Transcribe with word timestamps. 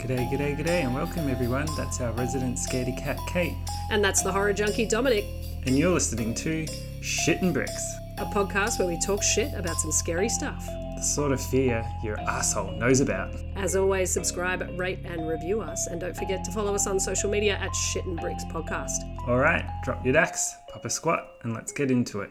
G'day, 0.00 0.28
g'day, 0.30 0.56
g'day, 0.56 0.84
and 0.84 0.94
welcome 0.94 1.28
everyone. 1.28 1.66
That's 1.76 2.00
our 2.00 2.12
resident 2.12 2.58
scaredy 2.58 2.96
cat, 2.96 3.18
Kate, 3.26 3.54
And 3.90 4.04
that's 4.04 4.22
the 4.22 4.30
horror 4.30 4.52
junkie 4.52 4.86
Dominic, 4.86 5.24
and 5.66 5.76
you're 5.76 5.92
listening 5.92 6.34
to 6.34 6.66
Shit 7.00 7.42
and 7.42 7.52
Bricks, 7.52 7.82
a 8.18 8.24
podcast 8.26 8.78
where 8.78 8.86
we 8.86 8.98
talk 9.00 9.22
shit 9.22 9.52
about 9.54 9.76
some 9.76 9.90
scary 9.92 10.28
stuff. 10.28 10.64
the 10.96 11.02
sort 11.02 11.32
of 11.32 11.40
fear 11.40 11.84
your 12.04 12.18
asshole 12.20 12.72
knows 12.72 13.00
about. 13.00 13.34
As 13.56 13.74
always, 13.76 14.10
subscribe, 14.12 14.62
rate, 14.78 15.00
and 15.04 15.28
review 15.28 15.60
us. 15.60 15.86
And 15.88 16.00
don't 16.00 16.16
forget 16.16 16.44
to 16.44 16.52
follow 16.52 16.74
us 16.74 16.86
on 16.86 16.98
social 17.00 17.28
media 17.30 17.56
at 17.56 17.74
Shit 17.74 18.04
and 18.06 18.18
Bricks 18.18 18.44
Podcast. 18.44 18.98
All 19.26 19.38
right, 19.38 19.64
drop 19.84 20.04
your 20.04 20.12
dax, 20.14 20.54
pop 20.72 20.84
a 20.84 20.90
squat, 20.90 21.26
and 21.42 21.52
let's 21.54 21.72
get 21.72 21.90
into 21.90 22.20
it. 22.20 22.30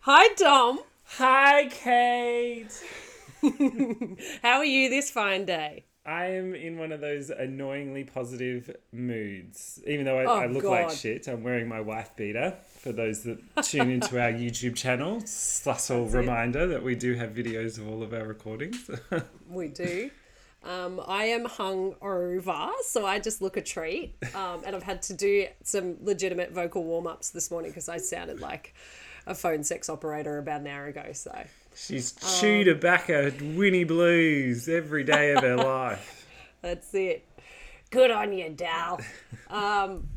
Hi, 0.00 0.28
Dom. 0.36 0.80
Hi, 1.18 1.68
Kate. 1.70 2.72
How 4.42 4.58
are 4.58 4.64
you 4.64 4.88
this 4.88 5.10
fine 5.10 5.44
day? 5.44 5.84
I 6.06 6.26
am 6.32 6.54
in 6.54 6.76
one 6.76 6.92
of 6.92 7.00
those 7.00 7.30
annoyingly 7.30 8.04
positive 8.04 8.76
moods. 8.92 9.80
Even 9.86 10.04
though 10.04 10.18
I, 10.18 10.24
Oh, 10.24 10.38
I 10.38 10.46
look 10.46 10.64
like 10.64 10.90
shit, 10.90 11.26
I'm 11.28 11.42
wearing 11.42 11.66
my 11.66 11.80
wife 11.80 12.14
beater. 12.14 12.54
For 12.80 12.92
those 12.92 13.22
that 13.22 13.38
tune 13.62 13.90
into 13.90 14.20
our 14.20 14.30
YouTube 14.32 14.76
channel, 14.76 15.22
subtle 15.24 16.04
reminder 16.06 16.66
that 16.66 16.82
we 16.82 16.94
do 16.94 17.14
have 17.14 17.30
videos 17.30 17.78
of 17.78 17.88
all 17.88 18.02
of 18.02 18.12
our 18.12 18.26
recordings. 18.26 18.90
We 19.48 19.68
do. 19.68 20.10
Um, 20.64 21.00
I 21.06 21.24
am 21.26 21.44
hung 21.44 21.94
over, 22.02 22.70
so 22.84 23.06
I 23.06 23.18
just 23.18 23.40
look 23.42 23.56
a 23.56 23.62
treat. 23.62 24.14
Um, 24.34 24.62
and 24.66 24.74
I've 24.74 24.82
had 24.82 25.02
to 25.02 25.14
do 25.14 25.46
some 25.62 25.96
legitimate 26.02 26.52
vocal 26.52 26.84
warm 26.84 27.06
ups 27.06 27.30
this 27.30 27.50
morning 27.50 27.70
because 27.70 27.88
I 27.88 27.98
sounded 27.98 28.40
like 28.40 28.74
a 29.26 29.34
phone 29.34 29.62
sex 29.62 29.88
operator 29.88 30.38
about 30.38 30.62
an 30.62 30.66
hour 30.66 30.86
ago. 30.86 31.12
So 31.12 31.30
She's 31.74 32.12
chewed 32.12 32.66
tobacco, 32.66 33.32
Winnie 33.40 33.84
Blues 33.84 34.68
every 34.68 35.02
day 35.04 35.32
of 35.32 35.42
her 35.42 35.56
life. 35.56 36.26
That's 36.62 36.94
it. 36.94 37.26
Good 37.90 38.10
on 38.10 38.32
you, 38.32 38.50
Dal. 38.50 39.00
Um, 39.50 40.08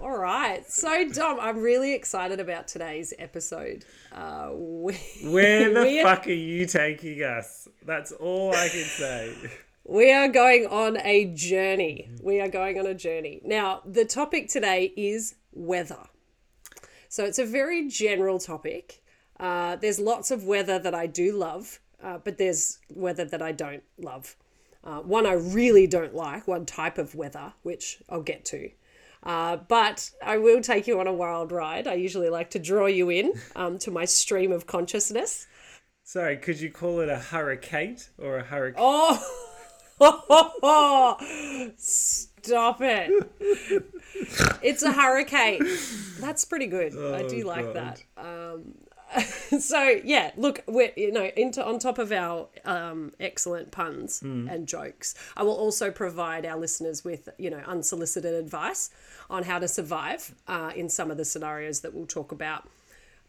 all 0.00 0.16
right. 0.16 0.68
So, 0.70 1.08
Dom, 1.08 1.38
I'm 1.40 1.58
really 1.58 1.92
excited 1.92 2.40
about 2.40 2.68
today's 2.68 3.12
episode. 3.18 3.84
Uh, 4.12 4.50
we, 4.54 4.94
Where 5.24 5.72
the 5.72 5.80
we, 5.82 6.02
fuck 6.02 6.26
are 6.26 6.32
you 6.32 6.66
taking 6.66 7.22
us? 7.22 7.68
That's 7.84 8.12
all 8.12 8.54
I 8.54 8.68
can 8.68 8.84
say. 8.84 9.34
we 9.84 10.12
are 10.12 10.28
going 10.28 10.66
on 10.66 10.98
a 10.98 11.26
journey. 11.34 12.10
We 12.22 12.40
are 12.40 12.48
going 12.48 12.78
on 12.78 12.86
a 12.86 12.94
journey. 12.94 13.40
Now, 13.44 13.82
the 13.84 14.04
topic 14.04 14.48
today 14.48 14.92
is 14.96 15.34
weather. 15.52 16.08
So, 17.08 17.24
it's 17.24 17.38
a 17.38 17.46
very 17.46 17.88
general 17.88 18.38
topic. 18.38 19.02
Uh, 19.38 19.76
there's 19.76 19.98
lots 20.00 20.30
of 20.30 20.44
weather 20.44 20.78
that 20.78 20.94
I 20.94 21.06
do 21.06 21.32
love, 21.32 21.80
uh, 22.02 22.18
but 22.22 22.38
there's 22.38 22.78
weather 22.94 23.24
that 23.24 23.42
I 23.42 23.52
don't 23.52 23.82
love. 23.98 24.36
Uh, 24.84 25.00
one 25.00 25.26
I 25.26 25.32
really 25.32 25.86
don't 25.86 26.14
like, 26.14 26.46
one 26.46 26.64
type 26.64 26.96
of 26.98 27.14
weather, 27.14 27.52
which 27.62 27.98
I'll 28.08 28.22
get 28.22 28.44
to. 28.46 28.70
Uh, 29.22 29.56
but 29.56 30.10
I 30.24 30.38
will 30.38 30.60
take 30.60 30.86
you 30.86 31.00
on 31.00 31.06
a 31.08 31.12
wild 31.12 31.50
ride. 31.50 31.88
I 31.88 31.94
usually 31.94 32.28
like 32.28 32.50
to 32.50 32.58
draw 32.60 32.86
you 32.86 33.10
in 33.10 33.32
um, 33.56 33.78
to 33.80 33.90
my 33.90 34.04
stream 34.04 34.52
of 34.52 34.66
consciousness. 34.66 35.48
Sorry, 36.04 36.36
could 36.36 36.60
you 36.60 36.70
call 36.70 37.00
it 37.00 37.08
a 37.08 37.18
hurricane 37.18 37.96
or 38.18 38.38
a 38.38 38.44
hurricane? 38.44 38.80
Oh, 38.80 39.20
stop 41.76 42.80
it. 42.80 43.10
It's 44.62 44.82
a 44.82 44.92
hurricane. 44.92 45.62
That's 46.20 46.44
pretty 46.44 46.66
good. 46.66 46.92
I 46.96 47.22
do 47.28 47.42
Oh, 47.42 47.46
like 47.48 47.74
God. 47.74 47.74
that. 47.74 48.02
Um, 48.16 48.74
so 49.60 50.00
yeah, 50.04 50.32
look, 50.36 50.62
we're 50.66 50.92
you 50.96 51.12
know 51.12 51.30
into 51.36 51.64
on 51.64 51.78
top 51.78 51.98
of 51.98 52.12
our 52.12 52.48
um, 52.64 53.12
excellent 53.20 53.70
puns 53.70 54.20
Hmm. 54.20 54.48
and 54.48 54.66
jokes, 54.66 55.14
I 55.36 55.42
will 55.42 55.54
also 55.56 55.90
provide 55.90 56.44
our 56.44 56.58
listeners 56.58 57.04
with 57.04 57.28
you 57.38 57.50
know 57.50 57.62
unsolicited 57.66 58.34
advice 58.34 58.90
on 59.30 59.44
how 59.44 59.58
to 59.58 59.68
survive 59.68 60.34
uh, 60.48 60.72
in 60.74 60.88
some 60.88 61.10
of 61.10 61.16
the 61.16 61.24
scenarios 61.24 61.80
that 61.80 61.94
we'll 61.94 62.06
talk 62.06 62.32
about. 62.32 62.68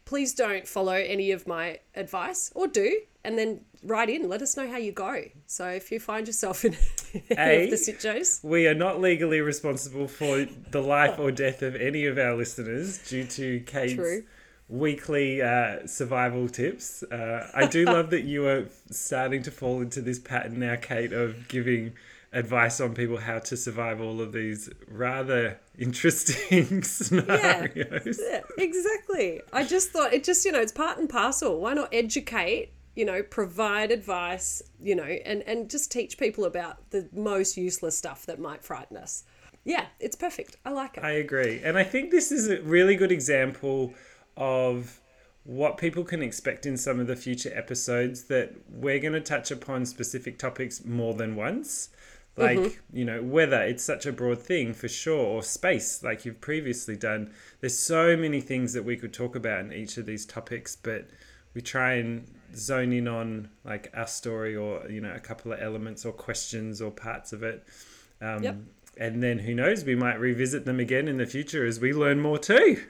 Please 0.04 0.32
don't 0.32 0.66
follow 0.66 0.92
any 0.94 1.32
of 1.32 1.46
my 1.46 1.80
advice, 1.94 2.50
or 2.54 2.66
do, 2.66 3.00
and 3.24 3.38
then 3.38 3.60
write 3.82 4.08
in. 4.08 4.26
Let 4.26 4.40
us 4.40 4.56
know 4.56 4.66
how 4.68 4.78
you 4.78 4.90
go. 4.90 5.24
So 5.46 5.68
if 5.68 5.92
you 5.92 6.00
find 6.00 6.26
yourself 6.26 6.64
in 6.64 6.76
any 7.30 7.38
A, 7.38 7.64
of 7.64 7.70
the 7.70 7.76
situations, 7.76 8.40
We 8.42 8.66
are 8.66 8.74
not 8.74 9.00
legally 9.02 9.42
responsible 9.42 10.08
for 10.08 10.46
the 10.70 10.80
life 10.80 11.18
or 11.18 11.30
death 11.30 11.60
of 11.60 11.76
any 11.76 12.06
of 12.06 12.16
our 12.16 12.34
listeners 12.36 12.98
due 13.06 13.24
to 13.24 13.60
Kate's 13.60 13.92
True. 13.94 14.24
Weekly 14.68 15.42
uh, 15.42 15.86
survival 15.86 16.48
tips. 16.48 17.02
Uh, 17.04 17.50
I 17.54 17.66
do 17.66 17.84
love 17.86 18.10
that 18.10 18.24
you 18.24 18.46
are 18.46 18.66
starting 18.90 19.42
to 19.44 19.50
fall 19.50 19.80
into 19.80 20.00
this 20.00 20.18
pattern 20.18 20.60
now, 20.60 20.76
Kate, 20.76 21.12
of 21.12 21.48
giving 21.48 21.94
advice 22.32 22.78
on 22.80 22.94
people 22.94 23.16
how 23.16 23.38
to 23.38 23.56
survive 23.56 24.00
all 24.00 24.20
of 24.20 24.32
these 24.32 24.68
rather 24.86 25.58
interesting 25.78 26.82
scenarios. 26.82 28.20
Yeah, 28.22 28.40
exactly. 28.58 29.40
I 29.52 29.64
just 29.64 29.90
thought 29.90 30.12
it 30.12 30.24
just, 30.24 30.44
you 30.44 30.52
know, 30.52 30.60
it's 30.60 30.72
part 30.72 30.98
and 30.98 31.08
parcel. 31.08 31.58
Why 31.60 31.72
not 31.72 31.88
educate, 31.92 32.72
you 32.94 33.06
know, 33.06 33.22
provide 33.22 33.90
advice, 33.90 34.62
you 34.80 34.94
know, 34.94 35.04
and, 35.04 35.42
and 35.42 35.70
just 35.70 35.90
teach 35.90 36.18
people 36.18 36.44
about 36.44 36.90
the 36.90 37.08
most 37.12 37.56
useless 37.56 37.96
stuff 37.96 38.26
that 38.26 38.38
might 38.38 38.62
frighten 38.62 38.98
us. 38.98 39.24
Yeah, 39.64 39.86
it's 40.00 40.16
perfect. 40.16 40.56
I 40.64 40.70
like 40.70 40.96
it. 40.98 41.04
I 41.04 41.12
agree. 41.12 41.60
And 41.62 41.78
I 41.78 41.84
think 41.84 42.10
this 42.10 42.30
is 42.30 42.48
a 42.48 42.60
really 42.62 42.96
good 42.96 43.12
example 43.12 43.94
of 44.38 45.00
what 45.44 45.76
people 45.76 46.04
can 46.04 46.22
expect 46.22 46.64
in 46.66 46.76
some 46.76 47.00
of 47.00 47.06
the 47.06 47.16
future 47.16 47.50
episodes 47.54 48.24
that 48.24 48.54
we're 48.70 48.98
going 48.98 49.14
to 49.14 49.20
touch 49.20 49.50
upon 49.50 49.84
specific 49.84 50.38
topics 50.38 50.84
more 50.84 51.14
than 51.14 51.36
once. 51.36 51.90
Like, 52.36 52.80
you 52.92 53.04
know, 53.04 53.20
weather, 53.20 53.60
it's 53.62 53.82
such 53.82 54.06
a 54.06 54.12
broad 54.12 54.38
thing 54.40 54.72
for 54.72 54.86
sure, 54.88 55.24
or 55.24 55.42
space, 55.42 56.04
like 56.04 56.24
you've 56.24 56.40
previously 56.40 56.94
done. 56.96 57.32
There's 57.60 57.76
so 57.76 58.16
many 58.16 58.40
things 58.40 58.74
that 58.74 58.84
we 58.84 58.96
could 58.96 59.12
talk 59.12 59.34
about 59.34 59.60
in 59.64 59.72
each 59.72 59.96
of 59.96 60.06
these 60.06 60.24
topics, 60.24 60.76
but 60.76 61.08
we 61.54 61.60
try 61.62 61.94
and 61.94 62.26
zone 62.54 62.92
in 62.92 63.08
on 63.08 63.48
like 63.64 63.90
our 63.92 64.06
story 64.06 64.54
or, 64.54 64.88
you 64.88 65.00
know, 65.00 65.12
a 65.14 65.18
couple 65.18 65.52
of 65.52 65.60
elements 65.60 66.04
or 66.04 66.12
questions 66.12 66.80
or 66.80 66.92
parts 66.92 67.32
of 67.32 67.42
it. 67.42 67.66
Um, 68.20 68.42
Yep. 68.44 68.56
And 68.98 69.22
then 69.22 69.38
who 69.38 69.54
knows, 69.54 69.84
we 69.84 69.94
might 69.94 70.18
revisit 70.20 70.64
them 70.64 70.80
again 70.80 71.08
in 71.08 71.18
the 71.18 71.26
future 71.26 71.64
as 71.64 71.80
we 71.80 71.92
learn 71.92 72.20
more 72.20 72.38
too. 72.38 72.82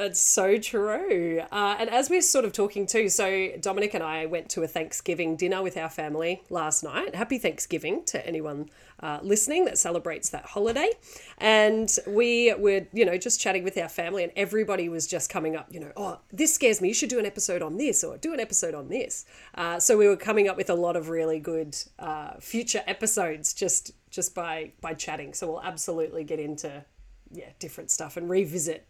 It's 0.00 0.20
so 0.20 0.56
true. 0.56 1.42
Uh, 1.52 1.76
and 1.78 1.90
as 1.90 2.08
we're 2.08 2.22
sort 2.22 2.46
of 2.46 2.54
talking 2.54 2.86
too, 2.86 3.10
so 3.10 3.50
Dominic 3.60 3.92
and 3.92 4.02
I 4.02 4.24
went 4.24 4.48
to 4.50 4.62
a 4.62 4.66
Thanksgiving 4.66 5.36
dinner 5.36 5.62
with 5.62 5.76
our 5.76 5.90
family 5.90 6.42
last 6.48 6.82
night. 6.82 7.14
Happy 7.14 7.36
Thanksgiving 7.36 8.04
to 8.06 8.26
anyone 8.26 8.70
uh, 9.00 9.18
listening 9.22 9.66
that 9.66 9.76
celebrates 9.76 10.30
that 10.30 10.46
holiday. 10.46 10.88
And 11.36 11.94
we 12.06 12.54
were, 12.54 12.86
you 12.94 13.04
know, 13.04 13.18
just 13.18 13.40
chatting 13.40 13.62
with 13.62 13.76
our 13.76 13.90
family, 13.90 14.24
and 14.24 14.32
everybody 14.36 14.88
was 14.88 15.06
just 15.06 15.28
coming 15.28 15.54
up, 15.54 15.66
you 15.70 15.80
know, 15.80 15.92
oh, 15.98 16.20
this 16.32 16.54
scares 16.54 16.80
me. 16.80 16.88
You 16.88 16.94
should 16.94 17.10
do 17.10 17.18
an 17.18 17.26
episode 17.26 17.60
on 17.60 17.76
this 17.76 18.02
or 18.02 18.16
do 18.16 18.32
an 18.32 18.40
episode 18.40 18.74
on 18.74 18.88
this. 18.88 19.26
Uh, 19.54 19.78
so 19.78 19.98
we 19.98 20.08
were 20.08 20.16
coming 20.16 20.48
up 20.48 20.56
with 20.56 20.70
a 20.70 20.74
lot 20.74 20.96
of 20.96 21.10
really 21.10 21.38
good 21.38 21.76
uh, 21.98 22.32
future 22.40 22.82
episodes 22.86 23.52
just 23.52 23.92
just 24.10 24.34
by 24.34 24.72
by 24.80 24.94
chatting. 24.94 25.34
So 25.34 25.46
we'll 25.46 25.62
absolutely 25.62 26.24
get 26.24 26.40
into 26.40 26.84
yeah 27.32 27.50
different 27.58 27.90
stuff 27.90 28.16
and 28.16 28.28
revisit 28.28 28.86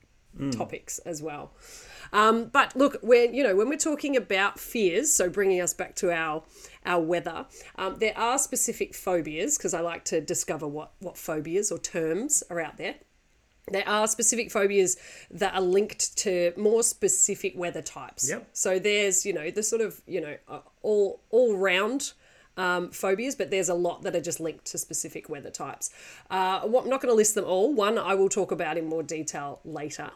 topics 0.52 0.98
as 1.00 1.22
well. 1.22 1.52
Um, 2.12 2.46
but 2.46 2.74
look, 2.76 2.98
when 3.02 3.34
you 3.34 3.42
know 3.42 3.54
when 3.54 3.68
we're 3.68 3.78
talking 3.78 4.16
about 4.16 4.58
fears, 4.58 5.12
so 5.12 5.28
bringing 5.28 5.60
us 5.60 5.74
back 5.74 5.94
to 5.96 6.12
our 6.12 6.42
our 6.84 7.00
weather, 7.00 7.46
um, 7.76 7.96
there 7.98 8.16
are 8.16 8.38
specific 8.38 8.94
phobias 8.94 9.56
because 9.56 9.74
I 9.74 9.80
like 9.80 10.04
to 10.06 10.20
discover 10.20 10.66
what 10.66 10.92
what 11.00 11.16
phobias 11.16 11.70
or 11.70 11.78
terms 11.78 12.42
are 12.50 12.60
out 12.60 12.76
there. 12.76 12.96
There 13.70 13.88
are 13.88 14.08
specific 14.08 14.50
phobias 14.50 14.96
that 15.30 15.54
are 15.54 15.60
linked 15.60 16.16
to 16.18 16.52
more 16.56 16.82
specific 16.82 17.56
weather 17.56 17.82
types. 17.82 18.28
Yep. 18.28 18.48
So 18.52 18.78
there's 18.78 19.24
you 19.24 19.32
know 19.32 19.50
the 19.50 19.62
sort 19.62 19.82
of 19.82 20.00
you 20.06 20.20
know 20.20 20.36
all 20.82 21.22
all 21.30 21.56
round 21.56 22.12
um, 22.56 22.90
phobias, 22.90 23.34
but 23.34 23.50
there's 23.50 23.68
a 23.68 23.74
lot 23.74 24.02
that 24.02 24.14
are 24.14 24.20
just 24.20 24.40
linked 24.40 24.64
to 24.66 24.78
specific 24.78 25.28
weather 25.28 25.50
types. 25.50 25.90
Uh, 26.30 26.60
what, 26.60 26.84
I'm 26.84 26.90
not 26.90 27.00
going 27.00 27.12
to 27.12 27.16
list 27.16 27.34
them 27.34 27.44
all. 27.44 27.72
One 27.72 27.98
I 27.98 28.14
will 28.14 28.28
talk 28.28 28.52
about 28.52 28.76
in 28.76 28.86
more 28.86 29.02
detail 29.02 29.60
later. 29.64 30.10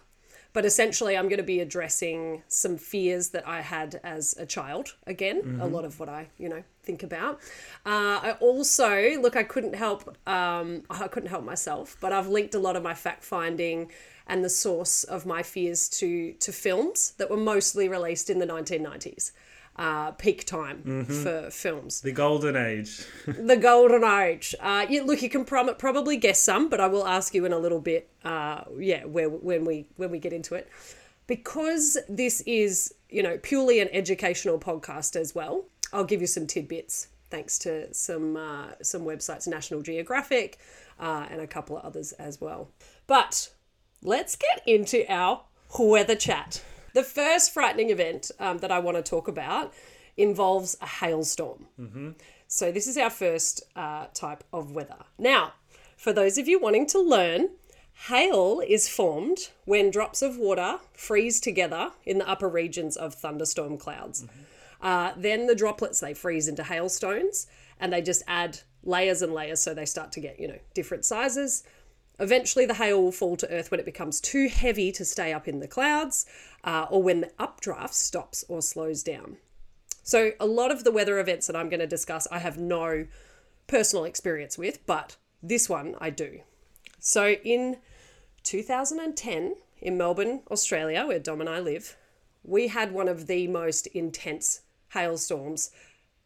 But 0.52 0.64
essentially, 0.64 1.16
I'm 1.16 1.28
going 1.28 1.38
to 1.38 1.42
be 1.42 1.58
addressing 1.58 2.44
some 2.46 2.76
fears 2.76 3.30
that 3.30 3.46
I 3.46 3.60
had 3.60 4.00
as 4.04 4.36
a 4.38 4.46
child. 4.46 4.94
Again, 5.04 5.58
a 5.60 5.66
lot 5.66 5.84
of 5.84 5.98
what 5.98 6.08
I, 6.08 6.28
you 6.38 6.48
know, 6.48 6.62
think 6.84 7.02
about. 7.02 7.40
Uh, 7.84 8.20
I 8.22 8.36
also 8.40 9.20
look. 9.20 9.34
I 9.34 9.42
couldn't 9.42 9.74
help. 9.74 10.16
Um, 10.28 10.84
I 10.88 11.08
couldn't 11.08 11.30
help 11.30 11.44
myself. 11.44 11.96
But 12.00 12.12
I've 12.12 12.28
linked 12.28 12.54
a 12.54 12.60
lot 12.60 12.76
of 12.76 12.84
my 12.84 12.94
fact 12.94 13.24
finding 13.24 13.90
and 14.28 14.44
the 14.44 14.48
source 14.48 15.02
of 15.02 15.26
my 15.26 15.42
fears 15.42 15.88
to 15.88 16.34
to 16.34 16.52
films 16.52 17.14
that 17.18 17.30
were 17.30 17.36
mostly 17.36 17.88
released 17.88 18.30
in 18.30 18.38
the 18.38 18.46
1990s. 18.46 19.32
Uh, 19.76 20.12
peak 20.12 20.44
time 20.44 21.04
for 21.04 21.50
films 21.50 22.00
The 22.00 22.12
golden 22.12 22.54
age. 22.54 23.04
the 23.26 23.56
golden 23.56 24.04
age. 24.04 24.54
Uh, 24.60 24.86
you, 24.88 25.04
look, 25.04 25.20
you 25.20 25.28
can 25.28 25.44
prom- 25.44 25.74
probably 25.76 26.16
guess 26.16 26.40
some, 26.40 26.68
but 26.68 26.78
I 26.78 26.86
will 26.86 27.08
ask 27.08 27.34
you 27.34 27.44
in 27.44 27.52
a 27.52 27.58
little 27.58 27.80
bit. 27.80 28.08
Uh, 28.24 28.62
yeah, 28.78 29.04
where 29.04 29.28
when 29.28 29.64
we 29.64 29.86
when 29.96 30.12
we 30.12 30.20
get 30.20 30.32
into 30.32 30.54
it, 30.54 30.68
because 31.26 31.98
this 32.08 32.40
is 32.42 32.94
you 33.10 33.22
know 33.22 33.36
purely 33.38 33.80
an 33.80 33.88
educational 33.92 34.60
podcast 34.60 35.16
as 35.16 35.34
well. 35.34 35.64
I'll 35.92 36.04
give 36.04 36.20
you 36.20 36.28
some 36.28 36.46
tidbits 36.46 37.08
thanks 37.34 37.58
to 37.58 37.92
some 37.92 38.36
uh, 38.36 38.66
some 38.82 39.02
websites, 39.02 39.48
National 39.48 39.82
Geographic, 39.82 40.58
uh, 41.00 41.26
and 41.30 41.40
a 41.40 41.46
couple 41.46 41.76
of 41.76 41.84
others 41.84 42.12
as 42.12 42.40
well. 42.40 42.68
But 43.06 43.50
let's 44.02 44.36
get 44.36 44.62
into 44.66 45.04
our 45.12 45.42
weather 45.78 46.14
chat. 46.14 46.62
The 46.94 47.02
first 47.02 47.52
frightening 47.52 47.90
event 47.90 48.30
um, 48.40 48.58
that 48.58 48.72
I 48.72 48.78
want 48.78 48.96
to 48.96 49.02
talk 49.02 49.28
about 49.28 49.74
involves 50.16 50.76
a 50.80 50.86
hailstorm. 50.86 51.66
Mm-hmm. 51.78 52.10
So 52.46 52.70
this 52.70 52.86
is 52.86 52.96
our 52.96 53.10
first 53.10 53.64
uh, 53.74 54.06
type 54.14 54.44
of 54.52 54.70
weather. 54.70 54.98
Now, 55.18 55.54
for 55.96 56.12
those 56.12 56.38
of 56.38 56.46
you 56.46 56.60
wanting 56.60 56.86
to 56.88 57.00
learn, 57.00 57.50
hail 58.06 58.62
is 58.66 58.88
formed 58.88 59.50
when 59.64 59.90
drops 59.90 60.22
of 60.22 60.36
water 60.36 60.78
freeze 60.92 61.40
together 61.40 61.90
in 62.04 62.18
the 62.18 62.28
upper 62.28 62.48
regions 62.48 62.96
of 62.96 63.14
thunderstorm 63.14 63.76
clouds. 63.76 64.22
Mm-hmm. 64.22 64.40
Uh, 64.80 65.12
then 65.16 65.46
the 65.46 65.54
droplets 65.54 65.98
they 65.98 66.14
freeze 66.14 66.46
into 66.46 66.62
hailstones, 66.62 67.46
and 67.80 67.92
they 67.92 68.02
just 68.02 68.22
add 68.28 68.60
layers 68.84 69.22
and 69.22 69.32
layers, 69.32 69.60
so 69.60 69.74
they 69.74 69.86
start 69.86 70.12
to 70.12 70.20
get 70.20 70.38
you 70.38 70.46
know 70.46 70.58
different 70.74 71.04
sizes. 71.04 71.64
Eventually, 72.18 72.64
the 72.64 72.74
hail 72.74 73.02
will 73.02 73.12
fall 73.12 73.36
to 73.36 73.50
earth 73.50 73.70
when 73.70 73.80
it 73.80 73.86
becomes 73.86 74.20
too 74.20 74.48
heavy 74.48 74.92
to 74.92 75.04
stay 75.04 75.32
up 75.32 75.48
in 75.48 75.60
the 75.60 75.68
clouds, 75.68 76.26
uh, 76.62 76.86
or 76.90 77.02
when 77.02 77.20
the 77.20 77.30
updraft 77.38 77.94
stops 77.94 78.44
or 78.48 78.62
slows 78.62 79.02
down. 79.02 79.38
So, 80.02 80.32
a 80.38 80.46
lot 80.46 80.70
of 80.70 80.84
the 80.84 80.92
weather 80.92 81.18
events 81.18 81.46
that 81.46 81.56
I'm 81.56 81.68
going 81.68 81.80
to 81.80 81.86
discuss, 81.86 82.28
I 82.30 82.38
have 82.38 82.58
no 82.58 83.06
personal 83.66 84.04
experience 84.04 84.56
with, 84.56 84.84
but 84.86 85.16
this 85.42 85.68
one 85.68 85.96
I 86.00 86.10
do. 86.10 86.40
So, 87.00 87.32
in 87.44 87.78
2010, 88.44 89.56
in 89.80 89.98
Melbourne, 89.98 90.42
Australia, 90.50 91.06
where 91.06 91.18
Dom 91.18 91.40
and 91.40 91.50
I 91.50 91.58
live, 91.58 91.96
we 92.44 92.68
had 92.68 92.92
one 92.92 93.08
of 93.08 93.26
the 93.26 93.48
most 93.48 93.86
intense 93.88 94.60
hailstorms 94.90 95.70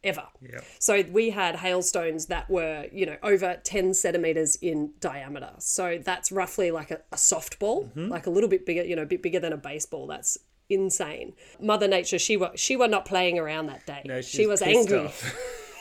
ever. 0.05 0.25
Yep. 0.41 0.65
So 0.79 1.03
we 1.11 1.31
had 1.31 1.57
hailstones 1.57 2.27
that 2.27 2.49
were, 2.49 2.87
you 2.93 3.05
know, 3.07 3.17
over 3.23 3.61
10 3.65 3.95
centimeters 3.95 4.57
in 4.57 4.93
diameter. 5.01 5.51
So 5.59 5.99
that's 6.03 6.31
roughly 6.31 6.71
like 6.71 6.91
a, 6.91 7.01
a 7.13 7.17
softball, 7.17 7.89
Mm-hmm. 7.89 8.09
like 8.09 8.27
a 8.27 8.31
little 8.31 8.49
bit 8.49 8.65
bigger, 8.67 8.85
you 8.85 8.95
know, 8.97 9.03
a 9.03 9.07
bit 9.07 9.23
bigger 9.23 9.41
than 9.41 9.53
a 9.53 9.57
baseball. 9.57 10.07
That's 10.07 10.39
insane. 10.69 11.33
Mother 11.61 11.89
Nature, 11.89 12.19
she 12.19 12.37
was 12.37 12.51
she 12.61 12.77
was 12.77 12.91
not 12.91 13.05
playing 13.07 13.39
around 13.39 13.67
that 13.67 13.87
day. 13.87 14.03
No, 14.05 14.21
she 14.21 14.47
was 14.47 14.63
angry. 14.63 15.11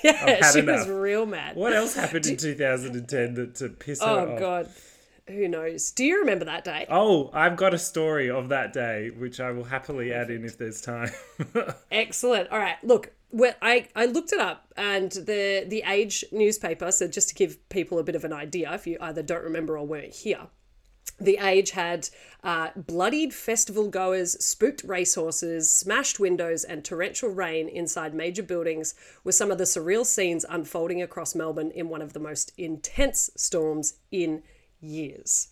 Yeah, 0.03 0.51
she 0.51 0.61
was 0.61 0.87
real 0.87 1.25
mad. 1.25 1.55
What 1.55 1.73
else 1.73 1.95
happened 2.01 2.27
in 2.27 2.37
2010 2.37 3.33
that 3.33 3.55
to 3.55 3.69
piss 3.69 3.99
her 4.01 4.05
off? 4.07 4.27
Oh 4.29 4.39
god. 4.39 4.69
Who 5.27 5.47
knows? 5.47 5.91
Do 5.91 6.05
you 6.05 6.19
remember 6.19 6.45
that 6.45 6.63
day? 6.63 6.85
Oh, 6.87 7.31
I've 7.33 7.57
got 7.57 7.73
a 7.73 7.79
story 7.79 8.29
of 8.29 8.49
that 8.49 8.73
day, 8.73 9.09
which 9.09 9.39
I 9.39 9.49
will 9.51 9.63
happily 9.65 10.13
add 10.13 10.29
in 10.29 10.45
if 10.45 10.57
there's 10.57 10.81
time. 10.81 11.09
Excellent. 11.91 12.49
All 12.51 12.59
right. 12.59 12.77
Look, 12.83 13.11
well, 13.31 13.53
I, 13.62 13.88
I 13.95 14.06
looked 14.06 14.31
it 14.31 14.39
up 14.39 14.74
and 14.77 15.12
the 15.12 15.65
the 15.68 15.83
Age 15.85 16.24
newspaper, 16.31 16.91
so 16.91 17.07
just 17.07 17.29
to 17.29 17.35
give 17.35 17.68
people 17.69 18.00
a 18.00 18.03
bit 18.03 18.15
of 18.15 18.24
an 18.24 18.33
idea, 18.33 18.74
if 18.74 18.88
you 18.88 18.97
either 19.01 19.21
don't 19.21 19.44
remember 19.44 19.77
or 19.77 19.85
weren't 19.85 20.13
here, 20.13 20.47
the 21.19 21.38
Age 21.38 21.71
had 21.71 22.09
uh, 22.44 22.69
bloodied 22.75 23.33
festival 23.33 23.89
goers, 23.89 24.33
spooked 24.44 24.83
racehorses, 24.83 25.69
smashed 25.69 26.19
windows, 26.19 26.63
and 26.63 26.85
torrential 26.85 27.29
rain 27.29 27.68
inside 27.68 28.13
major 28.13 28.44
buildings 28.44 28.94
were 29.24 29.31
some 29.31 29.51
of 29.51 29.57
the 29.57 29.63
surreal 29.63 30.06
scenes 30.06 30.45
unfolding 30.47 31.01
across 31.01 31.35
Melbourne 31.35 31.71
in 31.71 31.89
one 31.89 32.01
of 32.01 32.13
the 32.13 32.19
most 32.19 32.53
intense 32.57 33.30
storms 33.35 33.95
in 34.12 34.44
years. 34.80 35.50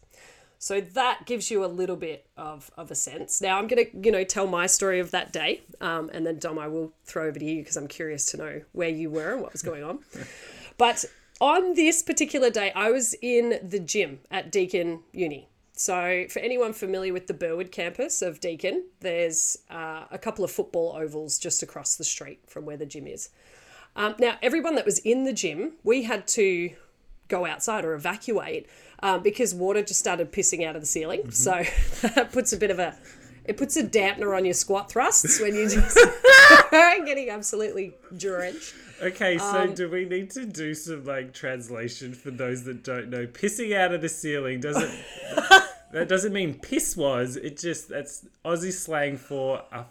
So 0.65 0.81
that 0.81 1.27
gives 1.27 1.51
you 1.51 1.63
a 1.63 1.67
little 1.67 1.95
bit 1.95 2.25
of, 2.35 2.71
of 2.75 2.89
a 2.89 2.95
sense. 2.95 3.39
Now 3.39 3.59
I'm 3.59 3.67
going 3.67 3.85
to, 3.85 3.97
you 4.03 4.11
know, 4.11 4.23
tell 4.23 4.47
my 4.47 4.65
story 4.65 4.99
of 4.99 5.11
that 5.11 5.31
day, 5.31 5.61
um, 5.79 6.09
and 6.11 6.25
then 6.25 6.39
Dom, 6.39 6.57
I 6.57 6.67
will 6.67 6.91
throw 7.03 7.27
over 7.27 7.37
to 7.37 7.45
you 7.45 7.61
because 7.61 7.77
I'm 7.77 7.87
curious 7.87 8.25
to 8.31 8.37
know 8.37 8.61
where 8.71 8.89
you 8.89 9.11
were 9.11 9.33
and 9.33 9.43
what 9.43 9.53
was 9.53 9.61
going 9.61 9.83
on. 9.83 9.99
but 10.79 11.05
on 11.39 11.75
this 11.75 12.01
particular 12.01 12.49
day, 12.49 12.71
I 12.71 12.89
was 12.89 13.13
in 13.21 13.59
the 13.61 13.79
gym 13.79 14.21
at 14.31 14.51
Deakin 14.51 15.01
Uni. 15.11 15.49
So 15.73 16.25
for 16.31 16.39
anyone 16.39 16.73
familiar 16.73 17.13
with 17.13 17.27
the 17.27 17.35
Burwood 17.35 17.71
campus 17.71 18.23
of 18.23 18.39
Deakin, 18.39 18.85
there's 19.01 19.59
uh, 19.69 20.05
a 20.09 20.17
couple 20.17 20.43
of 20.43 20.49
football 20.49 20.95
ovals 20.97 21.37
just 21.37 21.61
across 21.61 21.95
the 21.95 22.03
street 22.03 22.39
from 22.47 22.65
where 22.65 22.77
the 22.77 22.87
gym 22.87 23.05
is. 23.05 23.29
Um, 23.95 24.15
now, 24.17 24.37
everyone 24.41 24.73
that 24.75 24.85
was 24.85 24.97
in 24.97 25.25
the 25.25 25.31
gym, 25.31 25.73
we 25.83 26.03
had 26.03 26.25
to 26.29 26.71
go 27.27 27.45
outside 27.45 27.85
or 27.85 27.93
evacuate 27.93 28.67
um, 29.01 29.21
because 29.21 29.53
water 29.53 29.81
just 29.81 29.99
started 29.99 30.31
pissing 30.31 30.65
out 30.65 30.75
of 30.75 30.81
the 30.81 30.87
ceiling. 30.87 31.31
So 31.31 31.51
that 32.01 32.31
puts 32.31 32.53
a 32.53 32.57
bit 32.57 32.71
of 32.71 32.79
a 32.79 32.97
it 33.45 33.57
puts 33.57 33.77
a 33.77 33.83
dampener 33.83 34.35
on 34.35 34.43
your 34.43 34.55
squat 34.55 34.89
thrusts 34.91 35.39
when 35.39 35.53
you're 35.53 35.69
just 35.69 35.95
getting 36.71 37.29
absolutely 37.29 37.93
drenched. 38.17 38.73
okay, 39.03 39.37
so 39.37 39.45
Um, 39.45 39.73
do 39.75 39.87
we 39.87 40.05
need 40.05 40.31
to 40.31 40.45
do 40.45 40.73
some 40.73 41.05
like 41.05 41.31
translation 41.33 42.13
for 42.13 42.31
those 42.31 42.63
that 42.63 42.83
don't 42.83 43.09
know? 43.09 43.27
Pissing 43.27 43.75
out 43.75 43.93
of 43.93 44.01
the 44.01 44.09
ceiling 44.09 44.61
doesn't 44.61 44.91
that 45.91 46.07
doesn't 46.07 46.33
mean 46.33 46.55
piss 46.55 46.97
was. 46.97 47.35
It 47.35 47.57
just 47.59 47.89
that's 47.89 48.25
Aussie 48.43 48.73
slang 48.73 49.17
for 49.17 49.61
a 49.71 49.85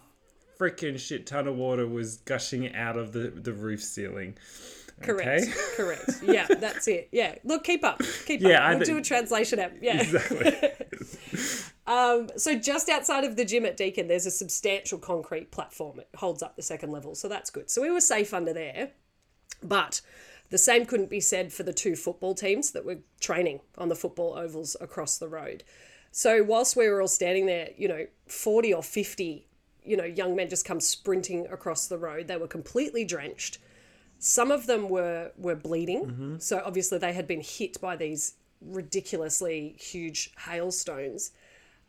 freaking 0.59 0.99
shit 0.99 1.27
ton 1.27 1.47
of 1.47 1.57
water 1.57 1.87
was 1.87 2.17
gushing 2.19 2.75
out 2.75 2.97
of 2.97 3.13
the 3.13 3.29
the 3.31 3.53
roof 3.53 3.83
ceiling. 3.83 4.37
Correct. 5.03 5.43
Okay. 5.43 5.53
Correct. 5.77 6.11
Yeah, 6.23 6.47
that's 6.47 6.89
it. 6.89 7.09
Yeah. 7.13 7.35
Look, 7.45 7.65
keep 7.65 7.85
up. 7.85 8.01
Keep 8.27 8.41
Yeah, 8.41 8.65
up. 8.65 8.71
I 8.71 8.75
We'll 8.77 8.85
do 8.85 8.97
a 8.99 9.03
translation 9.03 9.59
app. 9.59 9.75
Yeah. 9.81 10.01
Exactly. 10.01 10.71
Um, 11.87 12.31
so 12.37 12.59
just 12.59 12.89
outside 12.89 13.25
of 13.25 13.37
the 13.37 13.45
gym 13.45 13.67
at 13.67 13.77
Deakin, 13.77 14.09
there's 14.09 14.25
a 14.25 14.31
substantial 14.31 14.99
concrete 14.99 15.51
platform. 15.51 16.01
It 16.01 16.09
holds 16.17 16.43
up 16.43 16.57
the 16.57 16.63
second 16.63 16.93
level, 16.93 17.15
so 17.15 17.29
that's 17.29 17.51
good. 17.51 17.69
So 17.71 17.83
we 17.83 17.91
were 17.91 18.01
safe 18.01 18.33
under 18.33 18.55
there, 18.55 18.93
but 19.63 20.01
the 20.49 20.57
same 20.57 20.87
couldn't 20.87 21.11
be 21.11 21.21
said 21.21 21.53
for 21.53 21.63
the 21.63 21.75
two 21.75 21.95
football 21.95 22.35
teams 22.35 22.71
that 22.71 22.87
were 22.87 23.01
training 23.21 23.61
on 23.77 23.91
the 23.91 23.95
football 23.97 24.35
ovals 24.35 24.77
across 24.81 25.19
the 25.19 25.29
road. 25.29 25.63
So 26.11 26.43
whilst 26.43 26.75
we 26.77 26.89
were 26.89 27.03
all 27.03 27.09
standing 27.09 27.45
there, 27.47 27.69
you 27.77 27.89
know, 27.89 28.07
forty 28.29 28.73
or 28.73 28.83
fifty, 28.83 29.47
you 29.85 29.97
know, 29.97 30.05
young 30.05 30.35
men 30.35 30.49
just 30.49 30.65
come 30.65 30.81
sprinting 30.81 31.47
across 31.51 31.87
the 31.87 31.99
road. 31.99 32.29
They 32.29 32.37
were 32.39 32.47
completely 32.47 33.05
drenched. 33.05 33.59
Some 34.27 34.51
of 34.51 34.67
them 34.67 34.89
were 34.89 35.33
were 35.37 35.55
bleeding, 35.55 36.07
so 36.41 36.63
obviously 36.65 36.97
they 36.97 37.13
had 37.13 37.27
been 37.27 37.43
hit 37.43 37.79
by 37.79 37.95
these 37.95 38.37
ridiculously 38.63 39.77
huge 39.79 40.33
hailstones. 40.39 41.33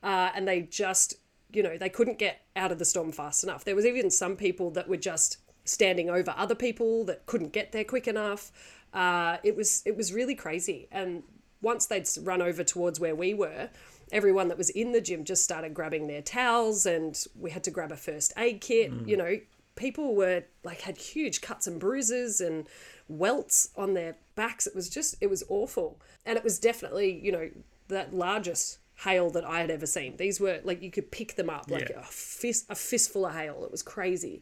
Uh, 0.03 0.31
and 0.35 0.45
they 0.45 0.63
just 0.63 1.15
you 1.53 1.63
know 1.63 1.77
they 1.77 1.87
couldn't 1.87 2.19
get 2.19 2.41
out 2.57 2.73
of 2.73 2.77
the 2.77 2.83
storm 2.83 3.13
fast 3.13 3.45
enough. 3.45 3.63
There 3.63 3.74
was 3.74 3.86
even 3.86 4.12
some 4.12 4.36
people 4.36 4.69
that 4.71 4.89
were 4.89 4.98
just 4.98 5.38
standing 5.63 6.10
over 6.10 6.33
other 6.36 6.55
people 6.55 7.05
that 7.05 7.25
couldn't 7.25 7.53
get 7.53 7.71
there 7.71 7.86
quick 7.86 8.05
enough. 8.05 8.51
Uh, 8.93 9.38
it 9.41 9.55
was 9.55 9.81
it 9.86 9.95
was 9.95 10.12
really 10.12 10.36
crazy. 10.36 10.89
And 10.91 11.24
once 11.62 11.86
they'd 11.86 12.10
run 12.21 12.41
over 12.41 12.65
towards 12.65 13.00
where 13.00 13.15
we 13.15 13.33
were 13.33 13.69
everyone 14.12 14.50
that 14.50 14.57
was 14.57 14.69
in 14.71 14.91
the 14.91 15.01
gym 15.01 15.24
just 15.24 15.43
started 15.43 15.74
grabbing 15.74 16.05
their 16.07 16.21
towels 16.21 16.86
and 16.86 17.25
we 17.39 17.50
had 17.50 17.63
to 17.63 17.71
grab 17.71 17.91
a 17.91 17.95
first 17.95 18.31
aid 18.38 18.62
kit 18.62 18.91
you 19.07 19.17
know 19.17 19.36
people 19.75 20.15
were 20.15 20.44
like 20.63 20.82
had 20.82 20.98
huge 20.98 21.41
cuts 21.41 21.67
and 21.67 21.79
bruises 21.79 22.39
and 22.41 22.67
welts 23.08 23.70
on 23.75 23.94
their 23.94 24.15
backs. 24.36 24.67
It 24.67 24.75
was 24.75 24.89
just 24.89 25.15
it 25.22 25.29
was 25.29 25.44
awful. 25.50 26.00
And 26.25 26.38
it 26.38 26.44
was 26.44 26.60
definitely 26.60 27.20
you 27.24 27.32
know 27.32 27.50
that 27.88 28.13
largest 28.13 28.79
hail 29.03 29.29
that 29.29 29.44
i 29.44 29.60
had 29.60 29.70
ever 29.70 29.86
seen. 29.86 30.15
These 30.17 30.39
were 30.39 30.60
like 30.63 30.82
you 30.82 30.89
could 30.89 31.12
pick 31.12 31.36
them 31.36 31.50
up 31.50 31.70
like 31.70 31.89
Yeah. 31.89 32.00
a 32.00 32.03
fist 32.03 32.65
a 32.70 32.75
fistful 32.75 33.25
of 33.25 33.34
hail. 33.36 33.63
It 33.65 33.72
was 33.72 33.84
crazy. 33.84 34.41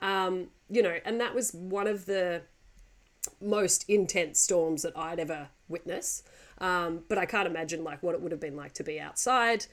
Um 0.00 0.48
you 0.68 0.82
know 0.82 0.96
and 1.04 1.20
that 1.20 1.34
was 1.34 1.52
one 1.52 1.86
of 1.86 2.06
the 2.06 2.42
most 3.40 3.84
intense 3.88 4.40
storms 4.40 4.80
that 4.80 4.96
i'd 4.96 5.20
ever 5.20 5.48
witnessed 5.68 6.26
um, 6.58 7.00
but 7.08 7.18
i 7.18 7.26
can't 7.26 7.46
imagine 7.46 7.84
like 7.84 8.02
what 8.02 8.14
it 8.14 8.20
would 8.22 8.32
have 8.32 8.40
been 8.40 8.56
like 8.56 8.72
to 8.74 8.84
be 8.84 8.98
outside. 9.00 9.66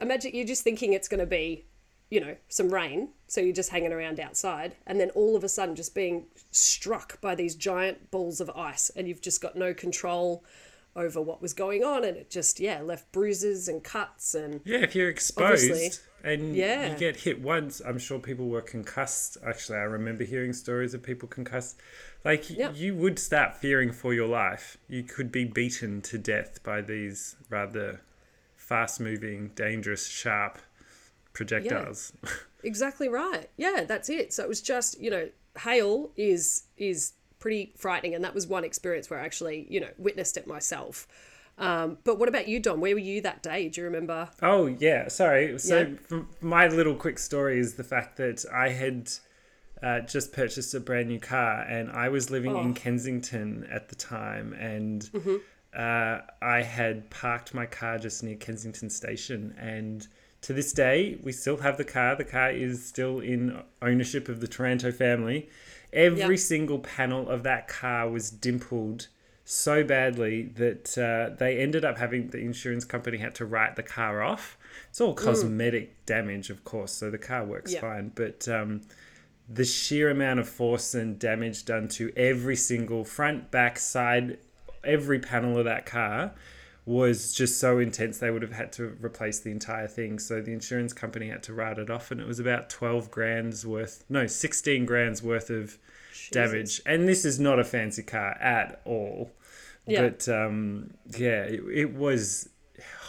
Imagine 0.00 0.32
you're 0.34 0.46
just 0.46 0.62
thinking 0.64 0.92
it's 0.94 1.08
going 1.08 1.20
to 1.20 1.26
be 1.26 1.64
you 2.12 2.20
know 2.20 2.36
some 2.48 2.68
rain 2.68 3.08
so 3.26 3.40
you're 3.40 3.54
just 3.54 3.70
hanging 3.70 3.90
around 3.90 4.20
outside 4.20 4.76
and 4.86 5.00
then 5.00 5.08
all 5.14 5.34
of 5.34 5.42
a 5.42 5.48
sudden 5.48 5.74
just 5.74 5.94
being 5.94 6.26
struck 6.50 7.18
by 7.22 7.34
these 7.34 7.54
giant 7.54 8.10
balls 8.10 8.38
of 8.38 8.50
ice 8.50 8.90
and 8.94 9.08
you've 9.08 9.22
just 9.22 9.40
got 9.40 9.56
no 9.56 9.72
control 9.72 10.44
over 10.94 11.22
what 11.22 11.40
was 11.40 11.54
going 11.54 11.82
on 11.82 12.04
and 12.04 12.18
it 12.18 12.28
just 12.28 12.60
yeah 12.60 12.82
left 12.82 13.10
bruises 13.12 13.66
and 13.66 13.82
cuts 13.82 14.34
and 14.34 14.60
Yeah, 14.62 14.80
if 14.80 14.94
you're 14.94 15.08
exposed 15.08 16.00
and 16.22 16.54
Yeah. 16.54 16.92
you 16.92 16.98
get 16.98 17.16
hit 17.16 17.40
once, 17.40 17.80
I'm 17.80 17.98
sure 17.98 18.18
people 18.20 18.48
were 18.48 18.60
concussed. 18.60 19.38
Actually, 19.44 19.78
I 19.78 19.84
remember 19.84 20.22
hearing 20.24 20.52
stories 20.52 20.92
of 20.94 21.02
people 21.02 21.28
concussed. 21.28 21.80
Like, 22.24 22.48
Yep. 22.48 22.72
you 22.76 22.94
would 22.94 23.18
start 23.18 23.56
fearing 23.56 23.90
for 23.90 24.12
your 24.14 24.28
life. 24.28 24.76
You 24.86 25.02
could 25.02 25.32
be 25.32 25.44
beaten 25.44 26.00
to 26.02 26.18
death 26.18 26.62
by 26.62 26.80
these 26.82 27.34
rather 27.50 28.02
fast 28.54 29.00
moving, 29.00 29.48
dangerous, 29.56 30.06
sharp 30.06 30.58
projectiles. 31.32 32.12
Exactly 32.62 33.08
right. 33.08 33.48
Yeah, 33.56 33.84
that's 33.86 34.08
it. 34.08 34.32
So 34.32 34.42
it 34.42 34.48
was 34.48 34.60
just, 34.60 35.00
you 35.00 35.10
know, 35.10 35.28
hail 35.58 36.10
is 36.16 36.64
is 36.76 37.12
pretty 37.38 37.72
frightening 37.76 38.14
and 38.14 38.24
that 38.24 38.34
was 38.34 38.46
one 38.46 38.64
experience 38.64 39.10
where 39.10 39.20
I 39.20 39.24
actually, 39.24 39.66
you 39.68 39.80
know, 39.80 39.88
witnessed 39.98 40.36
it 40.36 40.46
myself. 40.46 41.08
Um, 41.58 41.98
but 42.04 42.18
what 42.18 42.28
about 42.28 42.48
you, 42.48 42.60
Dom? 42.60 42.80
Where 42.80 42.94
were 42.94 43.00
you 43.00 43.20
that 43.22 43.42
day? 43.42 43.68
Do 43.68 43.80
you 43.80 43.84
remember? 43.86 44.30
Oh 44.42 44.66
yeah, 44.66 45.08
sorry. 45.08 45.58
So 45.58 45.96
Yeah. 46.10 46.20
my 46.40 46.68
little 46.68 46.94
quick 46.94 47.18
story 47.18 47.58
is 47.58 47.74
the 47.74 47.84
fact 47.84 48.16
that 48.18 48.44
I 48.52 48.68
had 48.70 49.10
uh, 49.82 50.00
just 50.00 50.32
purchased 50.32 50.72
a 50.74 50.80
brand 50.80 51.08
new 51.08 51.18
car, 51.18 51.62
and 51.62 51.90
I 51.90 52.08
was 52.08 52.30
living 52.30 52.52
Oh. 52.54 52.60
in 52.60 52.72
Kensington 52.72 53.66
at 53.70 53.88
the 53.88 53.96
time, 53.96 54.52
and 54.52 55.02
Mm-hmm. 55.12 55.36
uh, 55.76 56.18
I 56.40 56.62
had 56.62 57.10
parked 57.10 57.52
my 57.52 57.66
car 57.66 57.98
just 57.98 58.22
near 58.22 58.36
Kensington 58.36 58.88
Station, 58.88 59.54
and 59.58 60.06
to 60.42 60.52
this 60.52 60.72
day, 60.72 61.18
we 61.22 61.32
still 61.32 61.58
have 61.58 61.76
the 61.76 61.84
car. 61.84 62.16
The 62.16 62.24
car 62.24 62.50
is 62.50 62.84
still 62.84 63.20
in 63.20 63.62
ownership 63.80 64.28
of 64.28 64.40
the 64.40 64.48
Taranto 64.48 64.90
family. 64.92 65.48
Every 65.92 66.34
Yep. 66.34 66.38
single 66.38 66.78
panel 66.78 67.28
of 67.28 67.42
that 67.44 67.68
car 67.68 68.08
was 68.10 68.30
dimpled 68.30 69.08
so 69.44 69.82
badly 69.84 70.42
that 70.56 70.96
uh, 70.98 71.34
they 71.36 71.58
ended 71.58 71.84
up 71.84 71.98
having 71.98 72.28
the 72.30 72.38
insurance 72.38 72.84
company 72.84 73.18
had 73.18 73.34
to 73.36 73.44
write 73.44 73.76
the 73.76 73.82
car 73.82 74.22
off. 74.22 74.56
It's 74.88 75.00
all 75.00 75.14
cosmetic 75.14 76.04
damage, 76.06 76.48
of 76.50 76.64
course, 76.64 76.92
so 76.92 77.10
the 77.10 77.18
car 77.18 77.44
works 77.44 77.72
Yeah. 77.72 77.80
fine. 77.80 78.12
But 78.14 78.48
um, 78.48 78.82
the 79.48 79.64
sheer 79.64 80.10
amount 80.10 80.40
of 80.40 80.48
force 80.48 80.94
and 80.94 81.18
damage 81.18 81.64
done 81.64 81.88
to 81.88 82.12
every 82.16 82.56
single 82.56 83.04
front, 83.04 83.50
back, 83.50 83.78
side, 83.78 84.38
every 84.84 85.18
panel 85.18 85.58
of 85.58 85.64
that 85.66 85.86
car 85.86 86.32
was 86.84 87.32
just 87.32 87.60
so 87.60 87.78
intense 87.78 88.18
they 88.18 88.30
would 88.30 88.42
have 88.42 88.52
had 88.52 88.72
to 88.72 88.96
replace 89.00 89.38
the 89.40 89.50
entire 89.50 89.86
thing. 89.86 90.18
So 90.18 90.40
the 90.40 90.52
insurance 90.52 90.92
company 90.92 91.28
had 91.28 91.42
to 91.44 91.54
write 91.54 91.78
it 91.78 91.90
off, 91.90 92.10
and 92.10 92.20
it 92.20 92.26
was 92.26 92.40
about 92.40 92.70
12 92.70 93.10
grand's 93.10 93.64
worth, 93.64 94.04
no, 94.08 94.26
16 94.26 94.84
grand's 94.84 95.22
worth 95.22 95.48
of 95.50 95.78
damage. 96.32 96.80
And 96.84 97.08
this 97.08 97.24
is 97.24 97.38
not 97.38 97.58
a 97.60 97.64
fancy 97.64 98.02
car 98.02 98.32
at 98.40 98.80
all. 98.84 99.30
Yeah. 99.86 100.02
But 100.02 100.28
um, 100.28 100.94
yeah, 101.18 101.42
it, 101.44 101.60
it 101.72 101.94
was 101.94 102.48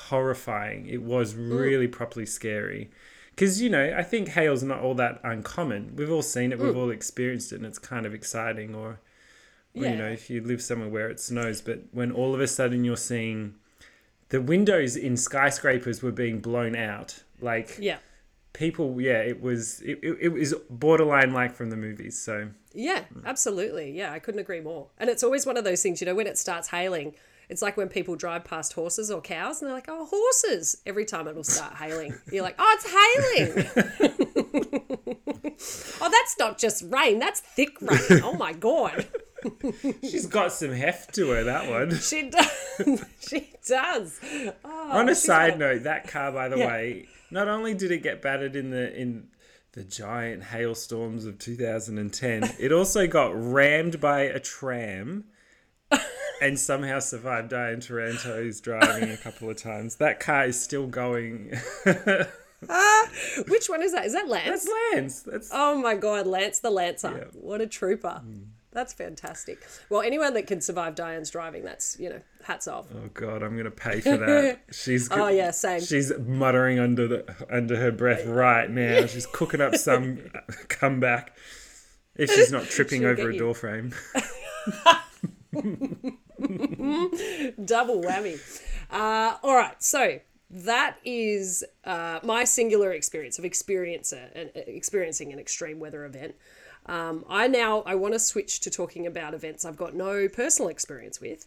horrifying. 0.07 0.87
It 0.87 1.01
was 1.01 1.35
really 1.35 1.87
properly 1.87 2.25
scary. 2.25 2.91
Because, 3.31 3.59
you 3.61 3.69
know, 3.69 3.95
I 3.97 4.03
think 4.03 4.29
hail's 4.29 4.61
not 4.61 4.81
all 4.81 4.93
that 4.95 5.19
uncommon. 5.23 5.95
We've 5.95 6.11
all 6.11 6.21
seen 6.21 6.51
it, 6.51 6.59
we've 6.59 6.77
all 6.77 6.91
experienced 6.91 7.51
it, 7.51 7.55
and 7.55 7.65
it's 7.65 7.79
kind 7.79 8.05
of 8.05 8.13
exciting. 8.13 8.75
Or, 8.75 8.89
or, 8.89 8.99
Yeah. 9.73 9.91
you 9.91 9.97
know, 9.97 10.09
if 10.09 10.29
you 10.29 10.41
live 10.41 10.61
somewhere 10.61 10.89
where 10.89 11.09
it 11.09 11.19
snows, 11.19 11.59
but 11.61 11.79
when 11.91 12.11
all 12.11 12.35
of 12.35 12.41
a 12.41 12.47
sudden 12.47 12.83
you're 12.83 12.95
seeing 12.97 13.55
the 14.33 14.41
windows 14.41 14.95
in 14.97 15.15
skyscrapers 15.15 16.01
were 16.01 16.11
being 16.11 16.39
blown 16.39 16.75
out, 16.75 17.21
like 17.39 17.77
Yeah. 17.79 17.97
people, 18.53 18.99
yeah, 18.99 19.19
it 19.19 19.39
was 19.39 19.79
it, 19.81 19.99
it, 20.01 20.17
it 20.21 20.29
was 20.29 20.55
borderline 20.71 21.33
like 21.33 21.53
from 21.53 21.69
the 21.69 21.77
movies. 21.77 22.19
So 22.19 22.49
Yeah, 22.73 23.03
absolutely. 23.25 23.91
Yeah, 23.91 24.11
I 24.11 24.17
couldn't 24.17 24.39
agree 24.41 24.59
more. 24.59 24.87
And 24.97 25.07
it's 25.07 25.21
always 25.23 25.45
one 25.45 25.55
of 25.55 25.63
those 25.63 25.83
things, 25.83 26.01
you 26.01 26.05
know, 26.07 26.15
when 26.15 26.25
it 26.25 26.39
starts 26.39 26.69
hailing, 26.69 27.13
it's 27.47 27.61
like 27.61 27.77
when 27.77 27.89
people 27.89 28.15
drive 28.15 28.43
past 28.43 28.73
horses 28.73 29.11
or 29.11 29.21
cows 29.21 29.61
and 29.61 29.67
they're 29.67 29.75
like, 29.75 29.85
oh, 29.87 30.05
horses. 30.05 30.81
Every 30.87 31.05
time 31.05 31.27
it'll 31.27 31.43
start 31.43 31.75
hailing, 31.75 32.15
you're 32.31 32.41
like, 32.41 32.55
oh, 32.57 32.77
it's 32.79 33.83
hailing. 33.85 34.63
oh, 36.01 36.09
that's 36.09 36.35
not 36.39 36.57
just 36.57 36.83
rain, 36.89 37.19
that's 37.19 37.39
thick 37.39 37.79
rain. 37.81 38.21
Oh 38.23 38.33
my 38.33 38.53
God. 38.53 39.05
she's 40.01 40.25
got 40.25 40.51
some 40.53 40.71
heft 40.71 41.13
to 41.15 41.29
her, 41.29 41.43
that 41.43 41.69
one. 41.69 41.95
She 41.99 42.29
does. 42.31 43.05
she 43.19 43.52
does. 43.65 44.19
Oh, 44.65 44.89
On 44.91 45.09
a 45.09 45.15
side 45.15 45.57
note, 45.59 45.83
that 45.83 46.07
car, 46.07 46.31
by 46.31 46.49
the 46.49 46.57
Yeah. 46.59 46.67
way, 46.67 47.07
not 47.31 47.47
only 47.47 47.73
did 47.73 47.91
it 47.91 48.03
get 48.03 48.21
battered 48.21 48.55
in 48.55 48.69
the 48.69 48.93
in 48.95 49.27
the 49.73 49.83
giant 49.83 50.43
hailstorms 50.43 51.25
of 51.25 51.39
2010, 51.39 52.53
it 52.59 52.71
also 52.71 53.07
got 53.07 53.31
rammed 53.35 53.99
by 53.99 54.21
a 54.21 54.39
tram 54.39 55.23
and 56.41 56.59
somehow 56.59 56.99
survived. 56.99 57.49
Diane 57.49 57.79
Taranto's 57.79 58.61
driving 58.61 59.09
a 59.09 59.17
couple 59.17 59.49
of 59.49 59.57
times. 59.57 59.95
That 59.95 60.19
car 60.19 60.45
is 60.45 60.61
still 60.61 60.87
going. 60.87 61.53
Ah, 62.69 63.09
which 63.49 63.67
one 63.67 63.83
is 63.83 63.91
that? 63.91 64.05
Is 64.05 64.13
that 64.13 64.29
Lance? 64.29 64.47
That's 64.47 64.69
Lance. 64.93 65.19
That's 65.23 65.49
Oh 65.51 65.77
my 65.77 65.95
God, 65.95 66.25
Lance 66.25 66.59
the 66.59 66.69
Lancer. 66.69 67.13
Yeah. 67.33 67.39
What 67.41 67.59
a 67.59 67.67
trooper. 67.67 68.21
Mm. 68.25 68.45
That's 68.73 68.93
fantastic. 68.93 69.59
Well, 69.89 70.01
anyone 70.01 70.33
that 70.33 70.47
can 70.47 70.61
survive 70.61 70.95
Diane's 70.95 71.29
driving, 71.29 71.63
that's, 71.63 71.97
you 71.99 72.09
know, 72.09 72.21
hats 72.43 72.67
off. 72.67 72.87
Oh 72.93 73.09
God, 73.13 73.43
I'm 73.43 73.55
gonna 73.55 73.71
pay 73.71 74.01
for 74.01 74.17
that. 74.17 74.61
She's 74.71 75.09
Oh, 75.11 75.27
yeah, 75.27 75.51
same. 75.51 75.81
She's 75.81 76.11
muttering 76.17 76.79
under 76.79 77.07
the 77.07 77.35
under 77.49 77.75
her 77.77 77.91
breath 77.91 78.25
right 78.25 78.69
now. 78.69 79.05
She's 79.07 79.25
cooking 79.25 79.61
up 79.61 79.75
some 79.75 80.19
comeback 80.69 81.35
if 82.15 82.31
she's 82.31 82.51
not 82.51 82.65
tripping 82.65 83.01
She'll 83.01 83.09
over 83.09 83.29
a 83.29 83.37
door 83.37 83.55
frame. 83.55 83.93
Double 87.65 88.01
whammy. 88.01 88.39
Uh, 88.91 89.37
all 89.41 89.55
right, 89.55 89.81
so 89.81 90.19
that 90.49 90.97
is 91.03 91.63
uh, 91.83 92.19
my 92.23 92.43
singular 92.43 92.91
experience 92.91 93.39
of 93.39 93.45
experience 93.45 94.11
an, 94.11 94.51
experiencing 94.55 95.33
an 95.33 95.39
extreme 95.39 95.79
weather 95.79 96.05
event. 96.05 96.35
Um, 96.85 97.23
I 97.29 97.47
now 97.47 97.81
I 97.85 97.95
want 97.95 98.13
to 98.13 98.19
switch 98.19 98.59
to 98.61 98.69
talking 98.69 99.07
about 99.07 99.33
events 99.33 99.63
I've 99.65 99.77
got 99.77 99.93
no 99.95 100.27
personal 100.27 100.69
experience 100.69 101.21
with, 101.21 101.45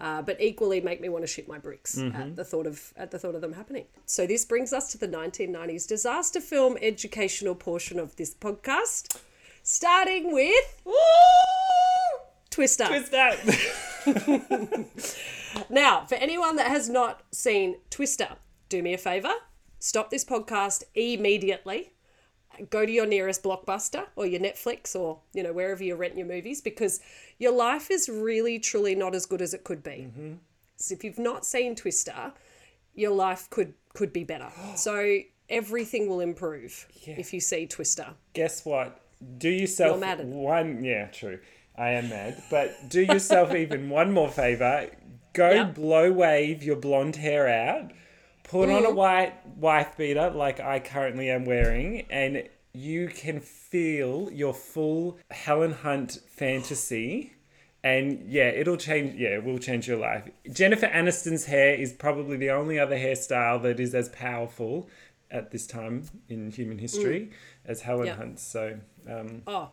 uh, 0.00 0.22
but 0.22 0.40
equally 0.40 0.80
make 0.80 1.00
me 1.00 1.08
want 1.08 1.24
to 1.24 1.26
shit 1.26 1.46
my 1.46 1.58
bricks 1.58 1.98
at 1.98 2.36
the 2.36 2.44
thought 2.44 2.66
of 2.66 2.92
at 2.96 3.10
the 3.10 3.18
thought 3.18 3.34
of 3.34 3.40
them 3.40 3.52
happening. 3.52 3.84
So 4.06 4.26
this 4.26 4.44
brings 4.44 4.72
us 4.72 4.90
to 4.92 4.98
the 4.98 5.08
1990s 5.08 5.86
disaster 5.86 6.40
film 6.40 6.78
educational 6.80 7.54
portion 7.54 7.98
of 7.98 8.16
this 8.16 8.34
podcast, 8.34 9.18
starting 9.62 10.32
with 10.32 10.82
Twister. 12.50 12.84
What's 12.88 13.10
that? 13.10 13.38
Now, 15.70 16.04
for 16.06 16.14
anyone 16.14 16.56
that 16.56 16.68
has 16.68 16.88
not 16.88 17.22
seen 17.32 17.76
Twister, 17.90 18.36
do 18.68 18.82
me 18.82 18.94
a 18.94 18.98
favor, 18.98 19.32
stop 19.78 20.10
this 20.10 20.24
podcast 20.24 20.84
immediately. 20.94 21.92
Go 22.70 22.84
to 22.84 22.90
your 22.90 23.06
nearest 23.06 23.42
blockbuster 23.42 24.06
or 24.16 24.26
your 24.26 24.40
Netflix 24.40 24.96
or, 24.96 25.20
you 25.32 25.42
know, 25.42 25.52
wherever 25.52 25.82
you 25.84 25.94
rent 25.94 26.16
your 26.16 26.26
movies 26.26 26.60
because 26.60 27.00
your 27.38 27.52
life 27.52 27.90
is 27.90 28.08
really, 28.08 28.58
truly 28.58 28.94
not 28.96 29.14
as 29.14 29.26
good 29.26 29.40
as 29.42 29.54
it 29.54 29.62
could 29.64 29.82
be. 29.82 30.08
Mm-hmm. 30.10 30.32
So 30.76 30.94
if 30.94 31.04
you've 31.04 31.18
not 31.18 31.46
seen 31.46 31.74
Twister, 31.76 32.32
your 32.94 33.12
life 33.12 33.48
could 33.50 33.74
could 33.94 34.12
be 34.12 34.24
better. 34.24 34.50
So 34.76 35.18
everything 35.48 36.08
will 36.08 36.20
improve 36.20 36.86
if 37.06 37.32
you 37.32 37.40
see 37.40 37.66
Twister. 37.66 38.08
Guess 38.34 38.64
what? 38.64 39.00
Do 39.38 39.48
yourself 39.48 39.92
You're 39.92 40.00
mad 40.00 40.20
at- 40.20 40.26
one. 40.26 40.84
Yeah, 40.84 41.06
true. 41.08 41.38
I 41.76 41.90
am 41.90 42.08
mad, 42.08 42.42
but 42.50 42.88
do 42.88 43.02
yourself 43.02 43.54
even 43.64 43.88
one 43.88 44.12
more 44.12 44.28
favor. 44.30 44.90
Go 45.32 45.50
Yeah. 45.50 45.64
blow 45.64 46.10
wave 46.10 46.64
your 46.64 46.74
blonde 46.76 47.16
hair 47.16 47.46
out. 47.48 47.92
Put 48.48 48.70
on 48.70 48.86
a 48.86 48.90
white 48.90 49.34
wife 49.56 49.96
beater 49.96 50.30
like 50.30 50.58
I 50.58 50.80
currently 50.80 51.30
am 51.30 51.44
wearing, 51.44 52.06
and 52.10 52.48
you 52.72 53.08
can 53.08 53.40
feel 53.40 54.30
your 54.32 54.54
full 54.54 55.18
Helen 55.30 55.72
Hunt 55.72 56.18
fantasy. 56.28 57.34
And 57.84 58.24
yeah, 58.26 58.48
it'll 58.48 58.76
change. 58.76 59.14
Yeah, 59.20 59.36
it 59.36 59.44
will 59.44 59.58
change 59.58 59.86
your 59.86 59.98
life. 59.98 60.28
Jennifer 60.50 60.86
Aniston's 60.86 61.44
hair 61.44 61.74
is 61.74 61.92
probably 61.92 62.36
the 62.36 62.50
only 62.50 62.78
other 62.78 62.96
hairstyle 62.96 63.62
that 63.62 63.78
is 63.78 63.94
as 63.94 64.08
powerful 64.08 64.88
at 65.30 65.50
this 65.50 65.66
time 65.66 66.04
in 66.28 66.50
human 66.50 66.78
history 66.78 67.30
as 67.64 67.82
Helen. 67.82 68.08
Hunt's. 68.08 68.42
So, 68.42 68.78
um, 69.08 69.42
Oh, 69.46 69.70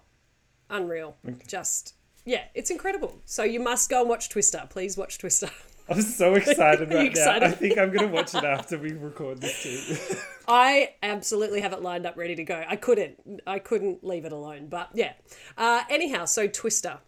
unreal. 0.70 1.16
Just, 1.48 1.96
yeah, 2.26 2.44
it's 2.54 2.70
incredible. 2.70 3.22
So 3.26 3.44
you 3.44 3.60
must 3.60 3.90
go 3.90 4.02
and 4.02 4.10
watch 4.10 4.30
Twister. 4.30 4.68
Please 4.70 4.98
watch 4.98 5.18
Twister. 5.18 5.50
I'm 5.90 6.02
so 6.02 6.34
excited 6.34 6.92
right 6.92 7.14
now. 7.14 7.40
I 7.42 7.52
think 7.52 7.78
I'm 7.78 7.92
gonna 7.92 8.08
watch 8.08 8.34
it 8.34 8.44
after 8.44 8.78
we 8.78 8.94
record 8.94 9.40
this 9.40 9.62
too. 9.62 10.18
I 10.48 10.96
absolutely 11.04 11.62
have 11.62 11.74
it 11.74 11.82
lined 11.84 12.08
up 12.08 12.18
ready 12.18 12.36
to 12.36 12.44
go. 12.44 12.64
I 12.68 12.76
couldn't, 12.76 13.42
I 13.46 13.60
couldn't 13.60 14.04
leave 14.04 14.26
it 14.26 14.32
alone. 14.32 14.68
But 14.68 14.90
yeah. 14.96 15.14
Uh, 15.58 15.84
anyhow, 15.90 16.26
so 16.26 16.48
Twister. 16.48 17.00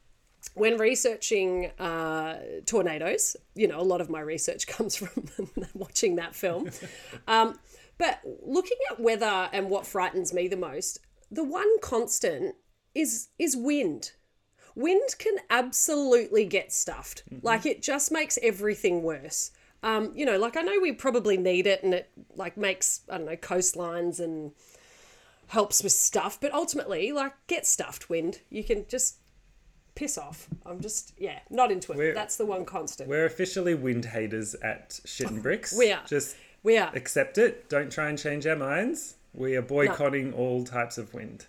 When 0.53 0.77
researching 0.77 1.71
uh, 1.79 2.37
tornadoes, 2.65 3.35
you 3.55 3.67
know, 3.67 3.79
a 3.79 3.83
lot 3.83 3.99
of 3.99 4.09
my 4.09 4.21
research 4.21 4.67
comes 4.67 4.95
from 4.95 5.27
watching 5.73 6.15
that 6.17 6.35
film. 6.35 6.69
Um, 7.27 7.59
but 7.97 8.21
looking 8.45 8.77
at 8.91 8.99
weather 8.99 9.49
and 9.51 9.69
what 9.69 9.87
frightens 9.87 10.33
me 10.33 10.47
the 10.47 10.55
most, 10.55 10.99
the 11.31 11.43
one 11.43 11.79
constant 11.79 12.55
is 12.93 13.29
is 13.39 13.57
wind. 13.57 14.11
Wind 14.77 15.09
can 15.17 15.37
absolutely 15.49 16.45
get 16.45 16.71
stuffed. 16.71 17.23
Like 17.41 17.65
it 17.65 17.81
just 17.81 18.11
makes 18.11 18.37
everything 18.43 19.01
worse. 19.01 19.49
Um, 19.81 20.11
you 20.15 20.23
know, 20.25 20.37
like 20.37 20.55
I 20.55 20.61
know 20.61 20.77
we 20.79 20.91
probably 20.91 21.35
need 21.35 21.65
it 21.65 21.81
and 21.83 21.93
it 21.95 22.09
like 22.35 22.57
makes, 22.57 23.01
I 23.09 23.17
don't 23.17 23.25
know, 23.25 23.35
coastlines 23.35 24.19
and 24.19 24.51
helps 25.47 25.81
with 25.81 25.93
stuff, 25.93 26.39
but 26.39 26.53
ultimately, 26.53 27.11
like 27.11 27.33
get 27.47 27.65
stuffed, 27.65 28.07
wind. 28.09 28.41
You 28.51 28.63
can 28.63 28.85
just 28.87 29.15
piss 29.95 30.15
off. 30.15 30.47
I'm 30.63 30.79
just 30.79 31.13
yeah, 31.17 31.39
not 31.49 31.71
into 31.71 31.91
it. 31.93 31.97
We're- 31.97 32.13
That's 32.13 32.37
the 32.37 32.45
one 32.45 32.63
constant. 32.63 33.09
We're 33.09 33.25
officially 33.25 33.73
wind 33.73 34.05
haters 34.05 34.53
at 34.55 34.99
Shit 35.05 35.31
and 35.31 35.41
Bricks. 35.41 35.73
We 35.77 35.91
are. 35.91 36.03
Just 36.07 36.35
We 36.61 36.77
are. 36.77 36.91
accept 36.93 37.39
it. 37.39 37.67
Don't 37.67 37.91
try 37.91 38.09
and 38.09 38.19
change 38.19 38.45
our 38.45 38.55
minds. 38.55 39.15
We 39.33 39.55
are 39.55 39.61
boycotting 39.63 40.33
all 40.33 40.63
types 40.65 40.99
of 40.99 41.13
wind. 41.15 41.45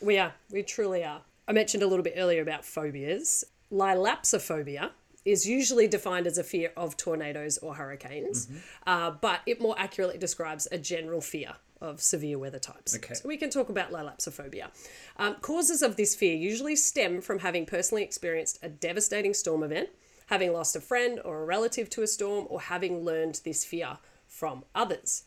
We 0.00 0.18
are. 0.18 0.32
We 0.50 0.62
truly 0.64 1.04
are. 1.04 1.20
I 1.48 1.52
mentioned 1.52 1.82
a 1.82 1.86
little 1.86 2.02
bit 2.02 2.14
earlier 2.16 2.42
about 2.42 2.64
phobias. 2.64 3.44
Lilapsophobia 3.72 4.90
is 5.24 5.46
usually 5.46 5.88
defined 5.88 6.26
as 6.26 6.38
a 6.38 6.44
fear 6.44 6.72
of 6.76 6.96
tornadoes 6.96 7.58
or 7.58 7.74
hurricanes, 7.74 8.48
uh, 8.86 9.10
but 9.10 9.40
it 9.46 9.60
more 9.60 9.74
accurately 9.78 10.18
describes 10.18 10.68
a 10.70 10.78
general 10.78 11.20
fear 11.20 11.54
of 11.80 12.00
severe 12.00 12.38
weather 12.38 12.58
types. 12.58 12.96
Okay. 12.96 13.14
So 13.14 13.28
we 13.28 13.36
can 13.36 13.50
talk 13.50 13.68
about 13.68 13.90
lilapsophobia. 13.90 14.68
Um, 15.18 15.34
causes 15.36 15.82
of 15.82 15.96
this 15.96 16.14
fear 16.14 16.34
usually 16.34 16.76
stem 16.76 17.20
from 17.20 17.40
having 17.40 17.66
personally 17.66 18.02
experienced 18.02 18.58
a 18.62 18.68
devastating 18.68 19.34
storm 19.34 19.62
event, 19.62 19.90
having 20.26 20.52
lost 20.52 20.74
a 20.74 20.80
friend 20.80 21.20
or 21.24 21.42
a 21.42 21.44
relative 21.44 21.90
to 21.90 22.02
a 22.02 22.06
storm, 22.06 22.46
or 22.48 22.60
having 22.60 23.04
learned 23.04 23.40
this 23.44 23.64
fear 23.64 23.98
from 24.26 24.64
others. 24.74 25.24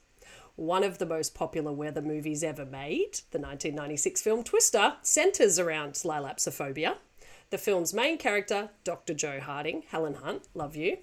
One 0.60 0.84
of 0.84 0.98
the 0.98 1.06
most 1.06 1.36
popular 1.36 1.72
weather 1.72 2.02
movies 2.02 2.44
ever 2.44 2.66
made, 2.66 3.22
the 3.32 3.40
1996 3.40 4.22
film 4.22 4.44
Twister, 4.44 4.98
centers 5.02 5.58
around 5.58 5.94
lilapsophobia. 5.94 6.98
The 7.50 7.58
film's 7.58 7.94
main 7.94 8.18
character, 8.18 8.70
Dr. 8.84 9.14
Jo 9.14 9.40
Harding, 9.40 9.84
Helen 9.88 10.16
Hunt, 10.16 10.50
love 10.54 10.76
you, 10.76 10.98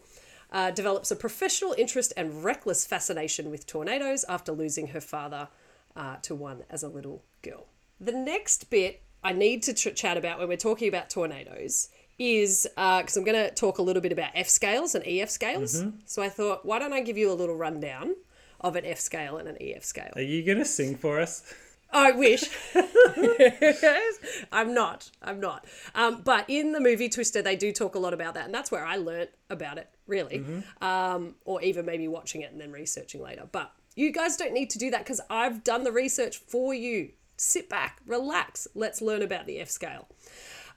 uh, 0.53 0.73
develops 0.73 1.11
a 1.11 1.17
professional 1.17 1.75
interest 1.79 2.13
and 2.19 2.45
reckless 2.45 2.85
fascination 2.85 3.51
with 3.51 3.67
tornadoes 3.67 4.27
after 4.29 4.53
losing 4.53 4.89
her 4.89 5.01
father 5.01 5.49
uh, 5.97 6.17
to 6.21 6.35
one 6.35 6.65
as 6.69 6.83
a 6.83 6.89
little 6.89 7.25
girl. 7.41 7.65
The 7.99 8.13
next 8.13 8.69
bit 8.69 9.01
I 9.25 9.33
need 9.33 9.63
to 9.63 9.73
ch- 9.73 9.97
chat 9.97 10.19
about 10.19 10.39
when 10.39 10.49
we're 10.49 10.59
talking 10.59 10.87
about 10.87 11.09
tornadoes 11.09 11.89
is 12.19 12.69
because 12.77 13.17
I'm 13.17 13.25
going 13.25 13.43
to 13.43 13.55
talk 13.55 13.79
a 13.79 13.83
little 13.83 14.03
bit 14.03 14.13
about 14.13 14.33
F 14.35 14.51
scales 14.51 14.95
and 14.95 15.03
EF 15.07 15.31
scales. 15.31 15.83
So 16.05 16.21
I 16.23 16.29
thought, 16.29 16.67
why 16.67 16.79
don't 16.79 16.93
I 16.93 17.01
give 17.01 17.17
you 17.17 17.33
a 17.33 17.35
little 17.35 17.57
rundown 17.57 18.17
of 18.66 18.76
an 18.76 18.85
F 18.85 19.00
scale 19.00 19.37
and 19.37 19.49
an 19.49 19.56
EF 19.61 19.85
scale? 19.85 20.12
Are 20.16 20.23
you 20.23 20.44
going 20.44 20.58
to 20.58 20.64
sing 20.64 20.96
for 20.96 21.20
us? 21.20 21.42
I 21.92 22.12
wish. 22.12 22.44
I'm 24.52 24.75
not. 24.75 25.11
I'm 25.23 25.40
not. 25.40 25.64
Um, 25.94 26.23
but 26.25 26.44
in 26.49 26.73
the 26.73 26.80
movie 26.80 27.08
Twister, 27.08 27.42
they 27.42 27.56
do 27.56 27.73
talk 27.73 27.94
a 27.94 27.99
lot 27.99 28.12
about 28.12 28.35
that, 28.35 28.46
and 28.46 28.54
that's 28.54 28.70
where 28.70 28.85
I 28.85 28.96
learnt 28.96 29.30
about 29.50 29.78
it, 29.78 29.88
really. 30.06 30.44
Um, 30.80 31.37
or 31.44 31.62
even 31.62 31.87
maybe 31.87 32.08
watching 32.08 32.42
it 32.42 32.50
and 32.52 32.61
then 32.61 32.73
researching 32.73 33.23
later. 33.23 33.49
But 33.50 33.73
you 33.94 34.12
guys 34.12 34.37
don't 34.37 34.52
need 34.52 34.68
to 34.70 34.78
do 34.78 34.90
that 34.90 35.04
because 35.04 35.20
I've 35.30 35.62
done 35.62 35.85
the 35.85 35.92
research 35.92 36.37
for 36.37 36.75
you. 36.75 37.11
Sit 37.37 37.68
back, 37.68 38.00
relax. 38.06 38.66
Let's 38.75 39.00
learn 39.00 39.23
about 39.23 39.46
the 39.46 39.61
F 39.61 39.70
scale. 39.70 40.08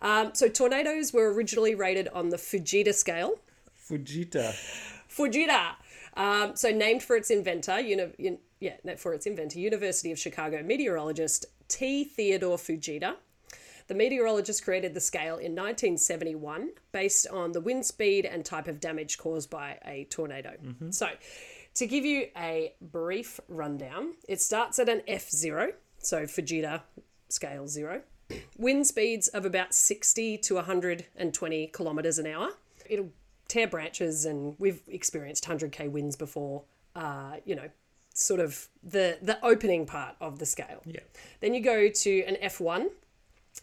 Um, 0.02 0.32
so 0.34 0.48
tornadoes 0.48 1.12
were 1.12 1.34
originally 1.34 1.76
rated 1.76 2.08
on 2.10 2.30
the 2.30 2.38
Fujita 2.38 2.94
scale. 2.94 3.40
Fujita. 3.90 4.54
Fujita. 5.10 5.76
Um, 6.16 6.56
so 6.56 6.72
named 6.72 7.04
for 7.04 7.16
its 7.16 7.30
inventor, 7.30 7.80
uni- 7.80 8.14
un- 8.20 8.40
yeah, 8.60 8.76
for 8.98 9.14
its 9.14 9.26
inventor, 9.26 9.60
University 9.60 10.12
of 10.12 10.20
Chicago 10.20 10.62
meteorologist 10.64 11.46
T. 11.68 12.04
Theodore 12.04 12.58
Fujita. 12.58 13.16
The 13.88 13.96
meteorologist 13.96 14.64
created 14.64 14.94
the 14.94 15.00
scale 15.00 15.36
in 15.38 15.56
1971 15.56 16.70
based 16.92 17.28
on 17.28 17.54
the 17.54 17.62
wind 17.62 17.86
speed 17.86 18.26
and 18.26 18.46
type 18.46 18.68
of 18.68 18.80
damage 18.80 19.18
caused 19.18 19.50
by 19.50 19.80
a 19.86 20.06
tornado. 20.12 20.52
So, 20.92 21.08
to 21.76 21.88
give 21.88 22.06
you 22.06 22.28
a 22.38 22.74
brief 22.82 23.40
rundown, 23.48 24.14
it 24.28 24.42
starts 24.42 24.78
at 24.80 24.90
an 24.90 25.02
F0, 25.08 25.72
so 26.00 26.24
Fujita 26.24 26.82
scale 27.30 27.68
0. 27.68 28.02
Wind 28.58 28.86
speeds 28.86 29.28
of 29.30 29.44
about 29.46 29.74
60 29.74 30.38
to 30.40 30.56
120 30.56 31.68
kilometers 31.68 32.20
an 32.20 32.28
hour. 32.28 32.50
It'll 32.88 33.10
tear 33.50 33.68
branches, 33.68 34.24
and 34.24 34.56
we've 34.58 34.82
experienced 34.88 35.46
100k 35.46 35.92
winds 35.92 36.16
before. 36.16 36.64
Uh, 36.96 37.36
you 37.46 37.56
know, 37.56 37.70
sort 38.14 38.40
of 38.40 38.70
the 38.84 39.18
the 39.22 39.44
opening 39.46 39.86
part 39.86 40.16
of 40.22 40.40
the 40.40 40.46
scale. 40.46 40.82
Yeah. 40.86 41.02
Then 41.42 41.54
you 41.54 41.62
go 41.62 41.90
to 41.90 42.24
an 42.24 42.38
F1, 42.42 42.88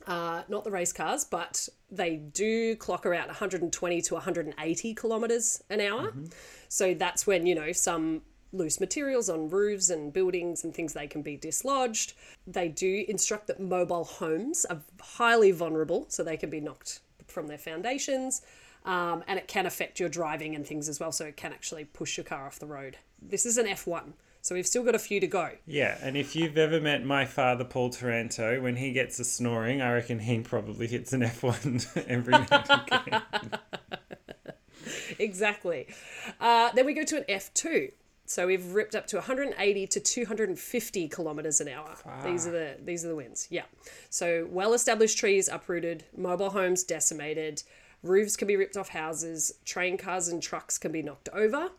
uh, 0.07 0.43
not 0.49 0.65
the 0.65 0.71
race 0.71 0.93
cars, 0.93 1.25
but 1.25 1.69
they 1.91 2.17
do 2.17 2.77
clock 2.77 3.07
around 3.07 3.27
120 3.29 4.01
to 4.03 4.15
180 4.15 4.95
kilometers 4.95 5.63
an 5.71 5.81
hour. 5.81 6.13
So 6.69 6.95
that's 6.95 7.27
when, 7.27 7.47
you 7.47 7.55
know, 7.55 7.73
some 7.73 8.23
loose 8.53 8.81
materials 8.81 9.29
on 9.29 9.49
roofs 9.49 9.91
and 9.91 10.13
buildings 10.13 10.65
and 10.65 10.75
things 10.75 10.93
they 10.93 11.07
can 11.07 11.23
be 11.23 11.37
dislodged. 11.37 12.15
They 12.47 12.69
do 12.69 13.05
instruct 13.09 13.47
that 13.49 13.61
mobile 13.61 14.05
homes 14.05 14.65
are 14.67 14.81
highly 15.01 15.51
vulnerable, 15.51 16.07
so 16.09 16.23
they 16.23 16.37
can 16.37 16.51
be 16.51 16.61
knocked 16.61 17.01
from 17.27 17.47
their 17.47 17.59
foundations. 17.59 18.43
Um, 18.87 19.25
and 19.27 19.37
it 19.37 19.49
can 19.49 19.67
affect 19.67 19.99
your 19.99 20.09
driving 20.09 20.55
and 20.55 20.65
things 20.65 20.89
as 20.89 21.01
well, 21.01 21.11
so 21.11 21.25
it 21.27 21.37
can 21.37 21.53
actually 21.53 21.85
push 21.85 22.17
your 22.17 22.25
car 22.25 22.47
off 22.47 22.61
the 22.61 22.67
road. 22.67 22.97
This 23.21 23.45
is 23.45 23.59
an 23.59 23.67
F1, 23.67 24.13
so 24.43 24.55
we've 24.55 24.67
still 24.67 24.85
got 24.85 24.95
a 24.95 24.99
few 25.01 25.19
to 25.19 25.27
go. 25.27 25.51
Yeah, 25.67 25.99
and 26.01 26.17
if 26.17 26.37
you've 26.37 26.57
ever 26.57 26.81
met 26.81 27.05
my 27.05 27.25
father, 27.25 27.65
Paul 27.65 27.91
Taranto, 27.91 28.61
when 28.61 28.77
he 28.77 28.93
gets 28.93 29.19
a 29.19 29.25
snoring, 29.25 29.83
I 29.83 29.93
reckon 29.93 30.21
he 30.21 30.39
probably 30.39 30.87
hits 30.87 31.13
an 31.13 31.23
F1 31.23 32.07
every 32.07 32.33
now 32.33 33.59
exactly. 35.19 35.89
Uh, 36.41 36.71
then 36.73 36.87
we 36.87 36.95
go 36.95 37.03
to 37.03 37.17
an 37.17 37.25
F2. 37.29 37.91
So 38.29 38.47
we've 38.47 38.75
ripped 38.75 38.95
up 38.95 39.07
to 39.09 39.17
180 39.17 39.87
to 39.87 40.01
250 40.01 41.09
kilometers 41.09 41.61
an 41.61 41.69
hour. 41.69 41.97
These 42.25 42.47
are 42.47 42.51
the 42.51 42.77
these 42.83 43.05
are 43.05 43.09
the 43.09 43.15
winds. 43.15 43.47
Yeah. 43.51 43.63
So 44.11 44.49
well-established 44.51 45.17
trees 45.17 45.49
uprooted, 45.49 46.05
mobile 46.17 46.51
homes 46.51 46.83
decimated, 46.83 47.63
roofs 48.03 48.37
can 48.37 48.49
be 48.49 48.57
ripped 48.57 48.77
off 48.77 48.91
houses, 48.91 49.53
train 49.65 49.97
cars 49.97 50.29
and 50.29 50.43
trucks 50.43 50.79
can 50.79 50.93
be 50.93 51.03
knocked 51.03 51.29
over, 51.33 51.71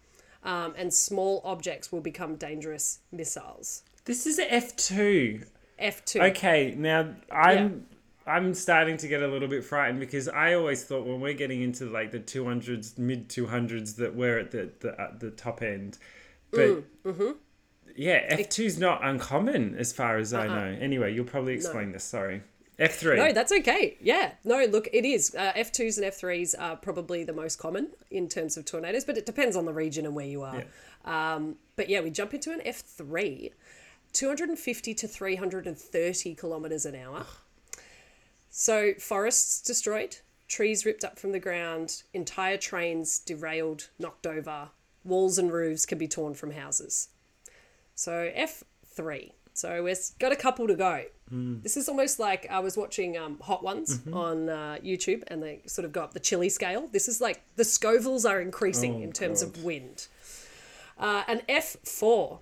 um, 0.43 0.73
and 0.77 0.93
small 0.93 1.41
objects 1.43 1.91
will 1.91 2.01
become 2.01 2.36
dangerous 2.36 2.99
missiles. 3.12 3.84
This 4.06 4.25
is 4.25 4.39
a 4.39 4.45
F2. 4.45 5.45
F2. 5.82 6.32
Okay, 6.32 6.73
now 6.77 7.13
I'm 7.32 7.86
I'm 8.25 8.53
starting 8.53 8.97
to 8.97 9.08
get 9.08 9.23
a 9.23 9.27
little 9.27 9.47
bit 9.47 9.63
frightened 9.63 9.99
because 9.99 10.27
I 10.27 10.53
always 10.53 10.84
thought 10.84 11.06
when 11.06 11.21
we're 11.21 11.34
getting 11.34 11.62
into 11.62 11.86
like 11.86 12.12
the 12.12 12.19
200s, 12.19 12.97
mid 12.97 13.30
200s 13.30 13.95
that 13.95 14.15
we're 14.15 14.39
at 14.39 14.51
the 14.51 14.71
the, 14.80 14.99
at 14.99 15.19
the 15.19 15.32
top 15.32 15.62
end. 15.62 15.97
But 16.51 16.60
mm, 16.60 16.84
mm-hmm. 17.06 17.32
yeah, 17.95 18.36
F2 18.36 18.65
is 18.65 18.80
not 18.80 19.03
uncommon 19.03 19.75
as 19.75 19.93
far 19.93 20.17
as 20.17 20.34
I 20.34 20.47
uh-uh. 20.47 20.56
know. 20.56 20.77
Anyway, 20.80 21.13
you'll 21.13 21.25
probably 21.25 21.53
explain 21.53 21.91
this. 21.91 22.03
Sorry. 22.03 22.41
F3. 22.79 23.17
No, 23.17 23.31
that's 23.33 23.51
okay. 23.51 23.97
Yeah. 23.99 24.33
No, 24.43 24.63
look, 24.65 24.87
it 24.93 25.03
is. 25.03 25.33
Uh, 25.33 25.51
F2s 25.55 25.97
and 25.97 26.05
F3s 26.05 26.53
are 26.59 26.75
probably 26.75 27.23
the 27.23 27.33
most 27.33 27.57
common 27.57 27.89
in 28.11 28.27
terms 28.29 28.55
of 28.55 28.65
tornadoes, 28.65 29.03
but 29.03 29.17
it 29.17 29.25
depends 29.25 29.55
on 29.55 29.65
the 29.65 29.73
region 29.73 30.05
and 30.05 30.13
where 30.13 30.27
you 30.27 30.43
are. 30.43 30.63
Um, 31.05 31.55
but 31.75 31.89
yeah, 31.89 32.01
we 32.01 32.11
jump 32.11 32.33
into 32.35 32.51
an 32.51 32.61
F3, 32.65 33.51
250 34.13 34.93
to 34.93 35.07
330 35.07 36.35
kilometers 36.35 36.85
an 36.85 36.95
hour. 36.95 37.25
So, 38.49 38.93
forests 38.99 39.61
destroyed, 39.61 40.17
trees 40.47 40.85
ripped 40.85 41.03
up 41.03 41.17
from 41.19 41.31
the 41.31 41.39
ground, 41.39 42.03
entire 42.13 42.57
trains 42.57 43.19
derailed, 43.19 43.89
knocked 43.99 44.25
over, 44.27 44.69
walls 45.03 45.37
and 45.37 45.51
roofs 45.51 45.85
can 45.85 45.97
be 45.97 46.07
torn 46.07 46.33
from 46.33 46.51
houses. 46.51 47.09
So, 47.95 48.31
F3. 48.35 49.31
So, 49.53 49.83
we've 49.83 49.97
got 50.19 50.31
a 50.31 50.35
couple 50.35 50.67
to 50.67 50.75
go. 50.75 51.05
This 51.29 51.75
is 51.75 51.89
almost 51.89 52.19
like 52.19 52.47
I 52.49 52.59
was 52.59 52.77
watching 52.77 53.17
um, 53.17 53.37
Hot 53.41 53.61
Ones 53.63 53.99
on 54.13 54.47
uh, 54.49 54.77
YouTube 54.83 55.23
and 55.27 55.43
they 55.43 55.61
sort 55.65 55.83
of 55.85 55.91
go 55.91 56.01
up 56.01 56.13
the 56.13 56.19
chili 56.21 56.47
scale. 56.49 56.87
This 56.91 57.07
is 57.09 57.19
like 57.19 57.41
the 57.57 57.63
Scovilles 57.63 58.29
are 58.29 58.39
increasing 58.39 58.95
Oh, 58.95 59.01
in 59.03 59.11
terms 59.11 59.43
God. 59.43 59.57
of 59.57 59.63
wind. 59.63 60.07
Uh, 60.97 61.23
an 61.27 61.41
F4. 61.49 62.39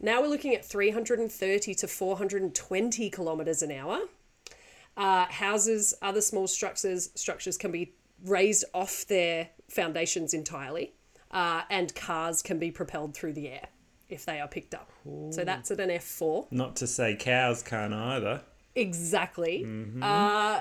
Now 0.00 0.20
we're 0.22 0.28
looking 0.28 0.54
at 0.54 0.64
330 0.64 1.74
to 1.74 1.88
420 1.88 3.10
kilometers 3.10 3.62
an 3.62 3.72
hour. 3.72 3.98
Uh, 4.96 5.26
houses, 5.26 5.94
other 6.00 6.20
small 6.20 6.46
structures, 6.46 7.10
structures 7.14 7.56
can 7.58 7.70
be 7.72 7.92
raised 8.24 8.64
off 8.74 9.06
their 9.06 9.48
foundations 9.68 10.34
entirely, 10.34 10.92
uh, 11.30 11.62
and 11.70 11.94
cars 11.94 12.42
can 12.42 12.58
be 12.58 12.70
propelled 12.70 13.14
through 13.14 13.32
the 13.32 13.48
air 13.48 13.68
if 14.10 14.24
they 14.26 14.40
are 14.40 14.48
picked 14.48 14.74
up. 14.74 14.90
So 15.30 15.44
that's 15.44 15.70
at 15.70 15.80
an 15.80 15.90
F4. 15.90 16.46
Not 16.50 16.76
to 16.76 16.86
say 16.86 17.16
cows 17.18 17.62
can't 17.62 17.94
either. 17.94 18.42
Exactly. 18.74 19.64
Uh, 20.00 20.60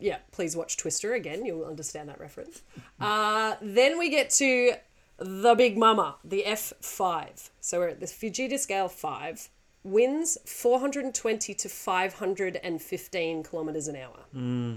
yeah, 0.00 0.18
please 0.32 0.56
watch 0.56 0.76
Twister 0.76 1.14
again. 1.14 1.44
You'll 1.44 1.64
understand 1.64 2.08
that 2.08 2.20
reference. 2.20 2.62
Uh, 3.00 3.54
then 3.62 3.96
we 3.96 4.10
get 4.10 4.28
to 4.28 4.72
the 5.18 5.54
big 5.54 5.78
mama, 5.78 6.16
the 6.24 6.42
F5. 6.46 7.50
So 7.60 7.78
we're 7.78 7.88
at 7.88 8.00
the 8.00 8.06
Fujita 8.06 8.58
scale 8.58 8.88
5. 8.88 9.48
Winds 9.84 10.36
420 10.44 11.54
to 11.54 11.68
515 11.68 13.42
kilometers 13.44 13.86
an 13.88 13.96
hour. 13.96 14.74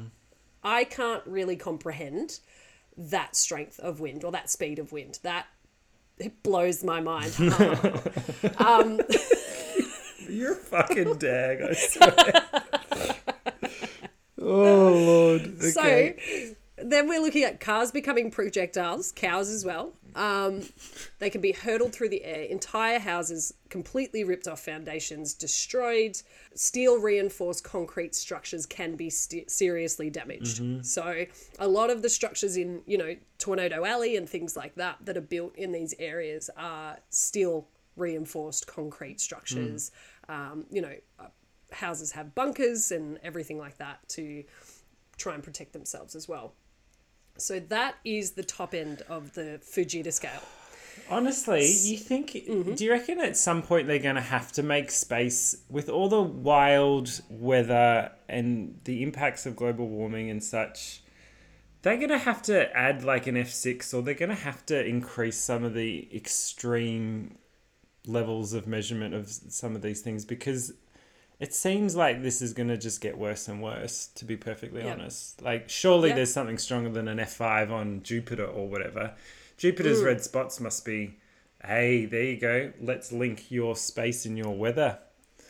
I 0.63 0.83
can't 0.83 1.23
really 1.25 1.55
comprehend 1.55 2.39
that 2.95 3.35
strength 3.35 3.79
of 3.79 3.99
wind 3.99 4.23
or 4.23 4.31
that 4.31 4.49
speed 4.51 4.77
of 4.77 4.91
wind. 4.91 5.17
That 5.23 5.47
it 6.21 6.43
blows 6.43 6.83
my 6.83 7.01
mind. 7.01 7.33
Um, 8.57 8.99
um, 8.99 9.01
You're 10.29 10.53
a 10.53 10.55
fucking 10.55 11.15
dag, 11.17 11.61
I 11.61 11.73
swear. 11.73 12.43
oh, 14.39 14.93
Lord. 14.93 15.41
Okay. 15.63 16.15
So 16.77 16.83
then 16.85 17.07
we're 17.07 17.21
looking 17.21 17.43
at 17.43 17.59
cars 17.59 17.91
becoming 17.91 18.31
projectiles, 18.31 19.11
cows 19.11 19.49
as 19.49 19.65
well. 19.65 19.93
Um, 20.15 20.61
they 21.19 21.29
can 21.29 21.41
be 21.41 21.51
hurtled 21.51 21.93
through 21.93 22.09
the 22.09 22.23
air, 22.23 22.43
entire 22.43 22.99
houses 22.99 23.53
completely 23.69 24.23
ripped 24.23 24.47
off 24.47 24.59
foundations, 24.59 25.33
destroyed. 25.33 26.21
Steel 26.55 26.99
reinforced 26.99 27.63
concrete 27.63 28.13
structures 28.15 28.65
can 28.65 28.95
be 28.95 29.09
st- 29.09 29.49
seriously 29.49 30.09
damaged. 30.09 30.59
So 30.85 31.25
a 31.59 31.67
lot 31.67 31.89
of 31.89 32.01
the 32.01 32.09
structures 32.09 32.57
in, 32.57 32.81
you 32.85 32.97
know, 32.97 33.15
Tornado 33.37 33.85
Alley 33.85 34.17
and 34.17 34.27
things 34.27 34.55
like 34.57 34.75
that 34.75 34.97
that 35.05 35.17
are 35.17 35.21
built 35.21 35.55
in 35.55 35.71
these 35.71 35.93
areas 35.99 36.49
are 36.57 36.97
steel 37.09 37.67
reinforced 37.95 38.67
concrete 38.67 39.19
structures. 39.21 39.91
um, 40.29 40.65
you 40.71 40.81
know, 40.81 40.95
uh, 41.19 41.25
houses 41.71 42.11
have 42.11 42.35
bunkers 42.35 42.91
and 42.91 43.17
everything 43.23 43.57
like 43.57 43.77
that 43.77 43.99
to 44.09 44.43
try 45.17 45.33
and 45.33 45.43
protect 45.43 45.73
themselves 45.73 46.15
as 46.15 46.27
well. 46.27 46.53
So 47.41 47.59
that 47.59 47.95
is 48.05 48.31
the 48.31 48.43
top 48.43 48.73
end 48.73 49.01
of 49.09 49.33
the 49.33 49.59
Fujita 49.63 50.13
scale. 50.13 50.41
Honestly, 51.09 51.65
you 51.65 51.97
think? 51.97 52.31
Mm-hmm. 52.31 52.75
Do 52.75 52.85
you 52.85 52.91
reckon 52.91 53.19
at 53.19 53.35
some 53.35 53.63
point 53.63 53.87
they're 53.87 53.99
going 53.99 54.15
to 54.15 54.21
have 54.21 54.51
to 54.53 54.63
make 54.63 54.91
space 54.91 55.57
with 55.69 55.89
all 55.89 56.07
the 56.07 56.21
wild 56.21 57.21
weather 57.29 58.11
and 58.29 58.79
the 58.83 59.03
impacts 59.03 59.45
of 59.45 59.55
global 59.55 59.87
warming 59.87 60.29
and 60.29 60.43
such? 60.43 61.01
They're 61.81 61.97
going 61.97 62.09
to 62.09 62.19
have 62.19 62.43
to 62.43 62.71
add 62.77 63.03
like 63.03 63.25
an 63.27 63.35
F6 63.35 63.93
or 63.93 64.03
they're 64.03 64.13
going 64.13 64.29
to 64.29 64.35
have 64.35 64.65
to 64.67 64.85
increase 64.85 65.37
some 65.37 65.63
of 65.63 65.73
the 65.73 66.07
extreme 66.15 67.39
levels 68.05 68.53
of 68.53 68.67
measurement 68.67 69.13
of 69.13 69.29
some 69.29 69.75
of 69.75 69.81
these 69.81 70.01
things 70.01 70.25
because 70.25 70.73
it 71.41 71.53
seems 71.55 71.95
like 71.95 72.21
this 72.21 72.41
is 72.41 72.53
going 72.53 72.69
to 72.69 72.77
just 72.77 73.01
get 73.01 73.17
worse 73.17 73.47
and 73.47 73.61
worse, 73.63 74.07
to 74.15 74.25
be 74.25 74.37
perfectly 74.37 74.83
Yeah. 74.83 74.93
honest. 74.93 75.41
Like, 75.41 75.69
surely 75.69 76.09
Yeah. 76.09 76.15
there's 76.15 76.31
something 76.31 76.59
stronger 76.59 76.91
than 76.91 77.07
an 77.07 77.17
F5 77.19 77.71
on 77.71 78.03
Jupiter 78.03 78.45
or 78.45 78.69
whatever. 78.69 79.15
Jupiter's 79.57 80.01
mm. 80.01 80.05
red 80.05 80.23
spots 80.23 80.59
must 80.59 80.85
be, 80.85 81.17
hey, 81.65 82.05
there 82.05 82.23
you 82.23 82.37
go. 82.37 82.71
Let's 82.79 83.11
link 83.11 83.49
your 83.49 83.75
space 83.75 84.25
and 84.25 84.37
your 84.37 84.55
weather. 84.55 84.99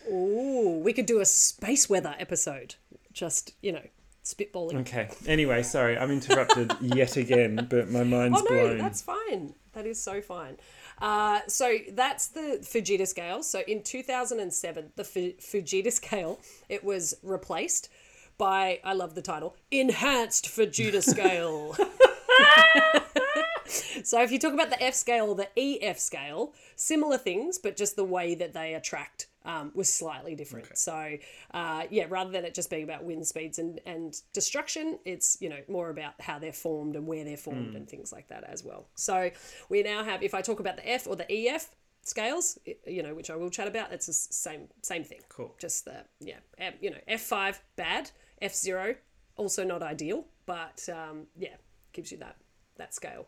Ooh, 0.10 0.82
we 0.84 0.94
could 0.94 1.06
do 1.06 1.20
a 1.20 1.26
space 1.26 1.90
weather 1.90 2.16
episode. 2.18 2.76
Just, 3.14 3.54
you 3.62 3.74
know, 3.74 3.86
spitballing. 4.24 4.80
Okay. 4.82 5.10
Anyway, 5.28 5.62
sorry, 5.62 5.98
I'm 5.98 6.12
interrupted 6.12 6.74
yet 6.82 7.18
again, 7.18 7.68
but 7.70 7.90
my 7.90 8.04
mind's 8.04 8.40
Oh 8.40 8.44
no, 8.44 8.50
blown. 8.50 8.78
that's 8.78 9.02
fine. 9.02 9.56
That 9.74 9.86
is 9.86 10.02
so 10.02 10.22
fine. 10.22 10.58
Uh, 11.02 11.40
so 11.48 11.78
that's 11.94 12.28
the 12.28 12.60
Fujita 12.62 13.08
scale. 13.08 13.42
So 13.42 13.62
in 13.68 13.82
2007, 13.82 14.92
the 14.96 15.04
Fu- 15.04 15.34
Fujita 15.34 15.92
scale 15.92 16.40
it 16.70 16.84
was 16.84 17.16
replaced 17.24 17.90
by 18.38 18.80
I 18.84 18.94
love 18.94 19.16
the 19.16 19.22
title 19.22 19.56
enhanced 19.72 20.46
Fujita 20.46 21.04
scale. 21.10 21.76
so 24.04 24.22
if 24.22 24.32
you 24.32 24.40
talk 24.40 24.54
about 24.54 24.70
the 24.70 24.82
F 24.82 24.94
scale 24.94 25.26
or 25.26 25.36
the 25.36 25.50
EF 25.58 26.00
scale, 26.00 26.54
similar 26.76 27.18
things, 27.18 27.58
but 27.58 27.76
just 27.76 27.96
the 27.96 28.04
way 28.04 28.36
that 28.36 28.54
they 28.54 28.76
attract 28.76 29.28
um, 29.46 29.72
was 29.74 29.92
slightly 29.92 30.36
different. 30.36 30.78
So 30.78 31.18
uh, 31.54 31.84
yeah, 31.90 32.06
rather 32.10 32.32
than 32.32 32.46
it 32.46 32.54
just 32.54 32.70
being 32.70 32.84
about 32.84 33.04
wind 33.04 33.26
speeds 33.26 33.60
and, 33.60 33.80
and 33.86 34.20
destruction, 34.34 35.00
it's 35.06 35.38
you 35.42 35.50
know 35.50 35.60
more 35.68 35.90
about 35.90 36.14
how 36.20 36.40
they're 36.40 36.54
formed 36.54 36.96
and 36.96 37.08
where 37.08 37.24
they're 37.24 37.38
formed 37.38 37.76
and 37.76 37.90
things 37.90 38.12
like 38.12 38.28
that 38.30 38.44
as 38.44 38.64
well. 38.64 38.88
So 38.96 39.32
we 39.70 39.84
now 39.84 40.04
have, 40.04 40.24
if 40.24 40.34
I 40.34 40.42
talk 40.42 40.60
about 40.60 40.78
the 40.78 40.90
F 40.90 41.08
or 41.08 41.16
the 41.16 41.32
EF 41.32 41.70
scales, 42.04 42.58
you 42.86 43.04
know, 43.04 43.14
which 43.14 43.30
I 43.30 43.36
will 43.36 43.50
chat 43.50 43.68
about, 43.68 43.92
it's 43.92 44.08
the 44.08 44.14
same 44.14 44.68
same 44.82 45.04
thing. 45.04 45.22
Cool. 45.30 45.56
Just 45.60 45.86
the 45.86 46.06
yeah, 46.20 46.38
F- 46.58 46.76
you 46.82 46.92
know, 46.92 46.98
F 47.08 47.22
five 47.22 47.62
bad, 47.76 48.12
F 48.42 48.56
zero 48.56 48.96
also 49.38 49.64
not 49.64 49.82
ideal, 49.82 50.26
but 50.46 50.88
um, 50.90 51.28
yeah, 51.38 51.56
gives 51.94 52.12
you 52.12 52.18
that 52.20 52.38
that 52.78 52.94
scale. 52.94 53.28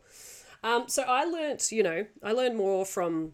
Um, 0.62 0.84
so 0.88 1.02
I 1.02 1.24
learnt, 1.24 1.70
you 1.70 1.82
know, 1.82 2.06
I 2.22 2.32
learned 2.32 2.56
more 2.56 2.86
from 2.86 3.32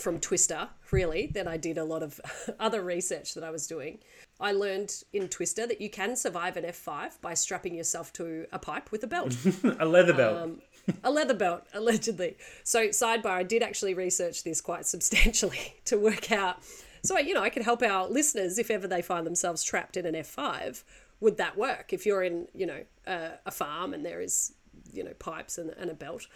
from 0.00 0.18
Twister 0.18 0.68
really 0.90 1.26
than 1.26 1.46
I 1.46 1.56
did 1.56 1.78
a 1.78 1.84
lot 1.84 2.02
of 2.02 2.20
other 2.60 2.82
research 2.82 3.34
that 3.34 3.44
I 3.44 3.50
was 3.50 3.66
doing. 3.66 3.98
I 4.40 4.52
learned 4.52 5.02
in 5.12 5.28
Twister 5.28 5.66
that 5.66 5.80
you 5.80 5.90
can 5.90 6.16
survive 6.16 6.56
an 6.56 6.64
F5 6.64 7.20
by 7.20 7.34
strapping 7.34 7.74
yourself 7.74 8.12
to 8.14 8.46
a 8.52 8.58
pipe 8.58 8.92
with 8.92 9.02
a 9.02 9.06
belt 9.06 9.36
a 9.78 9.84
leather 9.84 10.14
belt. 10.14 10.42
Um, 10.42 10.62
a 11.04 11.10
leather 11.10 11.34
belt, 11.34 11.64
allegedly. 11.74 12.36
So, 12.64 12.88
sidebar, 12.88 13.26
I 13.30 13.42
did 13.42 13.62
actually 13.62 13.94
research 13.94 14.44
this 14.44 14.60
quite 14.60 14.86
substantially 14.86 15.76
to 15.86 15.98
work 15.98 16.32
out. 16.32 16.62
So, 17.02 17.18
you 17.18 17.34
know, 17.34 17.42
I 17.42 17.50
could 17.50 17.62
help 17.62 17.82
our 17.82 18.08
listeners 18.08 18.58
if 18.58 18.70
ever 18.70 18.86
they 18.88 19.02
find 19.02 19.26
themselves 19.26 19.62
trapped 19.62 19.96
in 19.96 20.06
an 20.06 20.14
F5. 20.14 20.82
Would 21.20 21.36
that 21.36 21.56
work 21.56 21.92
if 21.92 22.06
you're 22.06 22.22
in, 22.22 22.48
you 22.54 22.66
know, 22.66 22.84
a, 23.06 23.30
a 23.46 23.50
farm 23.50 23.92
and 23.92 24.04
there 24.04 24.20
is, 24.20 24.52
you 24.92 25.04
know, 25.04 25.12
pipes 25.18 25.58
and, 25.58 25.70
and 25.78 25.90
a 25.90 25.94
belt? 25.94 26.26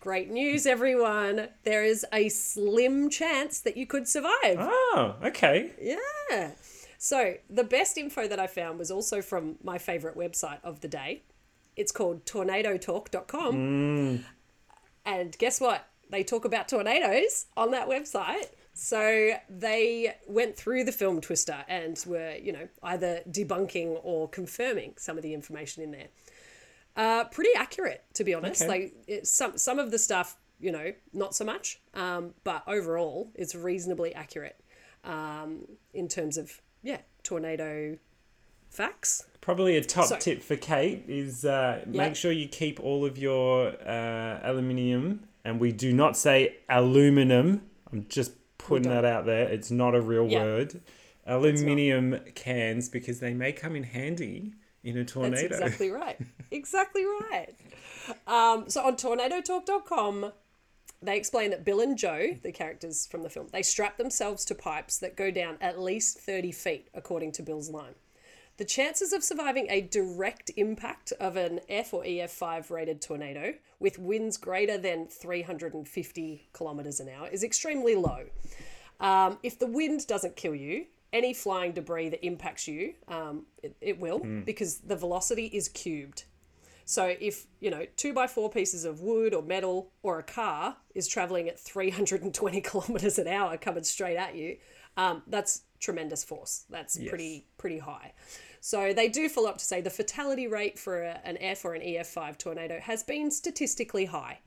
Great 0.00 0.30
news, 0.30 0.66
everyone. 0.66 1.48
There 1.64 1.84
is 1.84 2.04
a 2.12 2.28
slim 2.28 3.10
chance 3.10 3.60
that 3.60 3.76
you 3.76 3.86
could 3.86 4.08
survive. 4.08 4.56
oh, 4.58 5.16
okay. 5.22 5.70
Yeah. 5.80 6.52
So 6.98 7.34
the 7.50 7.64
best 7.64 7.98
info 7.98 8.28
that 8.28 8.38
I 8.38 8.46
found 8.46 8.78
was 8.78 8.90
also 8.90 9.22
from 9.22 9.56
my 9.62 9.78
favorite 9.78 10.16
website 10.16 10.58
of 10.62 10.80
the 10.80 10.88
day. 10.88 11.22
It's 11.74 11.90
called 11.90 12.24
tornadotalk.com. 12.26 13.54
Mm. 13.54 14.24
And 15.04 15.38
guess 15.38 15.60
what? 15.60 15.88
They 16.10 16.22
talk 16.22 16.44
about 16.44 16.68
tornadoes 16.68 17.46
on 17.56 17.70
that 17.72 17.88
website. 17.88 18.46
So 18.74 19.32
they 19.50 20.14
went 20.26 20.56
through 20.56 20.84
the 20.84 20.92
film 20.92 21.20
Twister 21.20 21.64
and 21.68 22.02
were, 22.06 22.36
you 22.36 22.52
know, 22.52 22.68
either 22.82 23.20
debunking 23.28 23.98
or 24.02 24.28
confirming 24.28 24.94
some 24.96 25.16
of 25.16 25.22
the 25.22 25.34
information 25.34 25.82
in 25.82 25.90
there. 25.90 26.08
Uh, 26.96 27.24
pretty 27.24 27.50
accurate, 27.56 28.04
to 28.14 28.24
be 28.24 28.34
honest. 28.34 28.62
Okay. 28.62 28.68
Like 28.70 28.94
it, 29.06 29.26
some 29.26 29.56
some 29.56 29.78
of 29.78 29.90
the 29.90 29.98
stuff, 29.98 30.36
you 30.60 30.72
know, 30.72 30.92
not 31.12 31.34
so 31.34 31.44
much. 31.44 31.80
Um, 31.94 32.34
but 32.44 32.62
overall, 32.66 33.30
it's 33.34 33.54
reasonably 33.54 34.14
accurate 34.14 34.60
um, 35.04 35.66
in 35.94 36.08
terms 36.08 36.36
of 36.36 36.60
yeah, 36.82 36.98
tornado 37.22 37.96
facts. 38.70 39.26
Probably 39.40 39.76
a 39.76 39.82
top 39.84 40.06
So- 40.06 40.16
tip 40.18 40.42
for 40.42 40.56
Kate 40.56 41.04
is 41.08 41.44
uh, 41.44 41.84
Yeah. 41.90 42.06
make 42.06 42.16
sure 42.16 42.30
you 42.32 42.48
keep 42.48 42.78
all 42.80 43.04
of 43.04 43.16
your 43.18 43.68
uh, 43.86 44.40
aluminium, 44.42 45.26
and 45.44 45.58
we 45.60 45.72
do 45.72 45.92
not 45.92 46.16
say 46.16 46.56
aluminum. 46.68 47.62
I'm 47.92 48.06
just 48.08 48.32
putting 48.58 48.90
that 48.90 49.04
out 49.04 49.26
there. 49.26 49.48
It's 49.48 49.70
not 49.70 49.94
a 49.94 50.00
real 50.00 50.26
Yeah. 50.28 50.42
word. 50.44 50.80
Aluminium 51.26 52.18
cans 52.34 52.88
because 52.88 53.20
they 53.20 53.32
may 53.34 53.52
come 53.52 53.76
in 53.76 53.84
handy 53.84 54.52
in 54.82 54.96
a 54.98 55.04
tornado. 55.04 55.48
That's 55.48 55.60
exactly 55.62 55.90
right. 55.90 56.18
exactly 56.52 57.04
right. 57.04 57.54
Um, 58.26 58.68
so 58.68 58.82
on 58.82 58.96
tornadotalk.com, 58.96 60.32
they 61.00 61.16
explain 61.16 61.50
that 61.50 61.64
Bill 61.64 61.80
and 61.80 61.98
Jo, 61.98 62.36
the 62.42 62.52
characters 62.52 63.06
from 63.06 63.22
the 63.22 63.30
film, 63.30 63.48
they 63.52 63.62
strap 63.62 63.96
themselves 63.96 64.44
to 64.46 64.54
pipes 64.54 64.98
that 64.98 65.16
go 65.16 65.30
down 65.30 65.56
at 65.60 65.80
least 65.80 66.18
30 66.18 66.52
feet, 66.52 66.88
according 66.94 67.32
to 67.32 67.42
Bill's 67.42 67.68
line. 67.68 67.94
The 68.58 68.64
chances 68.64 69.12
of 69.12 69.24
surviving 69.24 69.66
a 69.70 69.80
direct 69.80 70.50
impact 70.56 71.12
of 71.18 71.36
an 71.36 71.60
F 71.68 71.94
or 71.94 72.04
EF5 72.04 72.70
rated 72.70 73.00
tornado 73.00 73.54
with 73.80 73.98
winds 73.98 74.36
greater 74.36 74.78
than 74.78 75.08
350 75.08 76.48
kilometers 76.52 77.00
an 77.00 77.08
hour 77.08 77.28
is 77.28 77.42
extremely 77.42 77.96
low. 77.96 78.26
Um, 79.00 79.38
if 79.42 79.58
the 79.58 79.66
wind 79.66 80.06
doesn't 80.06 80.36
kill 80.36 80.54
you, 80.54 80.86
any 81.12 81.34
flying 81.34 81.72
debris 81.72 82.10
that 82.10 82.24
impacts 82.24 82.68
you, 82.68 82.94
um, 83.08 83.46
it, 83.62 83.74
it 83.80 83.98
will 83.98 84.20
because 84.44 84.78
the 84.78 84.96
velocity 84.96 85.46
is 85.46 85.68
cubed. 85.68 86.24
So 86.84 87.14
if, 87.20 87.46
you 87.60 87.70
know, 87.70 87.86
two 87.96 88.12
by 88.12 88.26
four 88.26 88.50
pieces 88.50 88.84
of 88.84 89.00
wood 89.00 89.34
or 89.34 89.42
metal 89.42 89.90
or 90.02 90.18
a 90.18 90.22
car 90.22 90.76
is 90.94 91.06
traveling 91.08 91.48
at 91.48 91.58
320 91.58 92.60
kilometers 92.62 93.18
an 93.18 93.28
hour 93.28 93.56
coming 93.56 93.84
straight 93.84 94.16
at 94.16 94.34
you, 94.34 94.56
um, 94.96 95.22
that's 95.26 95.62
tremendous 95.80 96.22
force. 96.22 96.64
That's 96.70 96.96
pretty, 97.08 97.46
pretty 97.58 97.78
high. 97.78 98.12
So 98.60 98.92
they 98.92 99.08
do 99.08 99.28
follow 99.28 99.48
up 99.48 99.58
to 99.58 99.64
say 99.64 99.80
the 99.80 99.90
fatality 99.90 100.46
rate 100.46 100.78
for 100.78 101.02
a, 101.02 101.20
an 101.24 101.36
F 101.38 101.64
or 101.64 101.74
an 101.74 101.82
EF5 101.82 102.38
tornado 102.38 102.78
has 102.78 103.02
been 103.02 103.30
statistically 103.30 104.04
high. 104.04 104.38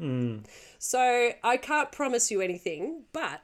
So 0.79 1.31
I 1.43 1.57
can't 1.57 1.91
promise 1.91 2.31
you 2.31 2.39
anything, 2.41 3.03
but 3.11 3.41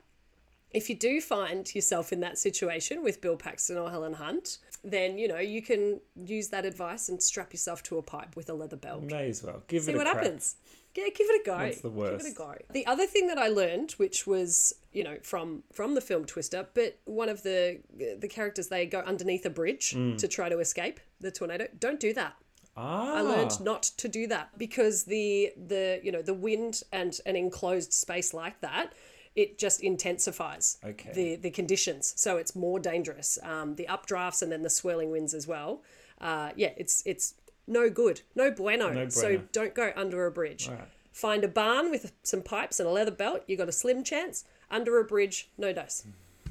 if 0.71 0.89
you 0.89 0.95
do 0.95 1.19
find 1.19 1.73
yourself 1.75 2.13
in 2.13 2.21
that 2.21 2.37
situation 2.37 3.03
with 3.03 3.19
Bill 3.19 3.35
Paxton 3.35 3.77
or 3.77 3.89
Helen 3.89 4.13
Hunt, 4.13 4.59
then 4.83 5.17
you 5.17 5.27
know 5.27 5.37
you 5.39 5.61
can 5.61 5.99
use 6.25 6.49
that 6.49 6.65
advice 6.65 7.09
and 7.09 7.21
strap 7.21 7.53
yourself 7.53 7.83
to 7.83 7.97
a 7.97 8.01
pipe 8.01 8.35
with 8.35 8.49
a 8.49 8.53
leather 8.53 8.77
belt. 8.77 9.03
May 9.03 9.29
as 9.29 9.43
well 9.43 9.61
give 9.67 9.83
See 9.83 9.91
it 9.91 9.95
a 9.95 9.97
what 9.97 10.07
crack. 10.07 10.23
happens. 10.23 10.55
Yeah, 10.93 11.05
give 11.15 11.27
it 11.29 11.41
a 11.41 11.45
go. 11.45 11.57
What's 11.57 11.79
the 11.81 11.89
worst. 11.89 12.25
Give 12.25 12.27
it 12.27 12.33
a 12.33 12.35
go. 12.37 12.55
The 12.73 12.85
other 12.85 13.05
thing 13.05 13.27
that 13.27 13.37
I 13.37 13.47
learned, 13.47 13.91
which 13.93 14.27
was 14.27 14.73
you 14.91 15.03
know 15.03 15.17
from 15.23 15.63
from 15.71 15.95
the 15.95 16.01
film 16.01 16.25
Twister, 16.25 16.67
but 16.73 16.99
one 17.05 17.29
of 17.29 17.43
the 17.43 17.79
the 18.19 18.27
characters 18.27 18.67
they 18.67 18.85
go 18.85 18.99
underneath 18.99 19.45
a 19.45 19.49
bridge 19.49 19.93
Mm. 19.95 20.17
to 20.17 20.27
try 20.27 20.49
to 20.49 20.59
escape 20.59 20.99
the 21.19 21.31
tornado. 21.31 21.67
Don't 21.79 21.99
do 21.99 22.13
that. 22.13 22.33
Ah, 22.77 23.15
I 23.17 23.21
learned 23.21 23.59
not 23.61 23.83
to 23.83 24.07
do 24.07 24.27
that 24.27 24.57
because 24.57 25.03
the 25.03 25.51
the 25.57 25.99
you 26.03 26.11
know 26.11 26.21
the 26.21 26.33
wind 26.33 26.81
and 26.91 27.19
an 27.25 27.35
enclosed 27.35 27.93
space 27.93 28.33
like 28.33 28.61
that 28.61 28.93
it 29.35 29.57
just 29.57 29.81
intensifies 29.81 30.77
Okay. 30.83 31.11
the 31.13 31.35
the 31.37 31.49
conditions 31.51 32.13
so 32.17 32.37
it's 32.37 32.55
more 32.55 32.79
dangerous 32.79 33.37
um, 33.43 33.75
the 33.75 33.85
updrafts 33.89 34.41
and 34.41 34.51
then 34.51 34.61
the 34.61 34.69
swirling 34.69 35.11
winds 35.11 35.33
as 35.33 35.47
well 35.47 35.81
uh, 36.19 36.51
yeah 36.55 36.71
it's 36.77 37.01
it's 37.05 37.35
no 37.67 37.89
good 37.89 38.21
no 38.35 38.51
bueno. 38.51 38.89
No 38.91 39.09
so 39.09 39.37
don't 39.51 39.73
go 39.73 39.91
under 39.95 40.25
a 40.25 40.31
bridge 40.31 40.67
Right. 40.69 40.87
find 41.11 41.43
a 41.43 41.47
barn 41.47 41.91
with 41.91 42.11
some 42.23 42.41
pipes 42.41 42.79
and 42.79 42.87
a 42.89 42.91
leather 42.91 43.11
belt 43.11 43.43
you 43.47 43.55
got 43.57 43.69
a 43.69 43.71
slim 43.71 44.03
chance 44.03 44.43
under 44.69 44.99
a 44.99 45.03
bridge 45.03 45.49
no 45.57 45.71
dice 45.73 46.05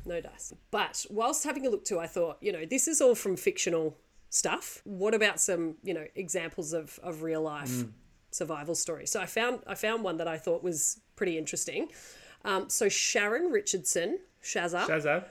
no 0.07 0.19
dice. 0.21 0.55
But 0.71 1.05
whilst 1.11 1.45
having 1.45 1.66
a 1.66 1.71
look 1.71 1.85
too, 1.85 1.99
I 2.01 2.07
thought, 2.07 2.38
you 2.40 2.53
know, 2.53 2.64
this 2.64 2.88
is 2.88 3.03
all 3.03 3.14
from 3.14 3.37
fictional 3.37 3.99
stuff. 4.31 4.81
What 4.85 5.12
about 5.14 5.38
some, 5.40 5.75
you 5.83 5.93
know, 5.93 6.07
examples 6.14 6.73
of, 6.73 6.99
of 7.03 7.23
real 7.23 7.43
life 7.43 7.85
survival 8.31 8.75
stories? 8.75 9.11
So 9.11 9.21
I 9.21 9.27
found 9.27 9.61
I 9.66 9.75
found 9.75 10.03
one 10.03 10.16
that 10.16 10.27
I 10.27 10.38
thought 10.38 10.62
was 10.64 11.01
pretty 11.16 11.37
interesting. 11.37 11.88
Um, 12.44 12.68
so 12.68 12.88
Sharon 12.88 13.50
Richardson, 13.50 14.18
Shazza. 14.42 14.87
Shazza. 14.87 15.24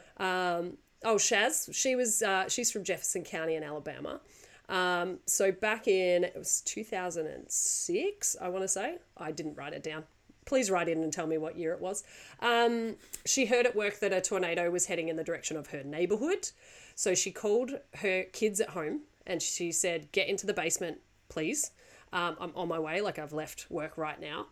Oh, 1.04 1.16
Shaz. 1.16 1.74
She 1.74 1.96
was. 1.96 2.22
Uh, 2.22 2.50
she's 2.50 2.72
from 2.72 2.84
Jefferson 2.84 3.24
County 3.24 3.56
in 3.56 3.64
Alabama. 3.64 4.20
Um, 4.68 5.20
so 5.26 5.52
back 5.52 5.88
in 5.88 6.24
it 6.24 6.36
was 6.36 6.62
2006, 6.62 8.36
I 8.40 8.50
want 8.50 8.64
to 8.64 8.68
say. 8.68 8.98
I 9.18 9.32
didn't 9.32 9.56
write 9.56 9.74
it 9.74 9.84
down. 9.84 10.04
Please 10.46 10.70
write 10.70 10.88
in 10.88 11.04
and 11.04 11.12
tell 11.12 11.28
me 11.28 11.38
what 11.38 11.58
year 11.58 11.74
it 11.74 11.82
was. 11.82 12.04
Um, 12.40 12.96
she 13.26 13.46
heard 13.46 13.66
at 13.66 13.76
work 13.76 14.00
that 14.00 14.14
a 14.14 14.22
tornado 14.22 14.70
was 14.70 14.86
heading 14.86 15.10
in 15.10 15.16
the 15.16 15.24
direction 15.24 15.58
of 15.58 15.68
her 15.68 15.84
neighborhood. 15.84 16.50
So 16.96 17.16
she 17.16 17.32
called 17.32 17.80
her 17.96 18.24
kids 18.24 18.60
at 18.60 18.70
home 18.70 19.02
and 19.26 19.42
she 19.42 19.72
said, 19.72 20.12
Get 20.12 20.28
into 20.28 20.46
the 20.46 20.54
basement, 20.54 21.00
please. 21.30 21.72
Um, 22.12 22.36
I'm 22.40 22.52
on 22.56 22.68
my 22.68 22.80
way, 22.80 23.02
like 23.02 23.20
I've 23.20 23.34
left 23.34 23.68
work 23.70 23.98
right 23.98 24.20
now. 24.20 24.48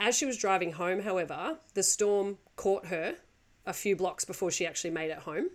As 0.00 0.16
she 0.16 0.26
was 0.26 0.36
driving 0.36 0.72
home, 0.72 1.00
however, 1.02 1.58
the 1.74 1.82
storm 1.82 2.38
caught 2.56 2.86
her 2.86 3.16
a 3.66 3.72
few 3.72 3.96
blocks 3.96 4.24
before 4.24 4.50
she 4.50 4.66
actually 4.66 4.90
made 4.90 5.10
it 5.10 5.20
home. 5.20 5.50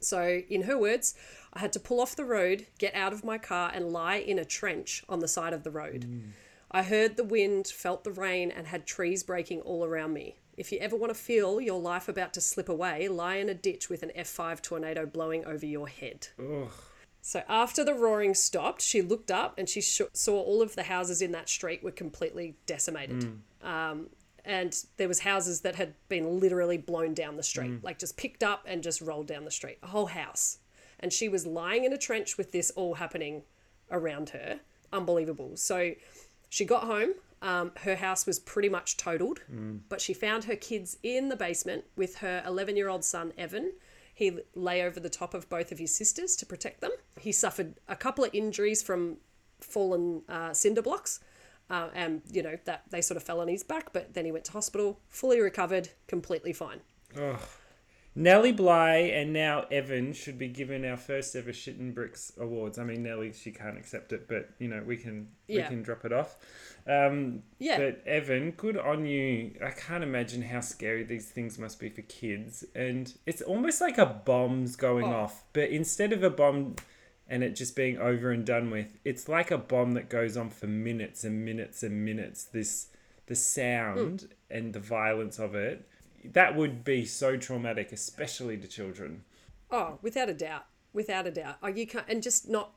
So, 0.00 0.42
in 0.48 0.62
her 0.62 0.78
words, 0.78 1.14
I 1.52 1.58
had 1.58 1.72
to 1.72 1.80
pull 1.80 2.00
off 2.00 2.14
the 2.14 2.24
road, 2.24 2.66
get 2.78 2.94
out 2.94 3.12
of 3.12 3.24
my 3.24 3.38
car, 3.38 3.72
and 3.74 3.92
lie 3.92 4.16
in 4.16 4.38
a 4.38 4.44
trench 4.44 5.04
on 5.08 5.18
the 5.18 5.26
side 5.28 5.52
of 5.52 5.64
the 5.64 5.70
road. 5.70 6.06
I 6.70 6.82
heard 6.82 7.16
the 7.16 7.24
wind, 7.24 7.66
felt 7.66 8.04
the 8.04 8.12
rain, 8.12 8.50
and 8.50 8.66
had 8.66 8.86
trees 8.86 9.22
breaking 9.22 9.62
all 9.62 9.84
around 9.84 10.12
me. 10.12 10.36
If 10.56 10.70
you 10.70 10.78
ever 10.80 10.96
want 10.96 11.10
to 11.14 11.18
feel 11.20 11.60
your 11.60 11.80
life 11.80 12.08
about 12.08 12.34
to 12.34 12.40
slip 12.40 12.68
away, 12.68 13.08
lie 13.08 13.36
in 13.36 13.48
a 13.48 13.54
ditch 13.54 13.88
with 13.88 14.02
an 14.02 14.12
F5 14.16 14.60
tornado 14.60 15.06
blowing 15.06 15.44
over 15.46 15.64
your 15.64 15.88
head. 15.88 16.28
Ugh. 16.38 16.70
So 17.28 17.42
after 17.46 17.84
the 17.84 17.92
roaring 17.92 18.32
stopped, 18.32 18.80
she 18.80 19.02
looked 19.02 19.30
up 19.30 19.58
and 19.58 19.68
she 19.68 19.82
sh- 19.82 20.00
saw 20.14 20.40
all 20.40 20.62
of 20.62 20.74
the 20.76 20.84
houses 20.84 21.20
in 21.20 21.32
that 21.32 21.50
street 21.50 21.82
were 21.84 21.90
completely 21.90 22.56
decimated. 22.64 23.22
Um, 23.62 24.06
and 24.46 24.74
there 24.96 25.08
was 25.08 25.20
houses 25.20 25.60
that 25.60 25.74
had 25.74 25.92
been 26.08 26.40
literally 26.40 26.78
blown 26.78 27.12
down 27.12 27.36
the 27.36 27.42
street, 27.42 27.84
like 27.84 27.98
just 27.98 28.16
picked 28.16 28.42
up 28.42 28.64
and 28.66 28.82
just 28.82 29.02
rolled 29.02 29.26
down 29.26 29.44
the 29.44 29.50
street, 29.50 29.76
a 29.82 29.88
whole 29.88 30.06
house. 30.06 30.60
And 31.00 31.12
she 31.12 31.28
was 31.28 31.44
lying 31.44 31.84
in 31.84 31.92
a 31.92 31.98
trench 31.98 32.38
with 32.38 32.50
this 32.52 32.70
all 32.70 32.94
happening 32.94 33.42
around 33.90 34.30
her. 34.30 34.60
Unbelievable. 34.90 35.54
So 35.58 35.92
she 36.48 36.64
got 36.64 36.84
home. 36.84 37.10
Um, 37.42 37.72
her 37.82 37.96
house 37.96 38.24
was 38.24 38.38
pretty 38.38 38.70
much 38.70 38.96
totaled, 38.96 39.40
but 39.90 40.00
she 40.00 40.14
found 40.14 40.44
her 40.44 40.56
kids 40.56 40.96
in 41.02 41.28
the 41.28 41.36
basement 41.36 41.84
with 41.94 42.16
her 42.16 42.42
11 42.46 42.74
year 42.78 42.88
old 42.88 43.04
son, 43.04 43.34
Evan. 43.36 43.72
He 44.14 44.36
lay 44.56 44.82
over 44.82 44.98
the 44.98 45.08
top 45.10 45.32
of 45.32 45.48
both 45.48 45.70
of 45.70 45.78
his 45.78 45.94
sisters 45.94 46.34
to 46.36 46.46
protect 46.46 46.80
them. 46.80 46.90
He 47.20 47.32
suffered 47.32 47.74
a 47.88 47.96
couple 47.96 48.24
of 48.24 48.30
injuries 48.34 48.82
from 48.82 49.18
fallen 49.60 50.22
uh, 50.28 50.52
cinder 50.52 50.82
blocks, 50.82 51.20
uh, 51.70 51.88
and 51.94 52.22
you 52.30 52.42
know 52.42 52.56
that 52.64 52.84
they 52.90 53.00
sort 53.00 53.16
of 53.16 53.22
fell 53.22 53.40
on 53.40 53.48
his 53.48 53.62
back. 53.62 53.92
But 53.92 54.14
then 54.14 54.24
he 54.24 54.32
went 54.32 54.44
to 54.46 54.52
hospital, 54.52 55.00
fully 55.08 55.40
recovered, 55.40 55.90
completely 56.06 56.52
fine. 56.52 56.80
Nellie 58.14 58.52
Bly 58.52 58.96
and 58.96 59.32
now 59.32 59.66
Evan 59.70 60.12
should 60.12 60.38
be 60.38 60.48
given 60.48 60.84
our 60.84 60.96
first 60.96 61.36
ever 61.36 61.52
Shit 61.52 61.76
and 61.76 61.94
Bricks 61.94 62.32
awards. 62.38 62.76
I 62.76 62.82
mean, 62.82 63.04
Nellie, 63.04 63.32
she 63.32 63.52
can't 63.52 63.78
accept 63.78 64.12
it, 64.12 64.26
but 64.26 64.50
you 64.58 64.66
know 64.66 64.82
we 64.84 64.96
can 64.96 65.28
Yeah. 65.46 65.62
we 65.62 65.76
can 65.76 65.82
drop 65.82 66.04
it 66.04 66.12
off. 66.12 66.36
Um, 66.86 67.44
Yeah. 67.58 67.78
But 67.78 68.04
Evan, 68.06 68.52
good 68.52 68.76
on 68.76 69.06
you. 69.06 69.54
I 69.64 69.70
can't 69.70 70.02
imagine 70.02 70.42
how 70.42 70.60
scary 70.60 71.04
these 71.04 71.30
things 71.30 71.58
must 71.60 71.78
be 71.78 71.90
for 71.90 72.02
kids, 72.02 72.64
and 72.74 73.12
it's 73.24 73.42
almost 73.42 73.80
like 73.80 73.98
a 73.98 74.06
bomb's 74.06 74.74
going 74.74 75.04
Oh. 75.06 75.12
off, 75.16 75.44
but 75.52 75.68
instead 75.70 76.12
of 76.12 76.24
a 76.24 76.30
bomb 76.30 76.74
and 77.28 77.42
it 77.44 77.54
just 77.54 77.76
being 77.76 77.98
over 77.98 78.30
and 78.30 78.44
done 78.46 78.70
with, 78.70 78.98
it's 79.04 79.28
like 79.28 79.50
a 79.50 79.58
bomb 79.58 79.92
that 79.92 80.08
goes 80.08 80.36
on 80.36 80.50
for 80.50 80.66
minutes 80.66 81.24
and 81.24 81.44
minutes 81.44 81.82
and 81.82 82.04
minutes. 82.04 82.44
This 82.44 82.88
the 83.26 83.34
sound 83.34 84.22
Hmm. 84.22 84.26
and 84.56 84.72
the 84.72 84.80
violence 84.80 85.38
of 85.38 85.54
it 85.54 85.86
that 86.24 86.56
would 86.56 86.82
be 86.84 87.04
so 87.04 87.36
traumatic, 87.36 87.92
especially 87.92 88.56
to 88.58 88.66
children. 88.66 89.22
Oh, 89.70 89.98
without 90.02 90.28
a 90.28 90.34
doubt, 90.34 90.64
without 90.92 91.26
a 91.26 91.30
doubt. 91.30 91.56
Oh, 91.62 91.68
you 91.68 91.86
can't, 91.86 92.06
and 92.08 92.22
just 92.22 92.48
not. 92.48 92.72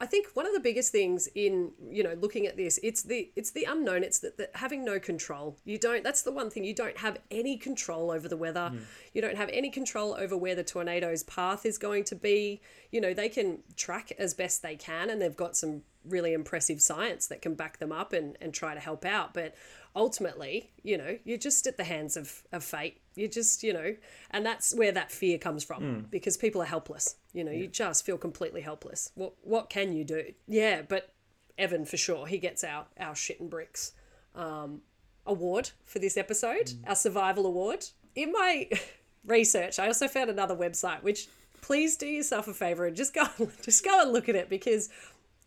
I 0.00 0.06
think 0.06 0.28
one 0.34 0.46
of 0.46 0.52
the 0.52 0.60
biggest 0.60 0.92
things 0.92 1.28
in 1.34 1.72
you 1.90 2.02
know 2.02 2.14
looking 2.14 2.46
at 2.46 2.56
this, 2.56 2.78
it's 2.82 3.02
the 3.02 3.30
it's 3.36 3.50
the 3.50 3.64
unknown. 3.64 4.02
It's 4.02 4.18
that, 4.20 4.38
that 4.38 4.50
having 4.54 4.84
no 4.84 4.98
control. 4.98 5.56
You 5.64 5.78
don't. 5.78 6.02
That's 6.02 6.22
the 6.22 6.32
one 6.32 6.50
thing 6.50 6.64
you 6.64 6.74
don't 6.74 6.98
have 6.98 7.18
any 7.30 7.56
control 7.56 8.10
over 8.10 8.28
the 8.28 8.36
weather. 8.36 8.70
Hmm. 8.70 8.78
You 9.12 9.22
don't 9.22 9.36
have 9.36 9.50
any 9.52 9.70
control 9.70 10.14
over 10.14 10.36
where 10.36 10.54
the 10.54 10.64
tornado's 10.64 11.22
path 11.24 11.66
is 11.66 11.78
going 11.78 12.04
to 12.04 12.14
be. 12.14 12.60
You 12.90 13.00
know 13.00 13.14
they 13.14 13.28
can 13.28 13.58
track 13.76 14.12
as 14.18 14.34
best 14.34 14.62
they 14.62 14.76
can, 14.76 15.10
and 15.10 15.20
they've 15.20 15.36
got 15.36 15.56
some 15.56 15.82
really 16.04 16.32
impressive 16.32 16.80
science 16.80 17.26
that 17.26 17.42
can 17.42 17.54
back 17.54 17.78
them 17.78 17.92
up 17.92 18.12
and 18.12 18.36
and 18.40 18.54
try 18.54 18.74
to 18.74 18.80
help 18.80 19.04
out. 19.04 19.34
But 19.34 19.54
ultimately, 19.94 20.70
you 20.82 20.96
know, 20.96 21.18
you're 21.24 21.38
just 21.38 21.66
at 21.66 21.76
the 21.76 21.84
hands 21.84 22.16
of, 22.16 22.42
of 22.52 22.62
fate. 22.64 23.00
You 23.14 23.28
just, 23.28 23.62
you 23.62 23.72
know, 23.72 23.96
and 24.30 24.46
that's 24.46 24.74
where 24.74 24.92
that 24.92 25.10
fear 25.10 25.38
comes 25.38 25.64
from 25.64 26.06
because 26.10 26.36
people 26.36 26.62
are 26.62 26.66
helpless. 26.66 27.16
You 27.32 27.44
know, 27.44 27.52
you 27.52 27.66
just 27.66 28.06
feel 28.06 28.18
completely 28.18 28.60
helpless. 28.60 29.10
What 29.14 29.34
what 29.42 29.68
can 29.68 29.92
you 29.92 30.04
do? 30.04 30.32
Yeah, 30.46 30.82
but 30.82 31.12
Evan 31.58 31.84
for 31.84 31.96
sure, 31.96 32.26
he 32.26 32.38
gets 32.38 32.64
our 32.64 32.86
our 32.98 33.14
shit 33.14 33.40
and 33.40 33.50
bricks 33.50 33.92
um, 34.34 34.82
award 35.26 35.70
for 35.84 35.98
this 35.98 36.16
episode, 36.16 36.72
our 36.86 36.96
survival 36.96 37.46
award. 37.46 37.86
In 38.14 38.32
my 38.32 38.68
research, 39.26 39.78
I 39.78 39.86
also 39.86 40.08
found 40.08 40.30
another 40.30 40.56
website 40.56 41.02
which 41.02 41.28
please 41.60 41.96
do 41.96 42.06
yourself 42.06 42.48
a 42.48 42.54
favor 42.54 42.86
and 42.86 42.96
just 42.96 43.14
go 43.14 43.26
just 43.62 43.84
go 43.84 44.02
and 44.02 44.12
look 44.12 44.28
at 44.28 44.34
it 44.34 44.48
because 44.48 44.88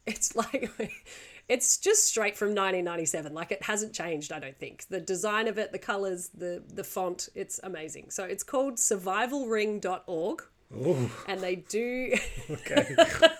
it's 0.06 0.36
like 0.36 0.70
it's 1.50 1.78
just 1.78 2.08
straight 2.08 2.38
from 2.38 2.50
1997 2.50 3.34
like 3.34 3.52
it 3.52 3.62
hasn't 3.64 3.94
changed 3.94 4.32
i 4.32 4.40
don't 4.40 4.58
think. 4.58 4.86
The 4.90 5.02
design 5.02 5.48
of 5.48 5.58
it 5.58 5.72
the 5.72 5.80
colors 5.80 6.30
the 6.34 6.64
the 6.74 6.84
font 6.84 7.30
it's 7.36 7.60
amazing. 7.64 8.10
So 8.12 8.24
it's 8.24 8.44
called 8.44 8.76
survivalring.org 8.76 10.44
Ooh, 10.76 11.12
and 11.28 11.40
they 11.40 11.58
do 11.58 12.14
okay. 12.50 12.96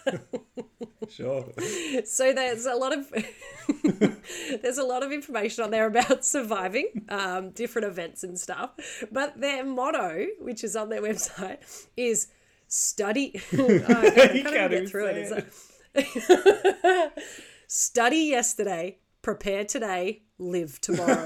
sure. 1.10 1.52
so 2.06 2.32
there's 2.34 2.66
a 2.68 2.76
lot 2.76 2.96
of 2.96 3.12
there's 4.62 4.78
a 4.78 4.84
lot 4.84 5.02
of 5.02 5.12
information 5.12 5.64
on 5.64 5.72
there 5.72 5.88
about 5.88 6.24
surviving 6.26 7.06
um, 7.10 7.50
different 7.52 7.88
events 7.88 8.24
and 8.24 8.38
stuff. 8.38 8.72
But 9.12 9.40
their 9.42 9.64
motto 9.66 10.28
which 10.40 10.64
is 10.64 10.76
on 10.76 10.90
their 10.90 11.02
website 11.02 11.58
is 11.98 12.28
study. 12.68 13.42
Oh, 13.58 13.66
I 13.66 13.80
can't, 13.80 13.88
I 13.88 14.10
can't 14.10 14.14
can't 14.14 14.36
even 14.36 14.70
get 14.84 14.90
through 14.90 15.08
it. 15.08 15.32
like- 15.96 17.14
study 17.74 18.18
yesterday 18.18 19.00
prepare 19.24 19.66
today 19.66 20.22
live 20.38 20.80
tomorrow 20.80 21.26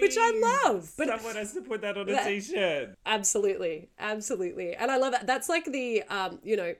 which 0.00 0.16
i 0.20 0.62
love 0.64 0.92
but 0.96 1.08
Someone 1.08 1.34
has 1.34 1.52
to 1.54 1.62
put 1.62 1.80
that 1.80 1.98
on 1.98 2.08
a 2.08 2.24
t-shirt. 2.24 2.94
Absolutely, 3.04 3.88
absolutely, 3.98 4.76
and 4.76 4.88
I 4.88 4.98
love 4.98 5.12
that. 5.12 5.26
That's 5.26 5.48
like 5.48 5.64
the 5.64 6.04
um, 6.04 6.38
you 6.44 6.56
know, 6.56 6.74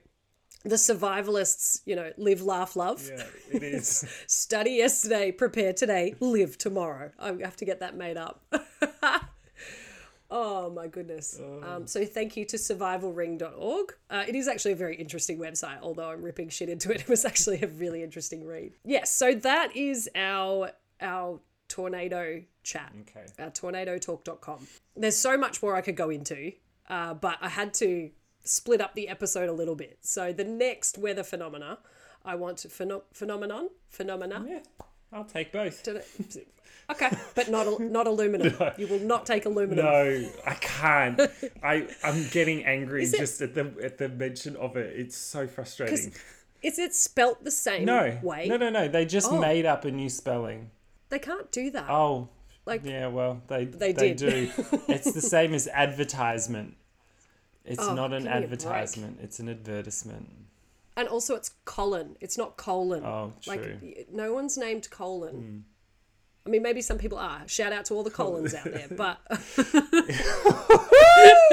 the 0.63 0.75
survivalists. 0.75 1.81
You 1.85 1.97
know, 1.97 2.11
live, 2.17 2.41
laugh, 2.41 2.77
love. 2.77 3.05
Yeah, 3.05 3.23
it 3.51 3.63
is. 3.63 4.05
Study 4.27 4.71
yesterday, 4.71 5.31
prepare 5.33 5.73
today, 5.73 6.15
live 6.21 6.57
tomorrow. 6.57 7.11
I 7.19 7.33
have 7.43 7.57
to 7.57 7.65
get 7.65 7.81
that 7.81 7.97
made 7.97 8.17
up. 8.17 8.43
Oh 10.31 10.69
my 10.69 10.87
goodness. 10.87 11.39
Um, 11.63 11.87
so 11.87 12.05
thank 12.05 12.37
you 12.37 12.45
to 12.45 12.57
survivalring.org. 12.57 13.93
Uh, 14.09 14.23
it 14.27 14.35
is 14.35 14.47
actually 14.47 14.73
a 14.73 14.75
very 14.75 14.95
interesting 14.95 15.37
website, 15.39 15.79
although 15.81 16.09
I'm 16.09 16.21
ripping 16.21 16.49
shit 16.49 16.69
into 16.69 16.91
it. 16.91 17.01
It 17.01 17.09
was 17.09 17.25
actually 17.25 17.61
a 17.61 17.67
really 17.67 18.03
interesting 18.03 18.45
read. 18.45 18.73
Yes, 18.85 19.11
so 19.13 19.33
that 19.35 19.75
is 19.75 20.09
our 20.15 20.71
our 21.01 21.39
tornado 21.67 22.41
chat 22.63 22.91
Okay. 23.01 23.25
uh, 23.39 23.49
tornadotalk.com. 23.51 24.67
There's 24.95 25.17
so 25.17 25.37
much 25.37 25.61
more 25.63 25.75
I 25.75 25.81
could 25.81 25.95
go 25.95 26.09
into, 26.09 26.51
uh, 26.89 27.13
but 27.13 27.37
I 27.41 27.49
had 27.49 27.73
to 27.75 28.09
split 28.43 28.81
up 28.81 28.95
the 28.95 29.07
episode 29.07 29.49
a 29.49 29.53
little 29.53 29.75
bit. 29.75 29.99
So 30.01 30.33
the 30.33 30.43
next 30.43 30.97
weather 30.97 31.23
phenomena, 31.23 31.77
I 32.25 32.35
want 32.35 32.57
to 32.59 32.67
pheno- 32.67 33.03
phenomenon 33.13 33.69
phenomena. 33.87 34.43
Yeah, 34.47 34.59
I'll 35.11 35.23
take 35.25 35.51
both. 35.51 35.87
Okay, 36.91 37.09
but 37.35 37.49
not 37.49 37.79
not 37.79 38.07
aluminum. 38.13 38.55
You 38.77 38.87
will 38.87 38.99
not 38.99 39.25
take 39.25 39.45
aluminum. 39.45 39.85
No, 39.85 40.29
I 40.45 40.53
can't. 40.55 41.19
I 41.63 41.87
I'm 42.03 42.27
getting 42.29 42.65
angry 42.65 43.03
it- 43.03 43.15
just 43.17 43.41
at 43.41 43.53
the 43.53 43.73
at 43.83 43.97
the 43.97 44.09
mention 44.09 44.55
of 44.55 44.75
it. 44.77 44.99
It's 44.99 45.15
so 45.15 45.47
frustrating. 45.47 46.13
Is 46.61 46.77
it 46.77 46.93
spelt 46.93 47.43
the 47.43 47.51
same 47.51 47.85
No, 47.85 48.19
way? 48.21 48.47
no, 48.47 48.57
no, 48.57 48.69
no. 48.69 48.87
They 48.89 49.05
just 49.05 49.31
Oh. 49.31 49.39
made 49.39 49.65
up 49.65 49.85
a 49.85 49.91
new 49.91 50.09
spelling. 50.09 50.71
They 51.09 51.19
can't 51.19 51.49
do 51.51 51.71
that. 51.71 51.89
Oh, 51.89 52.29
like 52.65 52.81
yeah. 52.83 53.07
Well, 53.07 53.41
they 53.47 53.65
They 53.65 53.93
they, 53.93 54.13
do. 54.13 54.51
it's 54.89 55.11
the 55.13 55.21
same 55.21 55.53
as 55.53 55.67
advertisement. 55.69 56.75
It's 57.65 57.81
Oh, 57.81 57.93
not 57.93 58.13
an 58.13 58.27
advertisement. 58.27 59.19
It's 59.21 59.39
an 59.39 59.47
advertisement. 59.49 60.27
And 60.99 61.07
also 61.07 61.35
it's 61.35 61.51
colon. 61.65 62.15
It's 62.19 62.37
not 62.37 62.57
colon. 62.57 63.03
Oh, 63.05 63.33
like 63.47 63.63
true. 63.63 63.77
Y- 63.81 64.05
no 64.11 64.33
one's 64.33 64.57
named 64.57 64.89
colon. 64.89 65.63
I 66.45 66.49
mean, 66.49 66.61
maybe 66.63 66.81
some 66.81 66.97
people 66.97 67.17
are. 67.17 67.47
Shout 67.47 67.71
out 67.73 67.85
to 67.85 67.93
all 67.93 68.03
the 68.03 68.09
colons 68.11 68.53
out 68.53 68.65
there, 68.65 68.87
but 68.89 69.19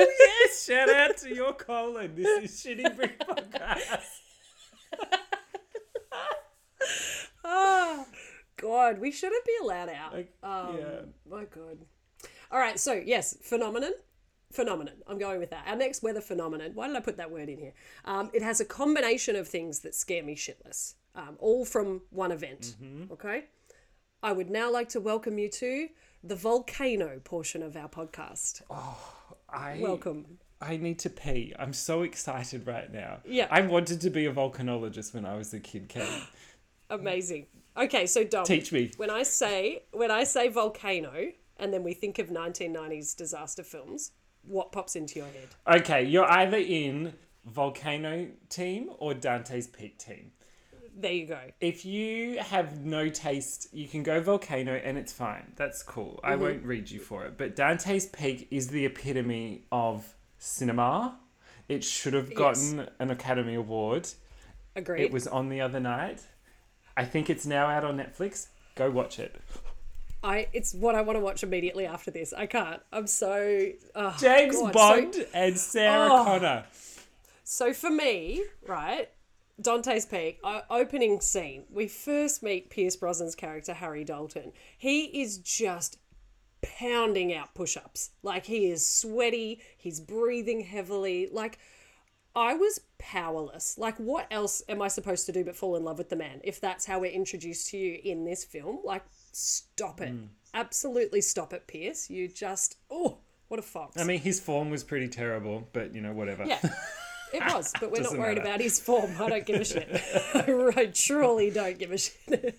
yes, 0.09 0.65
shout 0.65 0.89
out 0.89 1.17
to 1.19 1.35
your 1.35 1.53
colon. 1.53 2.15
This 2.15 2.51
is 2.51 2.65
Shitty 2.65 2.97
Brick 2.97 3.19
Podcast. 3.21 4.03
Ah, 7.49 8.05
God, 8.57 8.99
we 9.01 9.13
shouldn't 9.13 9.45
be 9.45 9.53
allowed 9.63 9.89
out. 9.89 10.13
Like, 10.13 10.33
um, 10.43 10.77
yeah. 10.79 11.01
My 11.31 11.45
God. 11.45 11.79
All 12.51 12.59
right, 12.59 12.79
so 12.79 12.93
yes, 12.93 13.37
phenomenon. 13.43 13.93
Phenomenon. 14.57 14.95
I'm 15.07 15.19
going 15.19 15.39
with 15.39 15.51
that. 15.51 15.65
Our 15.69 15.77
next 15.77 16.03
weather 16.03 16.23
phenomenon. 16.23 16.71
Why 16.75 16.89
did 16.89 16.97
I 16.97 17.01
put 17.01 17.19
that 17.19 17.31
word 17.31 17.51
in 17.51 17.59
here? 17.59 17.75
Um, 18.07 18.31
it 18.33 18.43
has 18.43 18.59
a 18.59 18.65
combination 18.65 19.37
of 19.37 19.47
things 19.47 19.81
that 19.81 19.95
scare 19.95 20.23
me 20.23 20.35
shitless, 20.35 20.95
um, 21.15 21.37
all 21.39 21.67
from 21.67 22.01
one 22.09 22.33
event. 22.33 22.75
Mm-hmm. 22.83 23.13
Okay. 23.13 23.45
I 24.23 24.33
would 24.33 24.49
now 24.49 24.73
like 24.73 24.89
to 24.91 25.01
welcome 25.01 25.39
you 25.39 25.51
to 25.51 25.89
the 26.25 26.35
volcano 26.37 27.21
portion 27.23 27.63
of 27.63 27.77
our 27.77 27.89
podcast. 27.89 28.63
Oh, 28.71 28.97
I 29.51 29.79
Welcome. 29.81 30.39
I 30.59 30.79
need 30.79 30.99
to 31.01 31.11
pee. 31.11 31.53
I'm 31.59 31.75
so 31.75 32.01
excited 32.01 32.67
right 32.67 32.91
now. 32.91 33.19
Yeah. 33.27 33.49
I 33.51 33.61
wanted 33.61 34.01
to 34.01 34.11
be 34.11 34.25
a 34.25 34.33
volcanologist 34.33 35.13
when 35.13 35.27
I 35.27 35.37
was 35.37 35.53
a 35.53 35.61
kid, 35.61 35.91
Kate. 35.91 36.23
Amazing. 36.91 37.47
Okay, 37.77 38.07
so 38.07 38.25
Dom, 38.25 38.47
Teach 38.47 38.73
me. 38.73 38.91
when 38.97 39.11
I 39.11 39.23
say 39.23 39.83
when 39.93 40.11
I 40.11 40.25
say 40.25 40.49
volcano, 40.49 41.33
and 41.59 41.75
then 41.75 41.83
we 41.83 41.93
think 41.93 42.19
of 42.19 42.29
1990s 42.29 43.15
disaster 43.15 43.63
films, 43.63 44.13
what 44.49 44.73
pops 44.73 44.97
into 44.97 45.19
your 45.19 45.29
head? 45.29 45.81
Okay, 45.81 46.05
you're 46.05 46.31
either 46.31 46.57
in 46.57 47.15
Volcano 47.45 48.29
team 48.49 48.91
or 48.99 49.15
Dante's 49.15 49.67
Peak 49.67 49.99
team. 49.99 50.33
There 50.99 51.13
you 51.13 51.27
go. 51.27 51.39
If 51.61 51.85
you 51.85 52.39
have 52.39 52.81
no 52.85 53.11
taste, 53.11 53.69
you 53.73 53.87
can 53.87 54.03
go 54.03 54.21
Volcano 54.21 54.73
and 54.73 54.97
it's 54.97 55.13
fine. 55.13 55.53
That's 55.55 55.83
cool. 55.83 56.19
I 56.25 56.33
mm-hmm. 56.33 56.43
won't 56.43 56.65
read 56.65 56.91
you 56.91 57.01
for 57.01 57.27
it. 57.27 57.37
But 57.37 57.55
Dante's 57.55 58.07
Peak 58.07 58.49
is 58.51 58.69
the 58.69 58.87
epitome 58.87 59.65
of 59.71 60.15
cinema. 60.39 61.19
It 61.69 61.85
should 61.85 62.15
have 62.15 62.35
gotten 62.35 62.89
an 62.99 63.11
Academy 63.11 63.55
Award. 63.55 64.09
Agreed. 64.75 65.03
It 65.03 65.13
was 65.13 65.27
on 65.27 65.51
the 65.51 65.61
other 65.61 65.81
night. 65.81 66.23
I 66.97 67.05
think 67.05 67.29
it's 67.29 67.45
now 67.45 67.67
out 67.67 67.85
on 67.85 67.99
Netflix. 67.99 68.49
Go 68.75 68.91
watch 68.91 69.19
it. 69.19 69.39
I 70.27 70.49
it's 70.53 70.75
what 70.75 70.95
I 70.95 71.01
want 71.03 71.17
to 71.17 71.21
watch 71.21 71.43
immediately 71.43 71.87
after 71.87 72.11
this. 72.11 72.33
I 72.33 72.47
can't. 72.47 72.83
I'm 72.93 73.07
so 73.07 73.69
oh, 73.95 74.17
James 74.19 74.57
God. 74.57 74.73
Bond 74.73 75.15
So, 75.15 75.25
and 75.33 75.59
Sarah 75.59 76.09
Oh. 76.13 76.25
Connor. 76.25 76.65
so 77.45 77.73
for 77.73 77.91
me, 77.91 78.43
right, 78.67 79.09
Dante's 79.61 80.05
Peak 80.05 80.39
o- 80.43 80.63
opening 80.69 81.21
scene. 81.21 81.65
We 81.71 81.87
first 81.87 82.43
meet 82.43 82.71
Pierce 82.71 82.97
Brosnan's 82.97 83.35
character 83.37 83.73
Harry 83.75 84.05
Dalton. 84.05 84.53
He 84.77 85.23
is 85.23 85.39
just 85.39 85.99
pounding 86.61 87.33
out 87.33 87.55
push-ups. 87.55 88.11
Like 88.23 88.47
he 88.47 88.67
is 88.71 88.85
sweaty. 88.85 89.61
He's 89.79 90.01
breathing 90.01 90.61
heavily. 90.61 91.29
Like 91.31 91.59
I 92.35 92.55
was 92.55 92.81
powerless. 92.99 93.79
Like, 93.79 93.97
what 93.97 94.27
else 94.31 94.63
am 94.69 94.83
I 94.83 94.89
supposed 94.89 95.25
to 95.25 95.33
do 95.33 95.43
but 95.43 95.57
fall 95.57 95.75
in 95.77 95.85
love 95.85 95.97
with 95.97 96.11
the 96.11 96.17
man 96.17 96.41
if 96.45 96.61
that's 96.61 96.85
how 96.85 96.99
we're 96.99 97.11
introduced 97.11 97.71
to 97.71 97.79
you 97.79 97.99
in 98.05 98.27
this 98.27 98.45
film? 98.45 98.81
Like, 98.85 99.05
stop 99.37 100.01
it. 100.01 100.15
Absolutely 100.55 101.21
stop 101.21 101.53
it, 101.53 101.67
Pierce. 101.67 102.09
You 102.09 102.29
just, 102.29 102.77
oh, 102.91 103.19
what 103.49 103.61
a 103.61 103.63
fox. 103.63 104.01
I 104.01 104.05
mean, 104.05 104.21
his 104.21 104.41
form 104.41 104.71
was 104.71 104.83
pretty 104.83 105.09
terrible, 105.09 105.69
but 105.73 105.95
you 105.95 106.01
know, 106.01 106.13
whatever. 106.13 106.45
yeah, 106.47 106.59
it 107.33 107.43
was, 107.55 107.73
but 107.81 107.91
we're 107.91 108.03
not 108.03 108.13
worried 108.17 108.39
matter. 108.39 108.49
about 108.49 108.61
his 108.61 108.81
form. 108.81 109.11
I 109.21 109.29
don't 109.29 109.45
give 109.47 109.61
a 109.61 109.65
shit. 109.65 109.89
I 110.77 110.87
truly 110.87 111.51
don't 111.51 111.79
give 111.79 111.93
a 111.93 111.99
shit. 111.99 112.59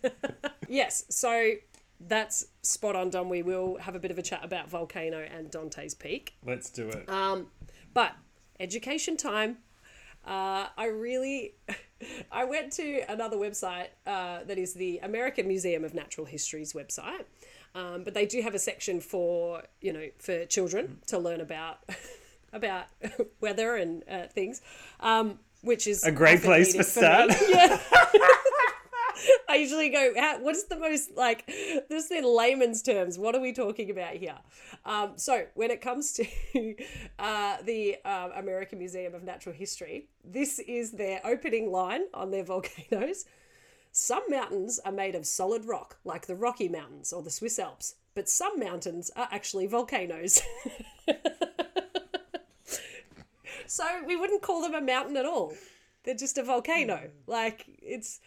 yes, 0.69 1.05
so 1.09 1.53
that's 1.99 2.45
spot 2.61 2.95
on, 2.95 3.09
Dom. 3.09 3.29
We 3.29 3.41
will 3.41 3.77
have 3.79 3.95
a 3.95 3.99
bit 3.99 4.11
of 4.11 4.19
a 4.19 4.21
chat 4.21 4.43
about 4.43 4.69
Volcano 4.69 5.19
and 5.19 5.49
Dante's 5.49 5.95
Peak. 5.95 6.35
Let's 6.45 6.69
do 6.69 6.87
it. 6.89 7.09
Um, 7.09 7.47
But 7.93 8.13
education 8.59 9.17
time. 9.17 9.57
Uh, 10.25 10.67
I 10.77 10.85
really, 10.93 11.55
I 12.31 12.45
went 12.45 12.73
to 12.73 13.01
another 13.09 13.37
website 13.37 13.87
uh, 14.05 14.43
that 14.45 14.57
is 14.57 14.73
the 14.73 14.99
American 14.99 15.47
Museum 15.47 15.83
of 15.83 15.93
Natural 15.93 16.25
History's 16.25 16.73
website, 16.73 17.25
um, 17.75 18.03
but 18.03 18.13
they 18.13 18.25
do 18.25 18.41
have 18.41 18.55
a 18.55 18.59
section 18.59 18.99
for 18.99 19.63
you 19.81 19.93
know 19.93 20.09
for 20.19 20.45
children 20.45 20.99
to 21.07 21.17
learn 21.19 21.41
about 21.41 21.79
about 22.53 22.85
weather 23.41 23.75
and 23.75 24.03
uh, 24.09 24.27
things, 24.27 24.61
um, 24.99 25.39
which 25.61 25.87
is 25.87 26.03
A 26.03 26.11
great 26.11 26.41
place 26.41 26.73
to 26.73 26.83
start. 26.83 27.31
Yeah. 27.49 27.79
I 29.49 29.55
usually 29.55 29.89
go, 29.89 30.13
what 30.39 30.55
is 30.55 30.65
the 30.65 30.77
most, 30.77 31.15
like, 31.15 31.45
this 31.89 32.11
in 32.11 32.23
layman's 32.23 32.81
terms, 32.81 33.17
what 33.17 33.35
are 33.35 33.41
we 33.41 33.53
talking 33.53 33.89
about 33.89 34.15
here? 34.15 34.37
Um, 34.85 35.13
so, 35.15 35.45
when 35.55 35.71
it 35.71 35.81
comes 35.81 36.13
to 36.13 36.25
uh, 37.19 37.57
the 37.63 37.97
um, 38.05 38.31
American 38.35 38.79
Museum 38.79 39.13
of 39.13 39.23
Natural 39.23 39.55
History, 39.55 40.07
this 40.23 40.59
is 40.59 40.91
their 40.91 41.21
opening 41.23 41.71
line 41.71 42.03
on 42.13 42.31
their 42.31 42.43
volcanoes. 42.45 43.25
Some 43.91 44.23
mountains 44.29 44.79
are 44.85 44.91
made 44.91 45.15
of 45.15 45.25
solid 45.25 45.65
rock, 45.65 45.97
like 46.03 46.27
the 46.27 46.35
Rocky 46.35 46.69
Mountains 46.69 47.11
or 47.11 47.23
the 47.23 47.31
Swiss 47.31 47.57
Alps, 47.57 47.95
but 48.13 48.29
some 48.29 48.59
mountains 48.59 49.09
are 49.15 49.27
actually 49.31 49.65
volcanoes. 49.67 50.41
so, 53.65 53.83
we 54.05 54.15
wouldn't 54.15 54.41
call 54.41 54.61
them 54.61 54.75
a 54.75 54.81
mountain 54.81 55.17
at 55.17 55.25
all. 55.25 55.53
They're 56.07 56.15
just 56.15 56.37
a 56.37 56.43
volcano. 56.43 57.09
Like 57.27 57.65
it's 57.81 58.21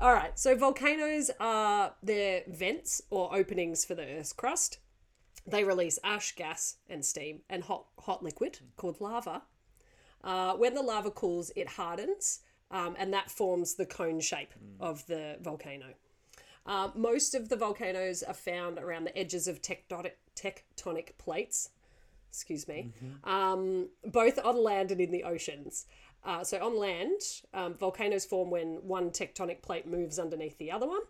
all 0.00 0.12
right. 0.12 0.38
So 0.38 0.56
volcanoes 0.56 1.30
are 1.38 1.94
their 2.02 2.42
vents 2.48 3.02
or 3.10 3.34
openings 3.34 3.84
for 3.84 3.94
the 3.94 4.04
Earth's 4.04 4.32
crust. 4.32 4.78
They 5.46 5.64
release 5.64 5.98
ash, 6.04 6.34
gas, 6.34 6.76
and 6.88 7.04
steam, 7.04 7.40
and 7.48 7.64
hot 7.64 7.86
hot 7.98 8.22
liquid 8.22 8.58
called 8.76 9.00
lava. 9.00 9.42
Uh, 10.22 10.54
when 10.54 10.74
the 10.74 10.82
lava 10.82 11.10
cools, 11.10 11.50
it 11.56 11.68
hardens, 11.68 12.40
um, 12.70 12.94
and 12.98 13.12
that 13.12 13.30
forms 13.30 13.74
the 13.74 13.86
cone 13.86 14.20
shape 14.20 14.52
of 14.78 15.06
the 15.06 15.36
volcano. 15.40 15.86
Uh, 16.66 16.90
most 16.94 17.34
of 17.34 17.48
the 17.48 17.56
volcanoes 17.56 18.22
are 18.22 18.34
found 18.34 18.78
around 18.78 19.04
the 19.04 19.16
edges 19.18 19.48
of 19.48 19.62
tectonic 19.62 20.12
tectonic 20.36 21.16
plates. 21.18 21.70
Excuse 22.28 22.68
me. 22.68 22.92
Um, 23.24 23.88
both 24.04 24.38
on 24.44 24.62
land 24.62 24.92
and 24.92 25.00
in 25.00 25.10
the 25.10 25.24
oceans. 25.24 25.86
Uh, 26.24 26.44
so 26.44 26.58
on 26.64 26.78
land, 26.78 27.20
um, 27.54 27.74
volcanoes 27.74 28.24
form 28.24 28.50
when 28.50 28.76
one 28.82 29.10
tectonic 29.10 29.62
plate 29.62 29.86
moves 29.86 30.18
underneath 30.18 30.58
the 30.58 30.70
other 30.70 30.86
one. 30.86 31.00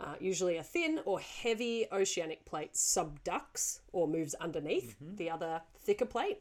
Uh, 0.00 0.14
usually 0.18 0.56
a 0.56 0.62
thin 0.62 1.00
or 1.04 1.20
heavy 1.20 1.86
oceanic 1.92 2.44
plate 2.44 2.72
subducts 2.74 3.80
or 3.92 4.08
moves 4.08 4.34
underneath 4.34 4.96
the 5.00 5.30
other 5.30 5.60
thicker 5.78 6.06
plate. 6.06 6.40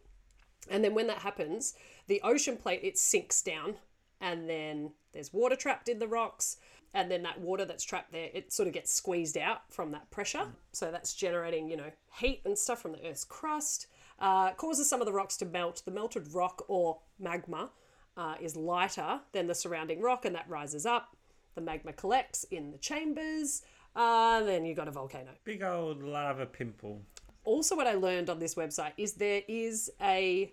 And 0.70 0.84
then 0.84 0.96
when 0.96 1.08
that 1.08 1.20
happens, 1.20 1.76
the 2.08 2.22
ocean 2.24 2.58
plate 2.58 2.80
it 2.84 2.98
sinks 2.98 3.42
down 3.42 3.76
and 4.22 4.50
then 4.50 4.92
there's 5.12 5.34
water 5.34 5.56
trapped 5.56 5.90
in 5.90 6.00
the 6.00 6.08
rocks 6.08 6.58
and 6.94 7.12
then 7.12 7.24
that 7.24 7.42
water 7.42 7.66
that's 7.66 7.84
trapped 7.84 8.12
there 8.12 8.30
it 8.34 8.54
sort 8.54 8.68
of 8.68 8.74
gets 8.74 8.92
squeezed 8.92 9.38
out 9.38 9.62
from 9.70 9.92
that 9.92 10.10
pressure. 10.10 10.48
So 10.72 10.92
that's 10.92 11.14
generating, 11.14 11.70
you 11.70 11.78
know, 11.78 11.92
heat 12.20 12.42
and 12.46 12.58
stuff 12.58 12.82
from 12.82 12.94
the 12.94 13.06
earth's 13.06 13.26
crust. 13.26 13.88
Uh, 14.20 14.52
causes 14.54 14.90
some 14.90 15.02
of 15.02 15.06
the 15.06 15.14
rocks 15.14 15.38
to 15.38 15.46
melt. 15.46 15.82
The 15.86 15.92
melted 15.92 16.34
rock 16.34 16.64
or 16.68 17.00
magma 17.20 17.70
uh, 18.17 18.36
is 18.41 18.56
lighter 18.56 19.19
than 19.32 19.47
the 19.47 19.56
surrounding 19.56 20.02
rock 20.02 20.26
and 20.26 20.36
that 20.36 20.47
rises 20.47 20.86
up. 20.86 21.15
The 21.56 21.62
magma 21.62 21.93
collects 21.93 22.43
in 22.45 22.71
the 22.71 22.78
chambers. 22.78 23.62
Uh, 23.95 24.41
then 24.43 24.65
you've 24.65 24.78
got 24.78 24.88
a 24.88 24.91
volcano 24.91 25.32
Big 25.43 25.62
old 25.62 26.02
lava 26.04 26.45
pimple. 26.47 27.02
also 27.43 27.76
what 27.76 27.86
I 27.86 27.93
learned 27.93 28.30
on 28.30 28.39
this 28.39 28.56
website 28.56 28.93
is 28.97 29.13
there 29.13 29.43
is 29.47 29.91
a 30.02 30.52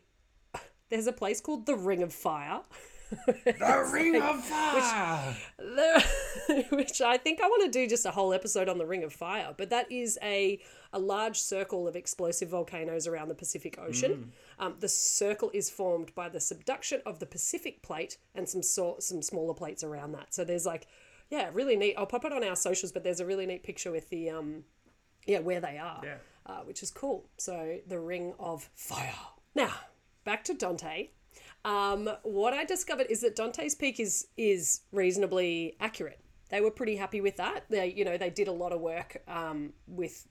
there's 0.91 1.07
a 1.07 1.13
place 1.13 1.41
called 1.41 1.65
the 1.67 1.75
Ring 1.77 2.03
of 2.03 2.13
Fire. 2.13 2.61
The 3.11 3.91
Ring 3.93 4.21
of 4.21 4.45
Fire! 4.45 5.37
The- 5.59 6.05
which 6.71 7.01
I 7.01 7.17
think 7.17 7.41
I 7.41 7.47
want 7.49 7.65
to 7.65 7.71
do 7.71 7.89
just 7.89 8.07
a 8.07 8.11
whole 8.11 8.33
episode 8.33 8.69
on 8.69 8.79
the 8.79 8.87
Ring 8.87 9.03
of 9.05 9.13
Fire, 9.13 9.55
but 9.57 9.71
that 9.71 9.91
is 9.91 10.19
a 10.23 10.61
a 10.93 10.99
large 10.99 11.39
circle 11.39 11.87
of 11.87 11.95
explosive 11.95 12.49
volcanoes 12.49 13.07
around 13.07 13.29
the 13.29 13.35
Pacific 13.35 13.79
Ocean. 13.79 14.33
Um, 14.59 14.75
the 14.81 14.89
circle 14.89 15.51
is 15.55 15.71
formed 15.71 16.13
by 16.17 16.29
the 16.29 16.41
subduction 16.41 17.01
of 17.07 17.21
the 17.21 17.27
Pacific 17.27 17.83
plate 17.83 18.19
and 18.35 18.49
some 18.49 18.63
so- 18.63 18.97
some 19.01 19.23
smaller 19.23 19.55
plates 19.55 19.85
around 19.85 20.13
that. 20.13 20.35
So 20.35 20.45
there's 20.45 20.67
like, 20.67 20.87
yeah, 21.31 21.51
really 21.53 21.77
neat. 21.77 21.95
I'll 21.97 22.07
pop 22.07 22.25
it 22.25 22.33
on 22.33 22.43
our 22.45 22.57
socials, 22.57 22.91
but 22.93 23.05
there's 23.05 23.21
a 23.21 23.27
really 23.27 23.47
neat 23.47 23.63
picture 23.63 23.91
with 23.93 24.09
the 24.11 24.31
um, 24.31 24.65
yeah, 25.27 25.39
where 25.41 25.61
they 25.61 25.79
are, 25.79 26.01
Yeah. 26.05 26.17
uh, 26.47 26.61
which 26.61 26.83
is 26.83 26.91
cool. 26.91 27.27
So 27.39 27.79
the 27.87 27.99
Ring 28.01 28.35
of 28.41 28.69
Fire. 28.75 29.13
Now 29.55 29.73
back 30.25 30.43
to 30.45 30.55
Dante. 30.55 31.09
Um, 31.65 32.09
what 32.23 32.55
I 32.55 32.65
discovered 32.65 33.07
is 33.11 33.21
that 33.21 33.37
Dante's 33.37 33.75
Peak 33.75 34.01
is 34.01 34.29
is 34.37 34.83
reasonably 34.93 35.77
accurate. 35.81 36.21
They 36.49 36.61
were 36.61 36.71
pretty 36.71 36.97
happy 36.97 37.21
with 37.21 37.37
that. 37.37 37.65
They, 37.69 37.93
you 37.93 38.05
know, 38.05 38.17
they 38.17 38.31
did 38.31 38.49
a 38.49 38.53
lot 38.53 38.73
of 38.73 38.81
work 38.81 39.23
um, 39.29 39.73
with 39.87 40.27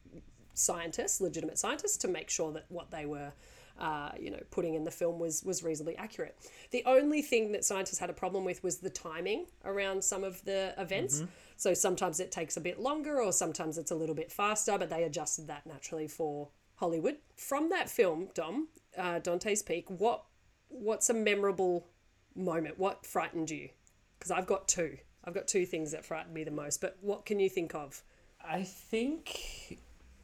scientists, 0.54 1.22
legitimate 1.22 1.58
scientists, 1.58 1.98
to 1.98 2.08
make 2.08 2.30
sure 2.30 2.52
that 2.52 2.66
what 2.68 2.92
they 2.92 3.06
were, 3.06 3.32
uh, 3.80 4.10
you 4.20 4.30
know, 4.30 4.40
putting 4.52 4.74
in 4.74 4.84
the 4.84 4.92
film 4.92 5.20
was 5.20 5.44
was 5.44 5.64
reasonably 5.64 5.96
accurate. 5.98 6.36
The 6.72 6.84
only 6.86 7.22
thing 7.22 7.52
that 7.54 7.64
scientists 7.64 8.00
had 8.00 8.10
a 8.10 8.14
problem 8.14 8.44
with 8.44 8.64
was 8.64 8.80
the 8.80 8.90
timing 8.90 9.46
around 9.64 10.04
some 10.04 10.24
of 10.24 10.44
the 10.46 10.74
events. 10.78 11.24
So 11.58 11.74
sometimes 11.74 12.20
it 12.20 12.32
takes 12.32 12.58
a 12.58 12.62
bit 12.62 12.80
longer, 12.80 13.22
or 13.22 13.32
sometimes 13.32 13.78
it's 13.78 13.92
a 13.92 13.96
little 13.96 14.16
bit 14.16 14.32
faster. 14.32 14.78
But 14.78 14.90
they 14.90 15.04
adjusted 15.04 15.48
that 15.48 15.66
naturally 15.66 16.08
for 16.08 16.50
Hollywood. 16.76 17.18
From 17.36 17.70
that 17.70 17.90
film, 17.90 18.30
Dom, 18.34 18.70
uh, 18.98 19.20
Dante's 19.20 19.62
Peak, 19.62 19.90
what 19.90 20.24
what's 20.70 21.10
a 21.10 21.14
memorable 21.14 21.88
moment? 22.36 22.80
What 22.80 23.06
frightened 23.06 23.50
you? 23.50 23.70
Because 24.18 24.32
I've 24.32 24.48
got 24.48 24.68
two. 24.68 24.98
I've 25.24 25.34
got 25.34 25.48
two 25.48 25.66
things 25.66 25.92
that 25.92 26.06
frightened 26.06 26.34
me 26.34 26.44
the 26.44 26.52
most. 26.52 26.82
But 26.82 26.98
what 27.02 27.26
can 27.26 27.40
you 27.40 27.50
think 27.50 27.76
of 27.76 28.02
I 28.44 28.64
think 28.64 29.80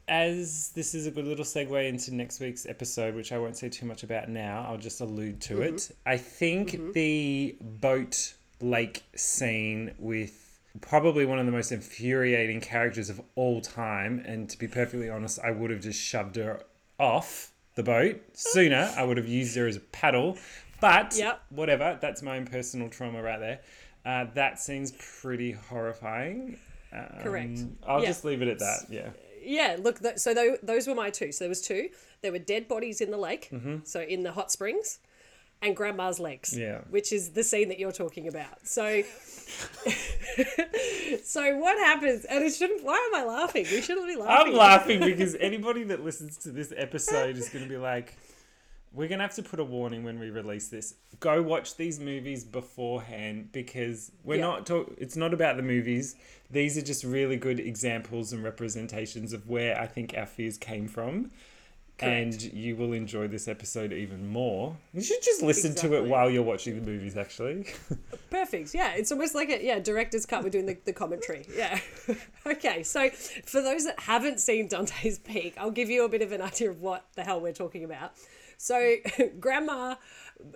as 0.08 0.70
this 0.74 0.94
is 0.94 1.06
a 1.06 1.10
good 1.10 1.26
little 1.26 1.44
segue 1.44 1.88
into 1.88 2.14
next 2.14 2.40
week's 2.40 2.66
episode, 2.66 3.14
which 3.14 3.32
I 3.32 3.38
won't 3.38 3.56
say 3.56 3.68
too 3.68 3.86
much 3.86 4.02
about 4.04 4.28
now, 4.28 4.64
I'll 4.68 4.78
just 4.78 5.00
allude 5.00 5.40
to 5.42 5.62
it. 5.62 5.74
Mm-hmm. 5.74 6.08
I 6.08 6.16
think 6.16 6.70
mm-hmm. 6.70 6.92
the 6.92 7.56
boat 7.60 8.34
lake 8.60 9.04
scene 9.14 9.94
with 9.98 10.60
probably 10.80 11.26
one 11.26 11.38
of 11.38 11.46
the 11.46 11.52
most 11.52 11.72
infuriating 11.72 12.60
characters 12.60 13.10
of 13.10 13.20
all 13.34 13.60
time, 13.60 14.22
and 14.24 14.48
to 14.48 14.58
be 14.58 14.68
perfectly 14.68 15.10
honest, 15.10 15.40
I 15.40 15.50
would 15.50 15.70
have 15.70 15.80
just 15.80 16.00
shoved 16.00 16.36
her 16.36 16.62
off 16.98 17.52
the 17.76 17.82
boat 17.84 18.20
sooner. 18.32 18.92
I 18.96 19.04
would 19.04 19.16
have 19.16 19.28
used 19.28 19.54
her 19.56 19.66
as 19.68 19.76
a 19.76 19.80
paddle, 19.80 20.36
but 20.80 21.14
Yep. 21.16 21.40
whatever. 21.50 21.98
That's 22.00 22.22
my 22.22 22.36
own 22.38 22.46
personal 22.46 22.88
trauma 22.88 23.22
right 23.22 23.38
there. 23.38 23.60
Uh, 24.04 24.26
that 24.34 24.58
seems 24.60 24.92
pretty 24.98 25.52
horrifying. 25.52 26.58
Um, 26.92 27.06
Correct. 27.22 27.58
I'll 27.86 28.00
Yeah. 28.00 28.06
just 28.08 28.24
leave 28.24 28.42
it 28.42 28.48
at 28.48 28.58
that. 28.58 28.86
Yeah. 28.90 29.10
Yeah, 29.42 29.76
look, 29.78 30.00
th- 30.00 30.18
so 30.18 30.34
tho- 30.34 30.58
those 30.62 30.86
were 30.88 30.94
my 30.94 31.10
two. 31.10 31.30
So 31.30 31.44
there 31.44 31.48
was 31.48 31.60
two. 31.62 31.90
There 32.22 32.32
were 32.32 32.38
dead 32.40 32.66
bodies 32.66 33.00
in 33.00 33.10
the 33.12 33.16
lake, 33.16 33.50
so 33.84 34.00
in 34.00 34.22
the 34.24 34.32
hot 34.32 34.50
springs, 34.50 34.98
and 35.62 35.74
grandma's 35.76 36.20
legs. 36.20 36.56
Yeah. 36.56 36.80
Which 36.90 37.12
is 37.12 37.30
the 37.30 37.42
scene 37.44 37.68
that 37.68 37.78
you're 37.78 37.92
talking 37.92 38.28
about. 38.28 38.66
So, 38.66 39.02
so 41.24 41.56
what 41.56 41.78
happens? 41.78 42.24
And 42.24 42.44
it 42.44 42.54
shouldn't. 42.54 42.84
Why 42.84 43.10
am 43.12 43.20
I 43.22 43.24
laughing? 43.24 43.66
We 43.70 43.80
shouldn't 43.80 44.06
be 44.06 44.16
laughing. 44.16 44.52
I'm 44.52 44.58
laughing 44.58 45.00
because 45.00 45.34
anybody 45.40 45.84
that 45.84 46.04
listens 46.04 46.36
to 46.38 46.50
this 46.50 46.72
episode 46.76 47.36
is 47.36 47.48
going 47.48 47.64
to 47.64 47.68
be 47.68 47.76
like, 47.76 48.16
we're 48.92 49.08
going 49.08 49.18
to 49.18 49.24
have 49.24 49.34
to 49.34 49.42
put 49.42 49.60
a 49.60 49.64
warning 49.64 50.04
when 50.04 50.18
we 50.18 50.30
release 50.30 50.68
this. 50.68 50.94
Go 51.20 51.42
watch 51.42 51.76
these 51.76 52.00
movies 52.00 52.44
beforehand 52.44 53.50
because 53.52 54.10
we're 54.24 54.36
Yeah. 54.36 54.42
not 54.42 54.66
talk- 54.66 54.92
it's 54.98 55.16
not 55.16 55.34
about 55.34 55.56
the 55.56 55.62
movies. 55.62 56.16
These 56.50 56.78
are 56.78 56.82
just 56.82 57.04
really 57.04 57.36
good 57.36 57.60
examples 57.60 58.32
and 58.32 58.42
representations 58.42 59.32
of 59.32 59.48
where 59.48 59.78
I 59.78 59.86
think 59.86 60.14
our 60.16 60.26
fears 60.26 60.56
came 60.56 60.88
from. 60.88 61.30
And 61.98 62.42
you 62.42 62.76
will 62.76 62.92
enjoy 62.92 63.26
this 63.26 63.48
episode 63.48 63.92
even 63.92 64.28
more. 64.28 64.76
You 64.92 65.00
should 65.00 65.22
just 65.22 65.42
listen 65.42 65.74
to 65.76 65.96
it 65.96 66.04
while 66.04 66.28
you're 66.28 66.42
watching 66.42 66.74
the 66.78 66.90
movies, 66.90 67.16
actually. 67.16 67.66
Perfect. 68.30 68.74
Yeah, 68.74 68.94
it's 68.94 69.10
almost 69.10 69.34
like 69.34 69.48
a 69.48 69.64
yeah 69.64 69.78
director's 69.78 70.26
cut. 70.26 70.44
We're 70.44 70.50
doing 70.50 70.66
the, 70.66 70.76
the 70.84 70.92
commentary. 70.92 71.46
Yeah. 71.56 71.80
okay, 72.46 72.82
so 72.82 73.08
for 73.10 73.62
those 73.62 73.84
that 73.86 73.98
haven't 74.00 74.40
seen 74.40 74.68
Dante's 74.68 75.18
Peak, 75.18 75.54
I'll 75.58 75.70
give 75.70 75.88
you 75.88 76.04
a 76.04 76.08
bit 76.08 76.22
of 76.22 76.32
an 76.32 76.42
idea 76.42 76.70
of 76.70 76.82
what 76.82 77.06
the 77.14 77.24
hell 77.24 77.40
we're 77.40 77.52
talking 77.52 77.84
about. 77.84 78.12
So, 78.58 78.96
Grandma, 79.40 79.96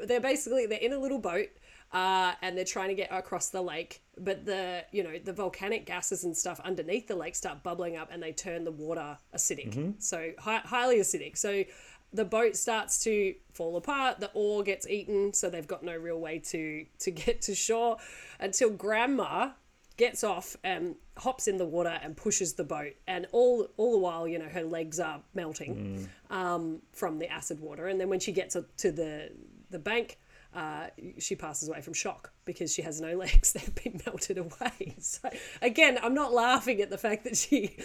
they're 0.04 0.20
basically 0.20 0.66
they're 0.66 0.78
in 0.78 0.92
a 0.92 0.98
little 0.98 1.18
boat. 1.18 1.48
Uh, 1.92 2.34
and 2.40 2.56
they're 2.56 2.64
trying 2.64 2.88
to 2.88 2.94
get 2.94 3.08
across 3.10 3.48
the 3.48 3.60
lake, 3.60 4.00
but 4.22 4.44
the 4.44 4.84
you 4.92 5.02
know 5.02 5.18
the 5.18 5.32
volcanic 5.32 5.86
gases 5.86 6.24
and 6.24 6.36
stuff 6.36 6.60
underneath 6.60 7.08
the 7.08 7.16
lake 7.16 7.34
start 7.34 7.62
bubbling 7.62 7.96
up, 7.96 8.10
and 8.12 8.22
they 8.22 8.32
turn 8.32 8.64
the 8.64 8.70
water 8.70 9.18
acidic. 9.34 9.94
So 9.98 10.32
hi- 10.38 10.62
highly 10.64 10.96
acidic. 10.98 11.36
So 11.36 11.64
the 12.12 12.24
boat 12.24 12.56
starts 12.56 12.98
to 13.04 13.34
fall 13.52 13.76
apart. 13.76 14.20
The 14.20 14.30
oar 14.34 14.62
gets 14.62 14.86
eaten, 14.88 15.32
so 15.32 15.48
they've 15.48 15.66
got 15.66 15.82
no 15.82 15.96
real 15.96 16.20
way 16.20 16.38
to 16.38 16.86
to 17.00 17.10
get 17.24 17.42
to 17.42 17.54
shore 17.54 17.96
until 18.38 18.70
Grandma 18.70 19.50
gets 19.96 20.24
off 20.24 20.56
and 20.64 20.94
hops 21.18 21.46
in 21.46 21.58
the 21.58 21.66
water 21.66 22.00
and 22.02 22.16
pushes 22.16 22.54
the 22.54 22.64
boat. 22.64 22.92
And 23.06 23.26
all 23.32 23.68
all 23.76 23.92
the 23.92 23.98
while, 23.98 24.26
you 24.28 24.38
know, 24.38 24.48
her 24.48 24.62
legs 24.62 24.98
are 25.00 25.20
melting 25.34 26.08
um, 26.30 26.80
from 26.92 27.18
the 27.18 27.28
acid 27.28 27.60
water. 27.60 27.86
And 27.88 28.00
then 28.00 28.08
when 28.08 28.20
she 28.20 28.32
gets 28.32 28.56
to 28.78 28.92
the 28.92 29.32
the 29.70 29.78
bank. 29.78 30.18
Uh, 30.54 30.88
she 31.18 31.36
passes 31.36 31.68
away 31.68 31.80
from 31.80 31.94
shock 31.94 32.32
because 32.44 32.72
she 32.74 32.82
has 32.82 33.00
no 33.00 33.14
legs. 33.14 33.52
They've 33.54 33.74
been 33.84 34.00
melted 34.06 34.38
away. 34.38 34.96
So 35.00 35.28
again, 35.62 35.98
I'm 36.02 36.14
not 36.14 36.32
laughing 36.32 36.80
at 36.80 36.90
the 36.90 36.98
fact 36.98 37.24
that 37.24 37.36
she 37.36 37.76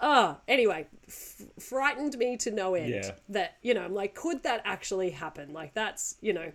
Ah, 0.00 0.40
anyway, 0.46 0.86
f- 1.08 1.42
frightened 1.58 2.18
me 2.18 2.36
to 2.38 2.50
no 2.50 2.74
end. 2.74 2.90
Yeah. 2.90 3.10
That 3.30 3.56
you 3.62 3.72
know, 3.74 3.82
I'm 3.82 3.94
like, 3.94 4.14
could 4.14 4.42
that 4.42 4.60
actually 4.64 5.10
happen? 5.10 5.52
Like, 5.52 5.74
that's 5.74 6.16
you 6.20 6.32
know, 6.32 6.52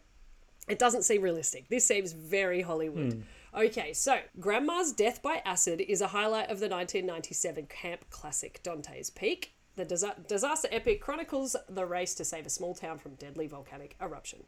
it 0.67 0.77
doesn't 0.79 1.03
seem 1.03 1.21
realistic. 1.21 1.67
This 1.69 1.85
seems 1.85 2.11
very 2.13 2.61
Hollywood. 2.61 3.23
Okay, 3.53 3.91
so 3.93 4.19
Grandma's 4.39 4.93
Death 4.93 5.21
by 5.21 5.41
Acid 5.43 5.81
is 5.81 5.99
a 6.01 6.07
highlight 6.07 6.49
of 6.49 6.59
the 6.59 6.69
1997 6.69 7.65
camp 7.65 8.09
classic 8.09 8.61
Dante's 8.63 9.09
Peak. 9.09 9.53
The 9.75 9.85
disaster 10.27 10.67
epic 10.71 11.01
chronicles 11.01 11.55
the 11.67 11.85
race 11.85 12.13
to 12.15 12.25
save 12.25 12.45
a 12.45 12.49
small 12.49 12.75
town 12.75 12.97
from 12.99 13.15
deadly 13.15 13.47
volcanic 13.47 13.95
eruption. 14.01 14.43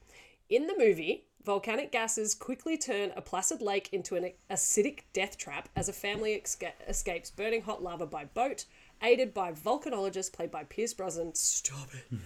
In 0.50 0.68
the 0.68 0.76
movie, 0.78 1.26
volcanic 1.44 1.92
gases 1.92 2.36
quickly 2.36 2.78
turn 2.78 3.12
a 3.16 3.22
placid 3.22 3.62
lake 3.62 3.90
into 3.92 4.16
an 4.16 4.32
acidic 4.50 5.02
death 5.14 5.38
trap 5.38 5.70
as 5.76 5.90
a 5.90 5.94
family 5.94 6.40
esca- 6.44 6.74
escapes 6.88 7.32
burning 7.32 7.62
hot 7.62 7.82
lava 7.82 8.06
by 8.06 8.26
boat, 8.26 8.66
aided 9.02 9.34
by 9.34 9.52
volcanologist 9.52 10.34
played 10.34 10.52
by 10.52 10.64
Pierce 10.64 10.94
Brosnan. 10.94 11.34
Stop 11.36 11.90
it. 11.94 12.20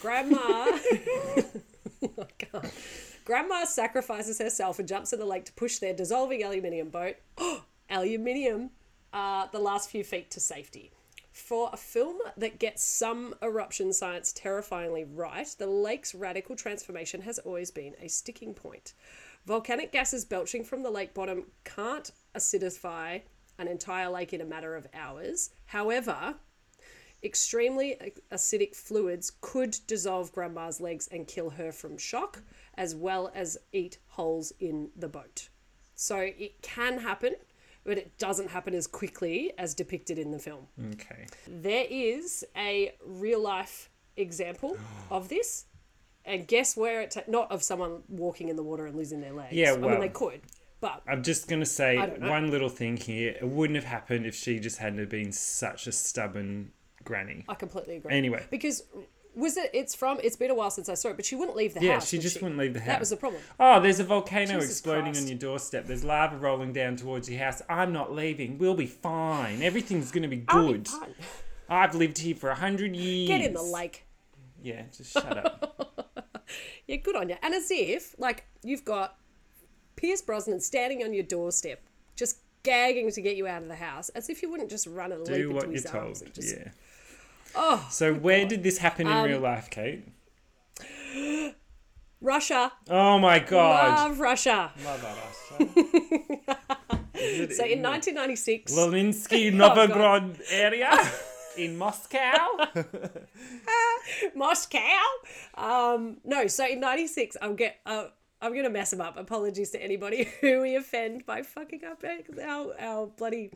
Grandma. 0.00 0.78
Oh. 2.54 2.62
Grandma 3.26 3.64
sacrifices 3.64 4.38
herself 4.38 4.78
and 4.78 4.88
jumps 4.88 5.12
in 5.12 5.18
the 5.18 5.26
lake 5.26 5.44
to 5.44 5.52
push 5.52 5.78
their 5.78 5.92
dissolving 5.92 6.42
aluminium 6.42 6.88
boat, 6.88 7.16
aluminium, 7.90 8.70
uh, 9.12 9.46
the 9.52 9.58
last 9.58 9.90
few 9.90 10.02
feet 10.02 10.30
to 10.30 10.40
safety. 10.40 10.90
For 11.32 11.70
a 11.72 11.76
film 11.76 12.18
that 12.36 12.58
gets 12.58 12.82
some 12.82 13.34
eruption 13.42 13.92
science 13.92 14.32
terrifyingly 14.32 15.04
right, 15.04 15.46
the 15.58 15.66
lake's 15.66 16.14
radical 16.14 16.56
transformation 16.56 17.22
has 17.22 17.38
always 17.38 17.70
been 17.70 17.94
a 18.00 18.08
sticking 18.08 18.54
point. 18.54 18.94
Volcanic 19.46 19.92
gases 19.92 20.24
belching 20.24 20.64
from 20.64 20.82
the 20.82 20.90
lake 20.90 21.14
bottom 21.14 21.46
can't 21.64 22.10
acidify 22.34 23.22
an 23.58 23.68
entire 23.68 24.08
lake 24.08 24.32
in 24.32 24.40
a 24.40 24.44
matter 24.44 24.74
of 24.74 24.86
hours. 24.92 25.50
However, 25.66 26.34
extremely 27.22 27.96
acidic 28.32 28.74
fluids 28.74 29.32
could 29.40 29.76
dissolve 29.86 30.32
grandma's 30.32 30.80
legs 30.80 31.08
and 31.08 31.26
kill 31.26 31.50
her 31.50 31.70
from 31.70 31.98
shock 31.98 32.42
as 32.74 32.94
well 32.94 33.30
as 33.34 33.58
eat 33.72 33.98
holes 34.08 34.52
in 34.58 34.90
the 34.96 35.08
boat 35.08 35.48
so 36.00 36.16
it 36.16 36.62
can 36.62 36.98
happen 36.98 37.34
but 37.84 37.96
it 37.98 38.16
doesn't 38.18 38.48
happen 38.50 38.74
as 38.74 38.86
quickly 38.86 39.52
as 39.58 39.74
depicted 39.74 40.18
in 40.18 40.30
the 40.30 40.38
film 40.38 40.66
okay. 40.92 41.26
there 41.48 41.86
is 41.90 42.44
a 42.56 42.92
real 43.04 43.40
life 43.40 43.90
example 44.16 44.76
of 45.10 45.28
this 45.28 45.66
and 46.24 46.46
guess 46.46 46.76
where 46.76 47.00
it 47.00 47.10
ta- 47.12 47.22
not 47.26 47.50
of 47.50 47.62
someone 47.62 48.02
walking 48.08 48.48
in 48.48 48.56
the 48.56 48.62
water 48.62 48.86
and 48.86 48.96
losing 48.96 49.20
their 49.20 49.32
legs 49.32 49.52
Yeah, 49.54 49.70
i 49.72 49.76
mean 49.76 49.82
well- 49.82 50.00
they 50.00 50.08
could 50.08 50.40
but 50.80 51.02
I'm 51.06 51.22
just 51.22 51.46
going 51.46 51.60
to 51.60 51.66
say 51.66 51.98
I 51.98 52.06
don't 52.06 52.20
know. 52.22 52.30
one 52.30 52.50
little 52.50 52.70
thing 52.70 52.96
here. 52.96 53.36
It 53.38 53.46
wouldn't 53.46 53.74
have 53.76 53.84
happened 53.84 54.24
if 54.24 54.34
she 54.34 54.58
just 54.58 54.78
hadn't 54.78 55.10
been 55.10 55.30
such 55.30 55.86
a 55.86 55.92
stubborn 55.92 56.72
granny. 57.04 57.44
i 57.50 57.54
completely 57.54 57.96
agree 57.96 58.14
Anyway. 58.16 58.46
because 58.50 58.84
was 59.34 59.56
it 59.56 59.70
it's 59.72 59.94
from 59.94 60.18
it's 60.24 60.34
been 60.36 60.50
a 60.50 60.54
while 60.54 60.70
since 60.70 60.88
i 60.88 60.94
saw 60.94 61.08
it 61.08 61.16
but 61.16 61.24
she 61.24 61.36
wouldn't 61.36 61.56
leave 61.56 61.72
the 61.74 61.80
Yeah, 61.80 61.94
house 61.94 62.12
Yeah, 62.12 62.18
she 62.18 62.22
just 62.22 62.42
wouldn't 62.42 62.58
leave 62.58 62.74
the 62.74 62.80
house. 62.80 62.88
that 62.88 63.00
was 63.00 63.10
the 63.10 63.16
problem 63.16 63.40
Oh, 63.60 63.80
there's 63.80 64.00
a 64.00 64.04
volcano 64.04 64.54
Jesus 64.54 64.70
exploding 64.70 65.04
Christ. 65.12 65.22
on 65.22 65.28
your 65.28 65.38
doorstep. 65.38 65.86
There's 65.86 66.02
lava 66.04 66.36
rolling 66.36 66.72
down 66.72 66.96
towards 66.96 67.30
your 67.30 67.38
house. 67.38 67.62
I'm 67.68 67.92
not 67.92 68.12
leaving. 68.12 68.58
We'll 68.58 68.74
be 68.74 68.86
fine. 68.86 69.62
Everything's 69.62 70.10
going 70.10 70.22
to 70.22 70.28
be 70.28 70.44
I'll 70.48 70.66
be 70.66 70.72
good. 70.78 70.88
I've 71.68 71.94
lived 71.94 72.18
here 72.18 72.34
for 72.34 72.50
a 72.50 72.54
hundred 72.56 72.96
years. 72.96 73.28
Get 73.28 73.40
in 73.40 73.52
the 73.54 73.62
lake. 73.62 74.04
Yeah, 74.62 74.82
just 74.96 75.12
shut 75.12 75.36
up. 75.38 76.16
Yeah, 76.88 76.96
good 76.96 77.14
on 77.14 77.28
you. 77.28 77.36
And 77.42 77.54
as 77.54 77.70
if, 77.70 78.16
like, 78.18 78.44
you've 78.64 78.84
got 78.84 79.16
Pierce 79.94 80.20
Brosnan 80.20 80.58
standing 80.60 81.04
on 81.04 81.12
your 81.12 81.22
doorstep, 81.22 81.80
just 82.16 82.38
gagging 82.64 83.12
to 83.12 83.20
get 83.22 83.36
you 83.36 83.46
out 83.46 83.62
of 83.62 83.68
the 83.68 83.76
house, 83.76 84.08
as 84.10 84.28
if 84.28 84.42
you 84.42 84.50
wouldn't 84.50 84.68
just 84.70 84.88
run 84.88 85.12
and 85.12 85.20
leap 85.20 85.28
Do 85.28 85.42
into 85.42 85.54
what 85.54 85.64
you're 85.66 85.72
his 85.74 85.86
arms. 85.86 86.18
told. 86.18 86.22
and 86.26 86.34
just, 86.34 86.56
Yeah. 86.56 86.68
Oh, 87.54 87.86
So 87.90 88.14
where 88.14 88.46
did 88.46 88.62
this 88.62 88.78
happen 88.78 89.06
in 89.06 89.12
Um, 89.12 89.24
real 89.24 89.40
life, 89.40 89.68
Kate? 89.70 90.04
Russia. 92.20 92.72
Oh 92.88 93.18
my 93.18 93.38
god. 93.38 94.08
Love 94.10 94.20
Russia. 94.20 94.72
Love 94.84 95.02
Russia. 95.02 95.70
Is 97.14 97.40
it 97.40 97.52
So 97.56 97.64
in 97.64 97.82
1996, 97.82 98.72
Leninsky 98.74 99.50
Oh, 99.60 100.34
area 100.50 100.90
in 101.58 101.76
Moscow. 101.76 102.36
Moscow. 104.34 104.80
Um, 105.54 106.18
no, 106.24 106.46
so 106.46 106.66
in 106.66 106.80
'96, 106.80 107.36
I'll 107.42 107.54
get. 107.54 107.76
Uh, 107.84 108.06
I'm 108.42 108.54
gonna 108.54 108.70
mess 108.70 108.90
them 108.90 109.00
up. 109.00 109.16
Apologies 109.16 109.70
to 109.70 109.82
anybody 109.82 110.28
who 110.40 110.62
we 110.62 110.76
offend 110.76 111.26
by 111.26 111.42
fucking 111.42 111.84
up 111.84 112.02
our, 112.42 112.74
our 112.80 113.06
bloody 113.06 113.52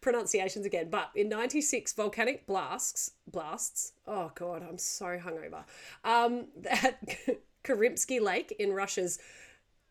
pronunciations 0.00 0.66
again. 0.66 0.88
But 0.90 1.10
in 1.14 1.28
'96, 1.28 1.92
volcanic 1.92 2.46
blasts, 2.46 3.12
blasts. 3.30 3.92
Oh 4.06 4.32
god, 4.34 4.64
I'm 4.68 4.78
so 4.78 5.18
hungover. 5.18 5.64
Um, 6.04 6.46
at 6.70 7.16
Karimsky 7.64 8.20
Lake 8.20 8.54
in 8.58 8.72
Russia's 8.72 9.18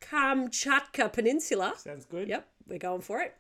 Kamchatka 0.02 1.12
Peninsula. 1.12 1.74
Sounds 1.78 2.06
good. 2.06 2.28
Yep, 2.28 2.48
we're 2.68 2.78
going 2.78 3.02
for 3.02 3.22
it. 3.22 3.36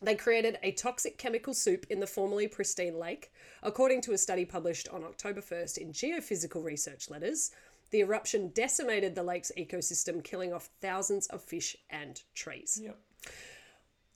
They 0.00 0.14
created 0.14 0.58
a 0.62 0.70
toxic 0.72 1.18
chemical 1.18 1.52
soup 1.52 1.84
in 1.90 1.98
the 1.98 2.06
formerly 2.06 2.46
pristine 2.46 2.98
lake. 2.98 3.32
According 3.64 4.02
to 4.02 4.12
a 4.12 4.18
study 4.18 4.44
published 4.44 4.88
on 4.90 5.02
October 5.02 5.40
1st 5.40 5.78
in 5.78 5.92
Geophysical 5.92 6.62
Research 6.62 7.10
Letters, 7.10 7.50
the 7.90 8.00
eruption 8.00 8.48
decimated 8.54 9.14
the 9.14 9.22
lake's 9.22 9.52
ecosystem, 9.56 10.22
killing 10.22 10.52
off 10.52 10.70
thousands 10.80 11.26
of 11.28 11.42
fish 11.42 11.76
and 11.90 12.22
trees. 12.34 12.80
Yep. 12.82 12.98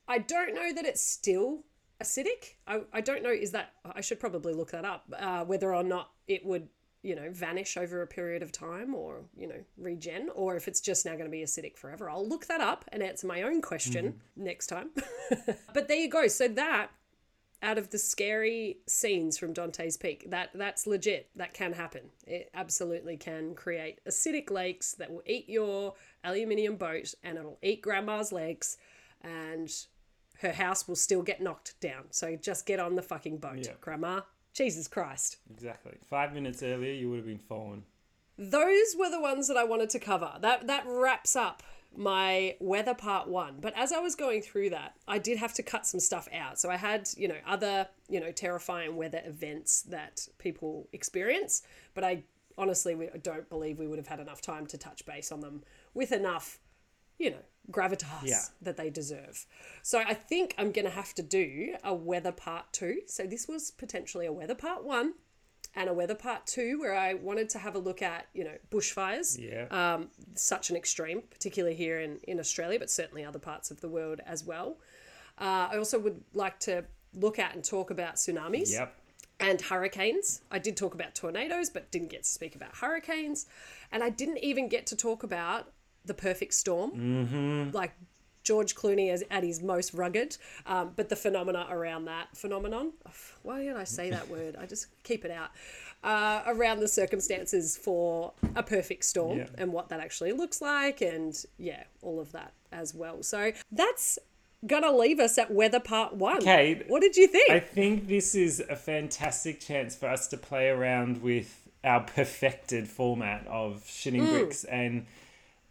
I 0.08 0.18
don't 0.18 0.54
know 0.54 0.72
that 0.72 0.84
it's 0.84 1.00
still 1.00 1.64
acidic. 2.02 2.56
I, 2.66 2.82
I 2.92 3.00
don't 3.00 3.22
know, 3.22 3.30
is 3.30 3.52
that, 3.52 3.72
I 3.84 4.00
should 4.00 4.20
probably 4.20 4.52
look 4.52 4.70
that 4.72 4.84
up, 4.84 5.04
uh, 5.18 5.44
whether 5.44 5.74
or 5.74 5.82
not 5.82 6.10
it 6.26 6.44
would, 6.44 6.68
you 7.02 7.16
know, 7.16 7.30
vanish 7.30 7.76
over 7.76 8.02
a 8.02 8.06
period 8.06 8.42
of 8.42 8.52
time 8.52 8.94
or, 8.94 9.22
you 9.36 9.48
know, 9.48 9.60
regen, 9.76 10.28
or 10.34 10.56
if 10.56 10.68
it's 10.68 10.80
just 10.80 11.04
now 11.04 11.12
going 11.12 11.24
to 11.24 11.30
be 11.30 11.42
acidic 11.42 11.76
forever. 11.76 12.10
I'll 12.10 12.28
look 12.28 12.46
that 12.46 12.60
up 12.60 12.84
and 12.92 13.02
answer 13.02 13.26
my 13.26 13.42
own 13.42 13.62
question 13.62 14.20
next 14.36 14.66
time. 14.68 14.90
but 15.74 15.88
there 15.88 15.96
you 15.96 16.08
go. 16.08 16.28
So 16.28 16.48
that 16.48 16.90
out 17.62 17.78
of 17.78 17.90
the 17.90 17.98
scary 17.98 18.78
scenes 18.86 19.38
from 19.38 19.52
Dante's 19.52 19.96
Peak. 19.96 20.30
That 20.30 20.50
that's 20.54 20.86
legit. 20.86 21.30
That 21.36 21.54
can 21.54 21.72
happen. 21.72 22.10
It 22.26 22.50
absolutely 22.54 23.16
can 23.16 23.54
create 23.54 24.00
acidic 24.06 24.50
lakes 24.50 24.92
that 24.94 25.10
will 25.10 25.22
eat 25.26 25.48
your 25.48 25.94
aluminium 26.24 26.76
boat 26.76 27.14
and 27.22 27.38
it'll 27.38 27.58
eat 27.62 27.82
grandma's 27.82 28.32
legs 28.32 28.76
and 29.22 29.72
her 30.40 30.52
house 30.52 30.88
will 30.88 30.96
still 30.96 31.22
get 31.22 31.40
knocked 31.40 31.78
down. 31.80 32.06
So 32.10 32.34
just 32.36 32.66
get 32.66 32.80
on 32.80 32.96
the 32.96 33.02
fucking 33.02 33.38
boat, 33.38 33.64
Yeah. 33.64 33.74
grandma. 33.80 34.22
Jesus 34.52 34.88
Christ. 34.88 35.36
Exactly. 35.50 35.92
Five 36.10 36.34
minutes 36.34 36.62
earlier, 36.62 36.92
you 36.92 37.08
would 37.08 37.16
have 37.18 37.26
been 37.26 37.38
fallen. 37.38 37.84
Those 38.36 38.96
were 38.98 39.08
the 39.10 39.20
ones 39.20 39.46
that 39.48 39.56
I 39.56 39.64
wanted 39.64 39.88
to 39.90 39.98
cover. 40.00 40.36
That 40.40 40.66
that 40.66 40.84
wraps 40.86 41.36
up 41.36 41.62
my 41.96 42.56
weather 42.60 42.94
part 42.94 43.28
one. 43.28 43.56
But 43.60 43.74
as 43.76 43.92
I 43.92 43.98
was 43.98 44.14
going 44.14 44.42
through 44.42 44.70
that, 44.70 44.96
I 45.06 45.18
did 45.18 45.38
have 45.38 45.52
to 45.54 45.62
cut 45.62 45.86
some 45.86 46.00
stuff 46.00 46.28
out. 46.32 46.58
So 46.58 46.70
I 46.70 46.76
had, 46.76 47.08
you 47.16 47.28
know, 47.28 47.36
other, 47.46 47.88
you 48.08 48.20
know, 48.20 48.32
terrifying 48.32 48.96
weather 48.96 49.20
events 49.24 49.82
that 49.82 50.26
people 50.38 50.88
experience, 50.92 51.62
but 51.94 52.04
I 52.04 52.24
honestly 52.58 52.94
we 52.94 53.08
don't 53.22 53.48
believe 53.48 53.78
we 53.78 53.86
would 53.86 53.98
have 53.98 54.06
had 54.08 54.20
enough 54.20 54.40
time 54.40 54.66
to 54.66 54.78
touch 54.78 55.04
base 55.06 55.32
on 55.32 55.40
them 55.40 55.62
with 55.94 56.12
enough, 56.12 56.58
you 57.18 57.30
know, 57.30 57.42
gravitas 57.70 58.24
Yeah. 58.24 58.40
that 58.60 58.76
they 58.76 58.90
deserve. 58.90 59.46
So 59.82 59.98
I 60.00 60.14
think 60.14 60.54
I'm 60.58 60.72
going 60.72 60.84
to 60.84 60.90
have 60.90 61.14
to 61.14 61.22
do 61.22 61.76
a 61.84 61.94
weather 61.94 62.32
part 62.32 62.72
2. 62.72 63.02
So 63.06 63.24
this 63.24 63.46
was 63.48 63.70
potentially 63.70 64.26
a 64.26 64.32
weather 64.32 64.54
part 64.54 64.84
1 64.84 65.14
and 65.74 65.88
a 65.88 65.94
weather 65.94 66.14
part 66.14 66.46
two 66.46 66.78
where 66.78 66.94
I 66.94 67.14
wanted 67.14 67.48
to 67.50 67.58
have 67.58 67.74
a 67.74 67.78
look 67.78 68.02
at, 68.02 68.26
you 68.34 68.44
know, 68.44 68.56
bushfires. 68.70 69.38
Yeah. 69.38 69.66
Um, 69.70 70.08
such 70.34 70.70
an 70.70 70.76
extreme, 70.76 71.22
particularly 71.30 71.74
here 71.74 72.00
in, 72.00 72.18
in 72.24 72.38
Australia, 72.38 72.78
but 72.78 72.90
certainly 72.90 73.24
other 73.24 73.38
parts 73.38 73.70
of 73.70 73.80
the 73.80 73.88
world 73.88 74.20
as 74.26 74.44
well. 74.44 74.76
Uh, 75.40 75.68
I 75.72 75.78
also 75.78 75.98
would 75.98 76.22
like 76.34 76.58
to 76.60 76.84
look 77.14 77.38
at 77.38 77.54
and 77.54 77.64
talk 77.64 77.90
about 77.90 78.16
tsunamis 78.16 78.72
Yep. 78.72 78.94
and 79.40 79.60
hurricanes. 79.60 80.42
I 80.50 80.58
did 80.58 80.76
talk 80.76 80.94
about 80.94 81.14
tornadoes, 81.14 81.70
but 81.70 81.90
didn't 81.90 82.08
get 82.08 82.24
to 82.24 82.30
speak 82.30 82.54
about 82.54 82.76
hurricanes. 82.76 83.46
And 83.90 84.02
I 84.02 84.10
didn't 84.10 84.38
even 84.38 84.68
get 84.68 84.86
to 84.88 84.96
talk 84.96 85.22
about 85.22 85.72
the 86.04 86.14
perfect 86.14 86.52
storm. 86.54 86.90
Mm-hmm. 86.92 87.74
Like 87.74 87.92
George 88.42 88.74
Clooney 88.74 89.12
is 89.12 89.24
at 89.30 89.42
his 89.44 89.62
most 89.62 89.94
rugged, 89.94 90.36
um, 90.66 90.92
but 90.96 91.08
the 91.08 91.16
phenomena 91.16 91.66
around 91.70 92.06
that 92.06 92.36
phenomenon. 92.36 92.92
Why 93.42 93.62
did 93.64 93.76
I 93.76 93.84
say 93.84 94.10
that 94.10 94.28
word? 94.28 94.56
I 94.58 94.66
just 94.66 94.86
keep 95.04 95.24
it 95.24 95.30
out. 95.30 95.50
Uh, 96.04 96.42
around 96.46 96.80
the 96.80 96.88
circumstances 96.88 97.76
for 97.76 98.32
a 98.56 98.62
perfect 98.62 99.04
storm 99.04 99.38
Yeah. 99.38 99.46
and 99.56 99.72
what 99.72 99.88
that 99.90 100.00
actually 100.00 100.32
looks 100.32 100.60
like, 100.60 101.00
and 101.00 101.32
yeah, 101.58 101.84
all 102.02 102.18
of 102.18 102.32
that 102.32 102.52
as 102.72 102.92
well. 102.92 103.22
So 103.22 103.52
that's 103.70 104.18
gonna 104.66 104.90
leave 104.90 105.20
us 105.20 105.38
at 105.38 105.52
weather 105.52 105.78
part 105.78 106.14
one. 106.14 106.40
Kate, 106.42 106.88
what 106.88 107.02
did 107.02 107.16
you 107.16 107.28
think? 107.28 107.50
I 107.50 107.60
think 107.60 108.08
this 108.08 108.34
is 108.34 108.58
a 108.68 108.74
fantastic 108.74 109.60
chance 109.60 109.94
for 109.94 110.08
us 110.08 110.26
to 110.28 110.36
play 110.36 110.68
around 110.68 111.22
with 111.22 111.68
our 111.84 112.00
perfected 112.00 112.88
format 112.88 113.46
of 113.46 113.84
shitting 113.86 114.28
bricks 114.28 114.64
and 114.64 115.06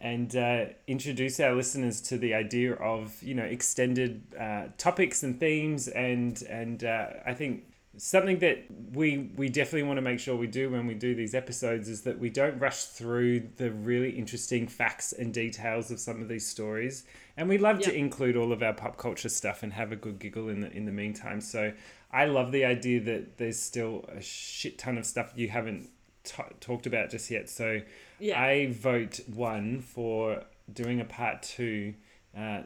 and 0.01 0.35
uh, 0.35 0.65
introduce 0.87 1.39
our 1.39 1.53
listeners 1.53 2.01
to 2.01 2.17
the 2.17 2.33
idea 2.33 2.73
of 2.73 3.21
you 3.21 3.35
know 3.35 3.43
extended 3.43 4.23
uh, 4.39 4.65
topics 4.77 5.23
and 5.23 5.39
themes 5.39 5.87
and 5.87 6.41
and 6.43 6.83
uh, 6.83 7.07
I 7.25 7.33
think 7.33 7.65
something 7.97 8.39
that 8.39 8.65
we 8.93 9.29
we 9.35 9.49
definitely 9.49 9.83
want 9.83 9.97
to 9.97 10.01
make 10.01 10.19
sure 10.19 10.35
we 10.35 10.47
do 10.47 10.69
when 10.71 10.87
we 10.87 10.95
do 10.95 11.13
these 11.13 11.35
episodes 11.35 11.87
is 11.87 12.01
that 12.01 12.17
we 12.17 12.29
don't 12.29 12.57
rush 12.57 12.85
through 12.85 13.47
the 13.57 13.71
really 13.71 14.09
interesting 14.09 14.67
facts 14.67 15.13
and 15.13 15.33
details 15.33 15.91
of 15.91 15.99
some 15.99 16.21
of 16.21 16.27
these 16.27 16.47
stories. 16.47 17.03
And 17.37 17.47
we 17.47 17.57
love 17.57 17.79
to 17.81 17.93
include 17.93 18.35
all 18.35 18.51
of 18.51 18.63
our 18.63 18.73
pop 18.73 18.97
culture 18.97 19.29
stuff 19.29 19.63
and 19.63 19.73
have 19.73 19.91
a 19.91 19.95
good 19.95 20.19
giggle 20.19 20.49
in 20.49 20.61
the 20.61 20.71
in 20.71 20.85
the 20.85 20.91
meantime. 20.91 21.41
So 21.41 21.73
I 22.11 22.25
love 22.25 22.51
the 22.51 22.65
idea 22.65 22.99
that 23.01 23.37
there's 23.37 23.59
still 23.59 24.05
a 24.09 24.21
shit 24.21 24.77
ton 24.77 24.97
of 24.97 25.05
stuff 25.05 25.33
you 25.35 25.49
haven't 25.49 25.89
t- 26.23 26.43
talked 26.59 26.85
about 26.85 27.09
just 27.09 27.29
yet. 27.29 27.49
So 27.49 27.81
Yeah. 28.21 28.41
I 28.41 28.71
vote 28.71 29.19
one 29.33 29.81
for 29.81 30.43
doing 30.71 31.01
a 31.01 31.05
part 31.05 31.43
two 31.43 31.95
uh, 32.37 32.61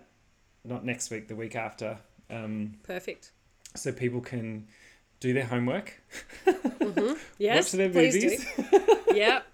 not 0.64 0.86
next 0.86 1.10
week 1.10 1.28
the 1.28 1.36
week 1.36 1.56
after 1.56 1.98
um, 2.30 2.76
Perfect. 2.84 3.32
so 3.76 3.92
people 3.92 4.22
can 4.22 4.68
do 5.20 5.34
their 5.34 5.46
homework 5.46 6.02
Yes, 7.38 7.66
watch 7.66 7.72
their 7.72 7.90
movies 7.90 8.46
yep. 9.14 9.46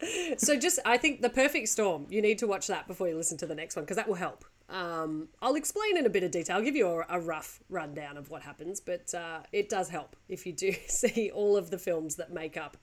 So 0.38 0.56
just, 0.56 0.78
I 0.84 0.96
think 0.96 1.22
the 1.22 1.28
perfect 1.28 1.68
storm. 1.68 2.06
You 2.08 2.22
need 2.22 2.38
to 2.38 2.46
watch 2.46 2.68
that 2.68 2.86
before 2.86 3.08
you 3.08 3.16
listen 3.16 3.36
to 3.38 3.46
the 3.46 3.54
next 3.54 3.76
one 3.76 3.84
because 3.84 3.96
that 3.96 4.08
will 4.08 4.14
help. 4.14 4.44
Um, 4.68 5.28
I'll 5.40 5.54
explain 5.54 5.96
in 5.96 6.06
a 6.06 6.10
bit 6.10 6.22
of 6.22 6.30
detail. 6.30 6.56
I'll 6.56 6.62
give 6.62 6.76
you 6.76 6.86
a, 6.86 7.04
a 7.08 7.20
rough 7.20 7.60
rundown 7.68 8.16
of 8.16 8.30
what 8.30 8.42
happens, 8.42 8.80
but 8.80 9.12
uh, 9.14 9.40
it 9.52 9.68
does 9.68 9.88
help 9.88 10.14
if 10.28 10.46
you 10.46 10.52
do 10.52 10.72
see 10.86 11.30
all 11.34 11.56
of 11.56 11.70
the 11.70 11.78
films 11.78 12.16
that 12.16 12.32
make 12.32 12.56
up 12.56 12.76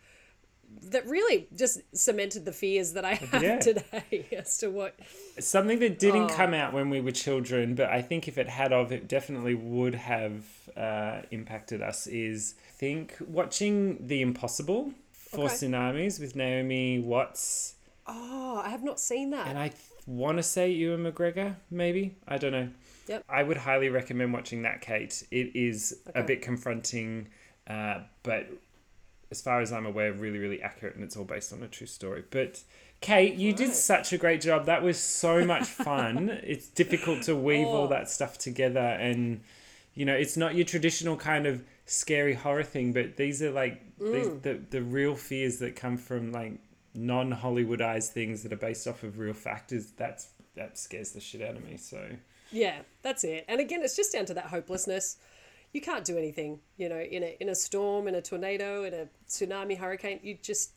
that 0.92 1.08
really 1.08 1.48
just 1.56 1.82
cemented 1.94 2.46
the 2.46 2.52
fears 2.52 2.94
that 2.94 3.04
I 3.06 3.16
have 3.16 3.42
Yeah. 3.44 3.60
today 3.60 4.28
as 4.38 4.58
to 4.60 4.70
what. 4.70 4.96
something 5.40 5.80
that 5.80 6.00
didn't 6.00 6.32
Oh. 6.32 6.36
come 6.36 6.54
out 6.54 6.74
when 6.74 6.90
we 6.90 7.02
were 7.02 7.12
children 7.12 7.76
but 7.76 7.90
i 7.90 8.02
think 8.02 8.28
if 8.28 8.38
it 8.38 8.48
had 8.48 8.72
of 8.72 8.92
it 8.92 9.08
definitely 9.08 9.54
would 9.56 9.96
have 9.96 10.46
uh, 10.78 11.22
impacted 11.32 11.82
us 11.82 12.08
is 12.08 12.56
I 12.70 12.72
think 12.78 13.16
watching 13.28 14.06
the 14.08 14.22
impossible 14.22 14.92
for 15.12 15.46
Okay. 15.46 15.54
tsunamis 15.56 16.20
with 16.20 16.36
naomi 16.36 17.00
watts 17.00 17.74
Oh, 18.08 18.62
I 18.64 18.70
have 18.70 18.84
not 18.84 19.00
seen 19.00 19.32
that. 19.32 19.48
and 19.48 19.58
i 19.58 19.72
want 20.08 20.38
to 20.38 20.44
say 20.44 20.70
ewan 20.72 21.04
mcgregor 21.04 21.56
maybe 21.72 22.16
i 22.28 22.38
don't 22.38 22.52
know 22.52 22.70
Yep. 23.08 23.24
i 23.30 23.42
would 23.44 23.58
highly 23.58 23.90
recommend 23.90 24.34
watching 24.34 24.62
that 24.64 24.82
kate 24.82 25.24
it 25.32 25.56
is 25.56 26.00
a 26.14 26.24
bit 26.24 26.42
confronting 26.42 27.28
uh, 27.68 28.02
but 28.24 28.48
as 29.32 29.42
far 29.42 29.62
as 29.62 29.72
i'm 29.72 29.86
aware 29.86 30.12
really 30.14 30.40
really 30.40 30.62
accurate 30.62 30.96
and 30.96 31.04
it's 31.04 31.16
all 31.18 31.24
based 31.26 31.52
on 31.54 31.62
a 31.64 31.68
true 31.68 31.88
story 31.88 32.24
but 32.32 32.62
kate 33.02 33.36
you 33.36 33.52
did 33.54 33.72
such 33.74 34.14
a 34.14 34.18
great 34.18 34.42
job 34.42 34.66
that 34.66 34.82
was 34.84 34.98
so 35.00 35.44
much 35.46 35.64
fun 35.88 36.30
it's 36.44 36.68
difficult 36.68 37.22
to 37.24 37.36
weave 37.36 37.68
all 37.68 37.84
Oh. 37.86 37.88
that 37.88 38.10
stuff 38.10 38.38
together 38.38 38.80
and 38.80 39.42
you 39.94 40.06
know 40.06 40.16
it's 40.16 40.38
not 40.38 40.56
your 40.56 40.66
traditional 40.66 41.16
kind 41.18 41.46
of 41.46 41.64
scary 41.86 42.34
horror 42.34 42.64
thing 42.64 42.94
but 42.94 43.18
these 43.18 43.42
are 43.44 43.52
like 43.52 43.82
these, 44.00 44.28
Mm. 44.28 44.42
the, 44.42 44.60
the 44.72 44.82
real 44.82 45.16
fears 45.16 45.60
that 45.60 45.76
come 45.76 45.98
from 45.98 46.32
like 46.32 46.54
non-hollywoodized 46.94 48.10
things 48.10 48.44
that 48.44 48.52
are 48.52 48.58
based 48.58 48.88
off 48.88 49.04
of 49.04 49.18
real 49.20 49.34
factors 49.34 49.92
that's 49.98 50.28
that 50.56 50.78
scares 50.78 51.12
the 51.12 51.20
shit 51.20 51.42
out 51.42 51.56
of 51.56 51.64
me 51.66 51.78
so 51.78 52.02
Yeah, 52.52 52.78
that's 53.02 53.24
it. 53.24 53.44
And 53.50 53.60
again, 53.60 53.82
it's 53.84 53.96
just 53.96 54.14
down 54.14 54.26
to 54.28 54.34
that 54.36 54.46
hopelessness. 54.46 55.18
You 55.76 55.82
can't 55.82 56.06
do 56.06 56.18
anything, 56.18 56.62
you 56.78 56.88
know, 56.88 57.02
in 57.02 57.22
a 57.22 57.36
in 57.42 57.50
a 57.50 57.56
storm, 57.56 58.08
in 58.08 58.16
a 58.16 58.22
tornado, 58.22 58.86
in 58.86 58.94
a 58.94 59.10
tsunami, 59.28 59.78
hurricane. 59.78 60.22
You 60.24 60.38
just 60.42 60.72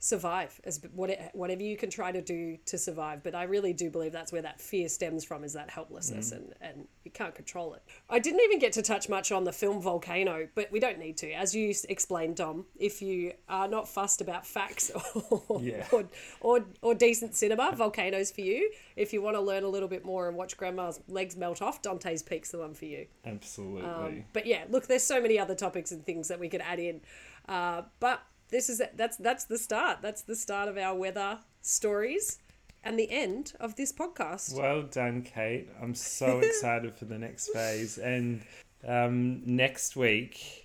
survive 0.00 0.60
as 0.64 0.80
what- 0.94 1.10
whatever 1.34 1.62
you 1.62 1.76
can 1.76 1.90
try 1.90 2.12
to 2.12 2.20
do 2.22 2.56
to 2.66 2.78
survive. 2.78 3.22
But 3.22 3.34
I 3.34 3.42
really 3.44 3.72
do 3.72 3.90
believe 3.90 4.12
that's 4.12 4.30
where 4.32 4.42
that 4.42 4.60
fear 4.60 4.88
stems 4.88 5.24
from 5.24 5.42
is 5.42 5.52
that 5.54 5.70
helplessness 5.70 6.30
and, 6.32 6.54
and 6.60 6.86
you 7.04 7.10
can't 7.10 7.34
control 7.34 7.74
it. 7.74 7.82
I 8.08 8.18
didn't 8.20 8.40
even 8.42 8.58
get 8.60 8.72
to 8.74 8.82
touch 8.82 9.08
much 9.08 9.32
on 9.32 9.44
the 9.44 9.52
film 9.52 9.80
Volcano, 9.82 10.48
but 10.54 10.70
we 10.70 10.78
don't 10.78 10.98
need 10.98 11.16
to. 11.18 11.32
As 11.32 11.54
you 11.54 11.74
explained, 11.88 12.36
Dom, 12.36 12.66
if 12.78 13.02
you 13.02 13.32
are 13.48 13.66
not 13.66 13.88
fussed 13.88 14.20
about 14.20 14.46
facts 14.46 14.90
or, 15.48 15.60
Yeah. 15.60 15.86
or, 15.92 16.04
or, 16.40 16.64
or 16.80 16.94
decent 16.94 17.34
cinema, 17.34 17.72
Volcano's 17.74 18.30
for 18.30 18.42
you. 18.42 18.70
If 18.96 19.12
you 19.12 19.20
want 19.20 19.36
to 19.36 19.40
learn 19.40 19.64
a 19.64 19.68
little 19.68 19.88
bit 19.88 20.04
more 20.04 20.28
and 20.28 20.36
watch 20.36 20.56
Grandma's 20.56 21.00
legs 21.08 21.36
melt 21.36 21.60
off, 21.60 21.82
Dante's 21.82 22.22
Peak's 22.22 22.50
the 22.52 22.58
one 22.58 22.74
for 22.74 22.84
you. 22.84 23.06
absolutely 23.24 23.82
Um, 23.82 24.24
but 24.32 24.46
yeah, 24.46 24.64
look, 24.70 24.86
there's 24.86 25.02
so 25.02 25.20
many 25.20 25.38
other 25.38 25.54
topics 25.56 25.90
and 25.90 26.04
things 26.06 26.28
that 26.28 26.38
we 26.38 26.48
could 26.48 26.60
add 26.60 26.78
in. 26.78 27.00
Uh, 27.48 27.82
but 27.98 28.20
this 28.50 28.68
is 28.68 28.82
that's 28.96 29.16
that's 29.16 29.44
the 29.44 29.58
start. 29.58 29.98
That's 30.02 30.22
the 30.22 30.36
start 30.36 30.68
of 30.68 30.76
our 30.78 30.94
weather 30.94 31.38
stories 31.62 32.38
and 32.84 32.98
the 32.98 33.10
end 33.10 33.52
of 33.60 33.76
this 33.76 33.92
podcast. 33.92 34.54
Well 34.56 34.82
done, 34.82 35.22
Kate. 35.22 35.68
I'm 35.82 35.94
so 35.94 36.38
excited 36.42 36.94
for 36.96 37.04
the 37.06 37.18
next 37.18 37.48
phase. 37.52 37.98
And 37.98 38.42
um, 38.86 39.42
next 39.44 39.96
week, 39.96 40.64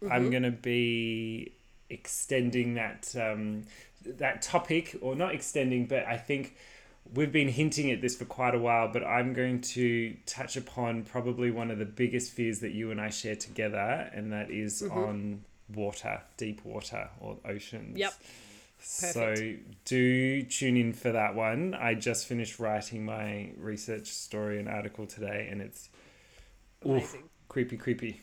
Mm-hmm. 0.00 0.12
I'm 0.12 0.30
going 0.30 0.44
to 0.44 0.52
be 0.52 1.54
extending 1.90 2.74
that 2.74 3.12
um, 3.20 3.64
that 4.06 4.42
topic, 4.42 4.96
or 5.00 5.16
not 5.16 5.34
extending, 5.34 5.86
but 5.86 6.06
I 6.06 6.16
think 6.16 6.54
we've 7.14 7.32
been 7.32 7.48
hinting 7.48 7.90
at 7.90 8.00
this 8.00 8.14
for 8.14 8.24
quite 8.24 8.54
a 8.54 8.60
while. 8.60 8.86
But 8.92 9.02
I'm 9.02 9.32
going 9.32 9.60
to 9.62 10.14
touch 10.24 10.56
upon 10.56 11.02
probably 11.02 11.50
one 11.50 11.72
of 11.72 11.78
the 11.80 11.84
biggest 11.84 12.30
fears 12.30 12.60
that 12.60 12.70
you 12.70 12.92
and 12.92 13.00
I 13.00 13.10
share 13.10 13.34
together, 13.34 14.08
and 14.14 14.32
that 14.32 14.52
is 14.52 14.82
Mm-hmm. 14.82 14.96
on 14.98 15.44
water, 15.74 16.20
deep 16.36 16.64
water, 16.64 17.08
or 17.20 17.38
oceans. 17.44 17.98
Yep. 17.98 18.12
Perfect. 18.78 19.38
So 19.38 19.54
do 19.84 20.42
tune 20.42 20.76
in 20.76 20.92
for 20.92 21.10
that 21.12 21.34
one. 21.34 21.74
I 21.74 21.94
just 21.94 22.26
finished 22.26 22.60
writing 22.60 23.04
my 23.04 23.50
research 23.56 24.06
story 24.06 24.60
and 24.60 24.68
article 24.68 25.06
today, 25.06 25.48
and 25.50 25.60
it's 25.60 25.88
oof, 26.86 27.02
Amazing. 27.02 27.28
creepy, 27.48 27.76
creepy. 27.76 28.20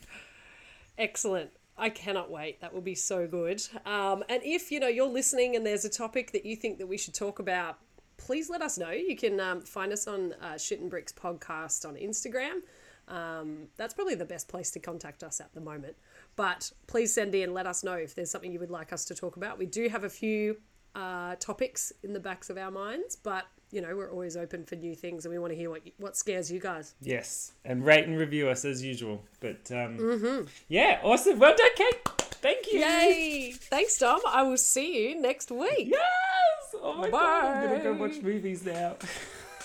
Excellent. 0.98 1.50
I 1.78 1.90
cannot 1.90 2.32
wait. 2.32 2.62
That 2.62 2.74
will 2.74 2.82
be 2.82 2.96
so 2.96 3.28
good. 3.28 3.62
Um, 3.86 4.24
and 4.30 4.42
if 4.44 4.72
you 4.72 4.80
know 4.80 4.88
you're 4.88 5.10
listening 5.10 5.58
and 5.58 5.66
there's 5.66 5.84
a 5.84 5.90
topic 5.90 6.32
that 6.32 6.46
you 6.46 6.56
think 6.56 6.78
that 6.78 6.88
we 6.88 6.98
should 6.98 7.14
talk 7.14 7.40
about, 7.40 7.78
please 8.16 8.50
let 8.50 8.62
us 8.62 8.78
know. 8.78 8.92
You 8.92 9.18
can 9.18 9.42
um, 9.42 9.62
find 9.62 9.92
us 9.92 10.08
on 10.08 10.34
uh, 10.42 10.58
Shit 10.58 10.80
and 10.80 10.90
Bricks 10.90 11.12
podcast 11.12 11.86
on 11.86 11.96
Instagram. 11.96 12.62
Um, 13.08 13.68
that's 13.76 13.94
probably 13.94 14.16
the 14.16 14.26
best 14.26 14.48
place 14.48 14.72
to 14.72 14.80
contact 14.80 15.22
us 15.22 15.42
at 15.42 15.54
the 15.54 15.60
moment. 15.60 15.96
But 16.36 16.72
please 16.88 17.14
send 17.14 17.36
in, 17.36 17.54
let 17.54 17.68
us 17.68 17.84
know 17.84 17.94
if 17.94 18.16
there's 18.16 18.32
something 18.32 18.52
you 18.52 18.60
would 18.60 18.72
like 18.72 18.92
us 18.92 19.06
to 19.06 19.16
talk 19.16 19.38
about. 19.38 19.58
We 19.58 19.66
do 19.66 19.88
have 19.90 20.04
a 20.04 20.10
few 20.10 20.58
uh, 20.96 21.36
topics 21.40 21.92
in 22.04 22.14
the 22.14 22.20
backs 22.20 22.50
of 22.50 22.58
our 22.58 22.72
minds, 22.72 23.16
but 23.16 23.46
you 23.72 23.82
know 23.82 23.96
we're 23.96 24.12
always 24.12 24.38
open 24.38 24.64
for 24.64 24.76
new 24.76 24.96
things, 24.96 25.26
and 25.26 25.34
we 25.34 25.40
want 25.40 25.52
to 25.52 25.58
hear 25.58 25.70
what 25.70 25.82
what 25.98 26.16
scares 26.16 26.52
you 26.52 26.60
guys. 26.60 26.96
Yes, 27.02 27.52
and 27.66 27.86
rate 27.86 28.06
and 28.06 28.18
review 28.18 28.50
us 28.50 28.64
as 28.66 28.84
usual. 28.84 29.24
But 29.40 29.70
um, 29.72 29.98
Mm-hmm. 29.98 30.48
yeah, 30.70 31.00
awesome. 31.04 31.40
Well 31.40 31.56
done, 31.56 31.70
Kate. 31.76 32.08
Thank 32.42 32.72
you. 32.72 32.80
Yay! 32.80 33.52
Thanks, 33.54 33.98
Dom. 33.98 34.20
I 34.28 34.44
will 34.44 34.58
see 34.58 35.10
you 35.10 35.22
next 35.22 35.52
week. 35.52 35.88
Yes. 35.90 36.76
Oh 36.82 36.94
my 36.96 37.10
god, 37.10 37.46
I'm 37.46 37.70
gonna 37.70 37.84
go 37.84 37.94
watch 37.94 38.22
movies 38.22 38.66
now. 38.66 38.96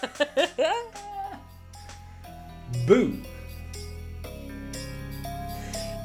Boo. 2.87 3.21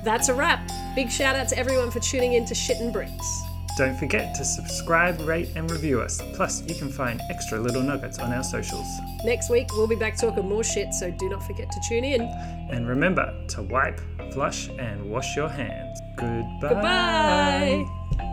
That's 0.05 0.29
a 0.29 0.35
wrap. 0.35 0.69
Big 0.95 1.09
shout 1.09 1.35
out 1.35 1.49
to 1.49 1.57
everyone 1.57 1.89
for 1.89 1.99
tuning 1.99 2.33
in 2.33 2.45
to 2.45 2.53
Shit 2.53 2.77
and 2.77 2.93
Bricks. 2.93 3.41
Don't 3.75 3.97
forget 3.97 4.35
to 4.35 4.45
subscribe, 4.45 5.19
rate, 5.21 5.49
and 5.55 5.69
review 5.69 5.99
us. 5.99 6.21
Plus, 6.35 6.61
you 6.67 6.75
can 6.75 6.89
find 6.89 7.19
extra 7.31 7.59
little 7.59 7.81
nuggets 7.81 8.19
on 8.19 8.31
our 8.31 8.43
socials. 8.43 8.87
Next 9.25 9.49
week, 9.49 9.67
we'll 9.73 9.87
be 9.87 9.95
back 9.95 10.15
talking 10.15 10.47
more 10.47 10.63
shit, 10.63 10.93
so 10.93 11.09
do 11.09 11.27
not 11.27 11.41
forget 11.41 11.71
to 11.71 11.79
tune 11.89 12.03
in. 12.03 12.21
And 12.69 12.87
remember 12.87 13.33
to 13.49 13.63
wipe, 13.63 13.99
flush, 14.31 14.69
and 14.79 15.09
wash 15.09 15.35
your 15.35 15.49
hands. 15.49 15.99
Goodbye. 16.17 17.85
Goodbye. 17.89 18.24